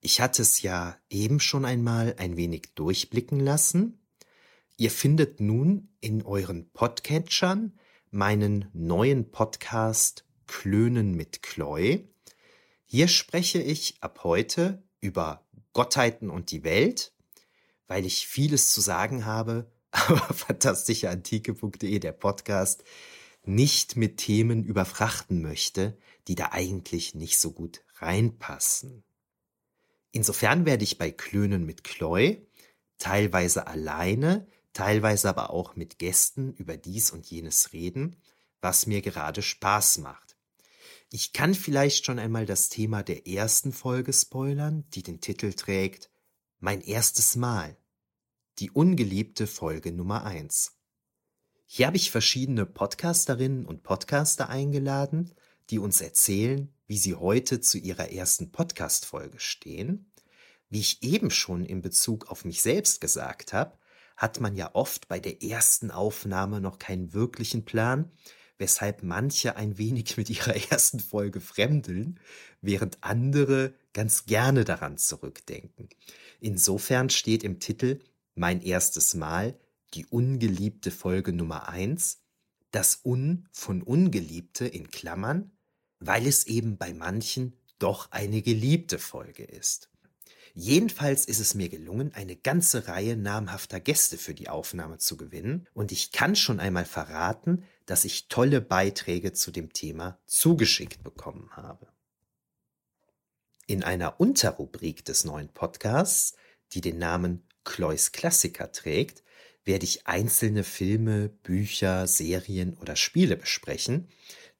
Ich 0.00 0.20
hatte 0.20 0.42
es 0.42 0.62
ja 0.62 0.96
eben 1.10 1.40
schon 1.40 1.64
einmal 1.64 2.14
ein 2.18 2.36
wenig 2.36 2.74
durchblicken 2.76 3.40
lassen. 3.40 4.05
Ihr 4.78 4.90
findet 4.90 5.40
nun 5.40 5.88
in 6.00 6.22
euren 6.22 6.68
Podcatchern 6.70 7.78
meinen 8.10 8.68
neuen 8.74 9.30
Podcast 9.30 10.26
Klönen 10.46 11.14
mit 11.14 11.42
Kloi. 11.42 12.06
Hier 12.84 13.08
spreche 13.08 13.58
ich 13.58 13.96
ab 14.02 14.20
heute 14.22 14.82
über 15.00 15.46
Gottheiten 15.72 16.28
und 16.28 16.50
die 16.50 16.62
Welt, 16.62 17.14
weil 17.86 18.04
ich 18.04 18.26
vieles 18.26 18.70
zu 18.70 18.82
sagen 18.82 19.24
habe, 19.24 19.72
aber 19.92 20.34
fantastischeantike.de, 20.34 21.98
der 21.98 22.12
Podcast, 22.12 22.84
nicht 23.46 23.96
mit 23.96 24.18
Themen 24.18 24.62
überfrachten 24.62 25.40
möchte, 25.40 25.96
die 26.28 26.34
da 26.34 26.50
eigentlich 26.52 27.14
nicht 27.14 27.38
so 27.38 27.52
gut 27.52 27.82
reinpassen. 27.94 29.04
Insofern 30.12 30.66
werde 30.66 30.84
ich 30.84 30.98
bei 30.98 31.10
Klönen 31.10 31.64
mit 31.64 31.82
Kloi 31.82 32.46
teilweise 32.98 33.66
alleine, 33.66 34.46
teilweise 34.76 35.30
aber 35.30 35.48
auch 35.48 35.74
mit 35.74 35.98
Gästen 35.98 36.52
über 36.52 36.76
dies 36.76 37.10
und 37.10 37.24
jenes 37.24 37.72
reden, 37.72 38.16
was 38.60 38.86
mir 38.86 39.00
gerade 39.00 39.40
Spaß 39.40 39.98
macht. 39.98 40.36
Ich 41.10 41.32
kann 41.32 41.54
vielleicht 41.54 42.04
schon 42.04 42.18
einmal 42.18 42.44
das 42.44 42.68
Thema 42.68 43.02
der 43.02 43.26
ersten 43.26 43.72
Folge 43.72 44.12
spoilern, 44.12 44.84
die 44.90 45.02
den 45.02 45.22
Titel 45.22 45.54
trägt 45.54 46.10
Mein 46.58 46.82
erstes 46.82 47.36
Mal. 47.36 47.78
Die 48.58 48.70
ungeliebte 48.70 49.46
Folge 49.46 49.92
Nummer 49.92 50.26
eins. 50.26 50.76
Hier 51.64 51.86
habe 51.86 51.96
ich 51.96 52.10
verschiedene 52.10 52.66
Podcasterinnen 52.66 53.64
und 53.64 53.82
Podcaster 53.82 54.50
eingeladen, 54.50 55.32
die 55.70 55.78
uns 55.78 56.02
erzählen, 56.02 56.70
wie 56.86 56.98
sie 56.98 57.14
heute 57.14 57.62
zu 57.62 57.78
ihrer 57.78 58.10
ersten 58.10 58.52
Podcast-Folge 58.52 59.40
stehen. 59.40 60.12
Wie 60.68 60.80
ich 60.80 61.02
eben 61.02 61.30
schon 61.30 61.64
in 61.64 61.80
Bezug 61.80 62.26
auf 62.26 62.44
mich 62.44 62.60
selbst 62.60 63.00
gesagt 63.00 63.54
habe, 63.54 63.78
hat 64.16 64.40
man 64.40 64.56
ja 64.56 64.74
oft 64.74 65.08
bei 65.08 65.20
der 65.20 65.42
ersten 65.42 65.90
Aufnahme 65.90 66.60
noch 66.60 66.78
keinen 66.78 67.12
wirklichen 67.12 67.64
Plan, 67.64 68.10
weshalb 68.58 69.02
manche 69.02 69.56
ein 69.56 69.78
wenig 69.78 70.16
mit 70.16 70.30
ihrer 70.30 70.56
ersten 70.70 71.00
Folge 71.00 71.40
fremdeln, 71.40 72.20
während 72.60 72.98
andere 73.02 73.74
ganz 73.92 74.26
gerne 74.26 74.64
daran 74.64 74.96
zurückdenken. 74.96 75.88
Insofern 76.40 77.10
steht 77.10 77.44
im 77.44 77.60
Titel 77.60 78.00
Mein 78.34 78.62
erstes 78.62 79.14
Mal 79.14 79.58
die 79.94 80.06
ungeliebte 80.06 80.90
Folge 80.90 81.32
Nummer 81.32 81.68
eins, 81.68 82.22
das 82.70 83.00
Un 83.04 83.48
von 83.52 83.82
Ungeliebte 83.82 84.66
in 84.66 84.90
Klammern, 84.90 85.52
weil 86.00 86.26
es 86.26 86.46
eben 86.46 86.76
bei 86.76 86.92
manchen 86.92 87.58
doch 87.78 88.10
eine 88.10 88.42
geliebte 88.42 88.98
Folge 88.98 89.44
ist. 89.44 89.90
Jedenfalls 90.58 91.26
ist 91.26 91.38
es 91.38 91.54
mir 91.54 91.68
gelungen, 91.68 92.14
eine 92.14 92.34
ganze 92.34 92.88
Reihe 92.88 93.14
namhafter 93.14 93.78
Gäste 93.78 94.16
für 94.16 94.32
die 94.32 94.48
Aufnahme 94.48 94.96
zu 94.96 95.18
gewinnen 95.18 95.68
und 95.74 95.92
ich 95.92 96.12
kann 96.12 96.34
schon 96.34 96.60
einmal 96.60 96.86
verraten, 96.86 97.64
dass 97.84 98.06
ich 98.06 98.28
tolle 98.28 98.62
Beiträge 98.62 99.34
zu 99.34 99.50
dem 99.50 99.74
Thema 99.74 100.18
zugeschickt 100.24 101.04
bekommen 101.04 101.50
habe. 101.50 101.88
In 103.66 103.84
einer 103.84 104.18
Unterrubrik 104.18 105.04
des 105.04 105.26
neuen 105.26 105.50
Podcasts, 105.50 106.36
die 106.72 106.80
den 106.80 106.96
Namen 106.96 107.46
Klois 107.64 108.12
Klassiker 108.12 108.72
trägt, 108.72 109.24
werde 109.66 109.84
ich 109.84 110.06
einzelne 110.06 110.64
Filme, 110.64 111.28
Bücher, 111.28 112.06
Serien 112.06 112.78
oder 112.78 112.96
Spiele 112.96 113.36
besprechen, 113.36 114.08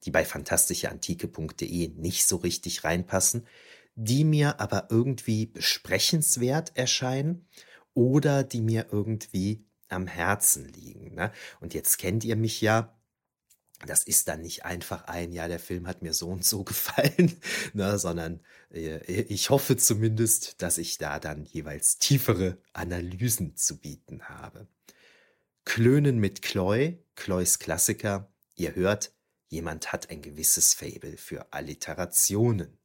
die 0.03 0.11
bei 0.11 0.25
fantastischeantike.de 0.25 1.87
nicht 1.87 2.27
so 2.27 2.35
richtig 2.35 2.83
reinpassen, 2.83 3.47
die 3.97 4.23
mir 4.23 4.61
aber 4.61 4.87
irgendwie 4.91 5.47
besprechenswert 5.47 6.77
erscheinen 6.77 7.47
oder 7.95 8.43
die 8.43 8.61
mir 8.61 8.87
irgendwie 8.91 9.65
am 9.89 10.05
Herzen 10.05 10.65
liegen. 10.65 11.15
Ne? 11.15 11.31
Und 11.59 11.73
jetzt 11.73 11.97
kennt 11.97 12.23
ihr 12.23 12.35
mich 12.35 12.61
ja, 12.61 12.95
das 13.87 14.03
ist 14.03 14.27
dann 14.27 14.41
nicht 14.41 14.65
einfach 14.65 15.05
ein, 15.05 15.31
ja, 15.31 15.47
der 15.47 15.59
Film 15.59 15.87
hat 15.87 16.03
mir 16.03 16.13
so 16.13 16.29
und 16.29 16.45
so 16.45 16.63
gefallen, 16.63 17.39
ne, 17.73 17.97
sondern 17.97 18.41
äh, 18.71 18.99
ich 19.23 19.49
hoffe 19.49 19.77
zumindest, 19.77 20.61
dass 20.61 20.77
ich 20.77 20.99
da 20.99 21.19
dann 21.19 21.43
jeweils 21.45 21.97
tiefere 21.97 22.59
Analysen 22.73 23.55
zu 23.55 23.79
bieten 23.79 24.23
habe. 24.29 24.67
Klönen 25.65 26.19
mit 26.19 26.43
Kloy, 26.43 27.03
Kloys 27.15 27.59
Klassiker, 27.59 28.31
ihr 28.55 28.75
hört, 28.75 29.11
jemand 29.47 29.91
hat 29.91 30.09
ein 30.11 30.21
gewisses 30.21 30.73
Fable 30.73 31.17
für 31.17 31.51
Alliterationen. 31.51 32.77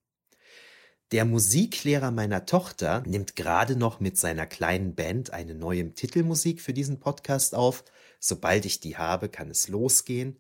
Der 1.13 1.27
Musiklehrer 1.27 2.11
meiner 2.11 2.47
Tochter 2.47 3.03
nimmt 3.07 3.37
gerade 3.37 3.77
noch 3.77 4.01
mit 4.01 4.17
seiner 4.17 4.47
kleinen 4.47 4.95
Band 4.95 5.31
eine 5.31 5.55
neue 5.55 5.93
Titelmusik 5.93 6.63
für 6.63 6.73
diesen 6.73 7.01
Podcast 7.01 7.55
auf. 7.55 7.85
Sobald 8.19 8.65
ich 8.65 8.81
die 8.81 8.97
habe, 8.97 9.29
kann 9.29 9.51
es 9.51 9.69
losgehen. 9.69 10.39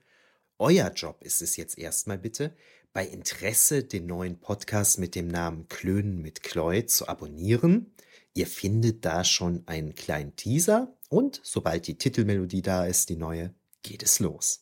Euer 0.58 0.90
Job 0.94 1.22
ist 1.22 1.42
es 1.42 1.58
jetzt 1.58 1.76
erstmal 1.76 2.16
bitte, 2.16 2.56
bei 2.94 3.06
Interesse 3.06 3.84
den 3.84 4.06
neuen 4.06 4.40
Podcast 4.40 4.98
mit 4.98 5.14
dem 5.14 5.28
Namen 5.28 5.68
Klönen 5.68 6.22
mit 6.22 6.42
Kloy 6.42 6.86
zu 6.86 7.06
abonnieren. 7.06 7.94
Ihr 8.32 8.46
findet 8.46 9.04
da 9.04 9.24
schon 9.24 9.64
einen 9.66 9.94
kleinen 9.94 10.36
Teaser 10.36 10.96
und 11.10 11.42
sobald 11.44 11.86
die 11.86 11.98
Titelmelodie 11.98 12.62
da 12.62 12.86
ist, 12.86 13.10
die 13.10 13.16
neue, 13.16 13.52
geht 13.82 14.02
es 14.02 14.20
los. 14.20 14.61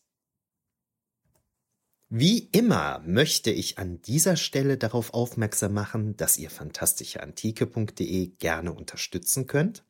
Wie 2.12 2.48
immer 2.50 3.00
möchte 3.06 3.52
ich 3.52 3.78
an 3.78 4.02
dieser 4.02 4.34
Stelle 4.34 4.76
darauf 4.76 5.14
aufmerksam 5.14 5.74
machen, 5.74 6.16
dass 6.16 6.38
ihr 6.38 6.50
fantastischeantike.de 6.50 8.32
gerne 8.40 8.72
unterstützen 8.72 9.46
könnt. 9.46 9.84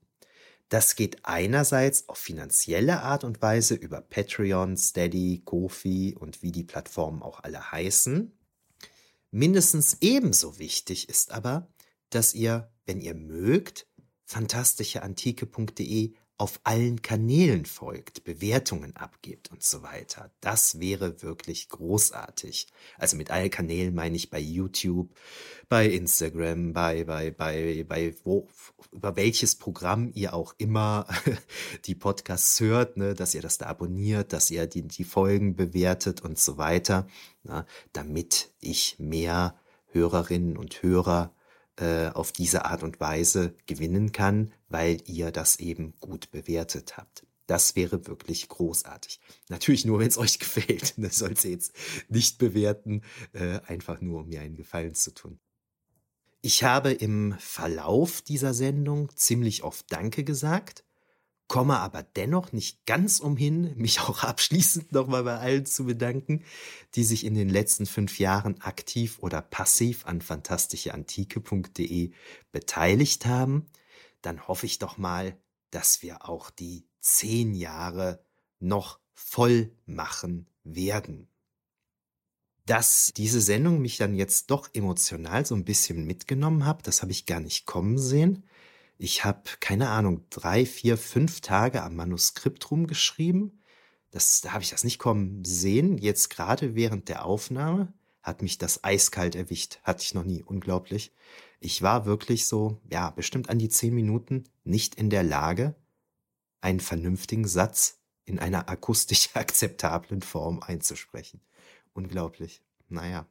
Das 0.68 0.96
geht 0.96 1.24
einerseits 1.24 2.10
auf 2.10 2.18
finanzielle 2.18 3.00
Art 3.00 3.24
und 3.24 3.40
Weise 3.40 3.74
über 3.74 4.02
Patreon, 4.02 4.76
Steady, 4.76 5.40
Kofi 5.46 6.14
und 6.14 6.42
wie 6.42 6.52
die 6.52 6.62
Plattformen 6.62 7.22
auch 7.22 7.42
alle 7.42 7.72
heißen. 7.72 8.30
Mindestens 9.30 9.96
ebenso 10.02 10.58
wichtig 10.58 11.08
ist 11.08 11.30
aber, 11.30 11.72
dass 12.10 12.34
ihr, 12.34 12.70
wenn 12.84 13.00
ihr 13.00 13.14
mögt, 13.14 13.86
fantastischeantike.de 14.26 16.12
auf 16.40 16.58
allen 16.64 17.02
Kanälen 17.02 17.66
folgt, 17.66 18.24
Bewertungen 18.24 18.96
abgibt 18.96 19.50
und 19.50 19.62
so 19.62 19.82
weiter. 19.82 20.30
Das 20.40 20.80
wäre 20.80 21.20
wirklich 21.22 21.68
großartig. 21.68 22.66
Also 22.96 23.18
mit 23.18 23.30
allen 23.30 23.50
Kanälen 23.50 23.94
meine 23.94 24.16
ich 24.16 24.30
bei 24.30 24.40
YouTube, 24.40 25.10
bei 25.68 25.86
Instagram, 25.86 26.72
bei, 26.72 27.04
bei, 27.04 27.30
bei, 27.30 27.84
bei 27.86 28.14
wo, 28.24 28.48
über 28.90 29.16
welches 29.16 29.54
Programm 29.54 30.12
ihr 30.14 30.32
auch 30.32 30.54
immer 30.56 31.06
die 31.84 31.94
Podcasts 31.94 32.58
hört, 32.60 32.96
ne, 32.96 33.12
dass 33.12 33.34
ihr 33.34 33.42
das 33.42 33.58
da 33.58 33.66
abonniert, 33.66 34.32
dass 34.32 34.50
ihr 34.50 34.66
die, 34.66 34.88
die 34.88 35.04
Folgen 35.04 35.56
bewertet 35.56 36.22
und 36.22 36.38
so 36.38 36.56
weiter, 36.56 37.06
na, 37.42 37.66
damit 37.92 38.50
ich 38.60 38.96
mehr 38.98 39.60
Hörerinnen 39.88 40.56
und 40.56 40.82
Hörer 40.82 41.34
äh, 41.76 42.08
auf 42.08 42.32
diese 42.32 42.64
Art 42.64 42.82
und 42.82 42.98
Weise 42.98 43.54
gewinnen 43.66 44.12
kann, 44.12 44.52
weil 44.70 45.02
ihr 45.04 45.30
das 45.30 45.56
eben 45.56 45.94
gut 46.00 46.30
bewertet 46.30 46.96
habt. 46.96 47.26
Das 47.46 47.76
wäre 47.76 48.06
wirklich 48.06 48.48
großartig. 48.48 49.20
Natürlich 49.48 49.84
nur, 49.84 49.98
wenn 49.98 50.08
es 50.08 50.16
euch 50.18 50.38
gefällt. 50.38 50.94
Das 50.96 51.16
sollt 51.16 51.44
ihr 51.44 51.50
jetzt 51.50 51.74
nicht 52.08 52.38
bewerten, 52.38 53.02
äh, 53.32 53.60
einfach 53.66 54.00
nur, 54.00 54.20
um 54.20 54.28
mir 54.28 54.40
einen 54.40 54.56
Gefallen 54.56 54.94
zu 54.94 55.12
tun. 55.12 55.38
Ich 56.40 56.64
habe 56.64 56.92
im 56.92 57.34
Verlauf 57.38 58.22
dieser 58.22 58.54
Sendung 58.54 59.10
ziemlich 59.14 59.62
oft 59.62 59.84
Danke 59.92 60.24
gesagt 60.24 60.84
komme 61.50 61.80
aber 61.80 62.04
dennoch 62.04 62.52
nicht 62.52 62.86
ganz 62.86 63.18
umhin, 63.18 63.76
mich 63.76 64.00
auch 64.08 64.22
abschließend 64.22 64.92
nochmal 64.92 65.24
bei 65.24 65.36
allen 65.36 65.66
zu 65.66 65.84
bedanken, 65.84 66.44
die 66.94 67.02
sich 67.02 67.26
in 67.26 67.34
den 67.34 67.48
letzten 67.48 67.86
fünf 67.86 68.20
Jahren 68.20 68.60
aktiv 68.60 69.18
oder 69.18 69.42
passiv 69.42 70.06
an 70.06 70.20
fantastischeantike.de 70.22 72.12
beteiligt 72.52 73.26
haben. 73.26 73.66
Dann 74.22 74.46
hoffe 74.48 74.66
ich 74.66 74.78
doch 74.78 74.98
mal, 74.98 75.36
dass 75.70 76.02
wir 76.02 76.28
auch 76.28 76.50
die 76.50 76.86
zehn 77.00 77.54
Jahre 77.54 78.24
noch 78.58 79.00
voll 79.14 79.72
machen 79.86 80.46
werden. 80.64 81.28
Dass 82.66 83.12
diese 83.16 83.40
Sendung 83.40 83.80
mich 83.80 83.96
dann 83.96 84.14
jetzt 84.14 84.50
doch 84.50 84.68
emotional 84.74 85.44
so 85.46 85.54
ein 85.54 85.64
bisschen 85.64 86.06
mitgenommen 86.06 86.66
hat, 86.66 86.86
das 86.86 87.02
habe 87.02 87.12
ich 87.12 87.26
gar 87.26 87.40
nicht 87.40 87.66
kommen 87.66 87.98
sehen. 87.98 88.44
Ich 88.98 89.24
habe, 89.24 89.42
keine 89.60 89.88
Ahnung, 89.88 90.26
drei, 90.28 90.66
vier, 90.66 90.98
fünf 90.98 91.40
Tage 91.40 91.82
am 91.82 91.96
Manuskript 91.96 92.70
rumgeschrieben. 92.70 93.62
Das, 94.10 94.40
da 94.42 94.52
habe 94.52 94.62
ich 94.62 94.70
das 94.70 94.84
nicht 94.84 94.98
kommen 94.98 95.44
sehen. 95.44 95.96
Jetzt 95.96 96.28
gerade 96.28 96.74
während 96.74 97.08
der 97.08 97.24
Aufnahme 97.24 97.92
hat 98.22 98.42
mich 98.42 98.58
das 98.58 98.84
eiskalt 98.84 99.34
erwischt. 99.34 99.78
Hatte 99.82 100.02
ich 100.02 100.14
noch 100.14 100.24
nie. 100.24 100.42
Unglaublich. 100.42 101.12
Ich 101.60 101.82
war 101.82 102.06
wirklich 102.06 102.46
so, 102.46 102.80
ja, 102.90 103.10
bestimmt 103.10 103.50
an 103.50 103.58
die 103.58 103.68
zehn 103.68 103.94
Minuten 103.94 104.44
nicht 104.64 104.94
in 104.94 105.10
der 105.10 105.22
Lage, 105.22 105.74
einen 106.60 106.80
vernünftigen 106.80 107.46
Satz 107.46 107.98
in 108.24 108.38
einer 108.38 108.68
akustisch 108.68 109.30
akzeptablen 109.34 110.22
Form 110.22 110.62
einzusprechen. 110.62 111.40
Unglaublich. 111.92 112.62
Naja, 112.88 113.26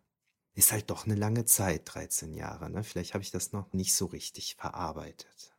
ist 0.53 0.71
halt 0.71 0.89
doch 0.89 1.05
eine 1.05 1.15
lange 1.15 1.45
Zeit, 1.45 1.83
13 1.85 2.33
Jahre. 2.33 2.69
Ne? 2.69 2.83
Vielleicht 2.83 3.13
habe 3.13 3.23
ich 3.23 3.31
das 3.31 3.51
noch 3.51 3.71
nicht 3.73 3.93
so 3.93 4.05
richtig 4.07 4.55
verarbeitet. 4.55 5.55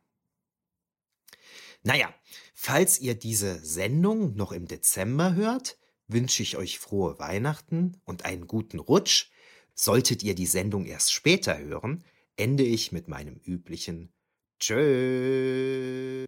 Naja, 1.83 2.13
falls 2.53 2.99
ihr 2.99 3.15
diese 3.15 3.59
Sendung 3.65 4.35
noch 4.35 4.51
im 4.51 4.67
Dezember 4.67 5.33
hört, 5.33 5.77
wünsche 6.11 6.43
ich 6.43 6.57
euch 6.57 6.79
frohe 6.79 7.19
Weihnachten 7.19 7.97
und 8.05 8.25
einen 8.25 8.47
guten 8.47 8.79
Rutsch. 8.79 9.29
Solltet 9.73 10.23
ihr 10.23 10.35
die 10.35 10.45
Sendung 10.45 10.85
erst 10.85 11.13
später 11.13 11.57
hören, 11.57 12.03
ende 12.35 12.63
ich 12.63 12.91
mit 12.91 13.07
meinem 13.07 13.39
üblichen 13.43 14.11
Tschö. 14.59 16.25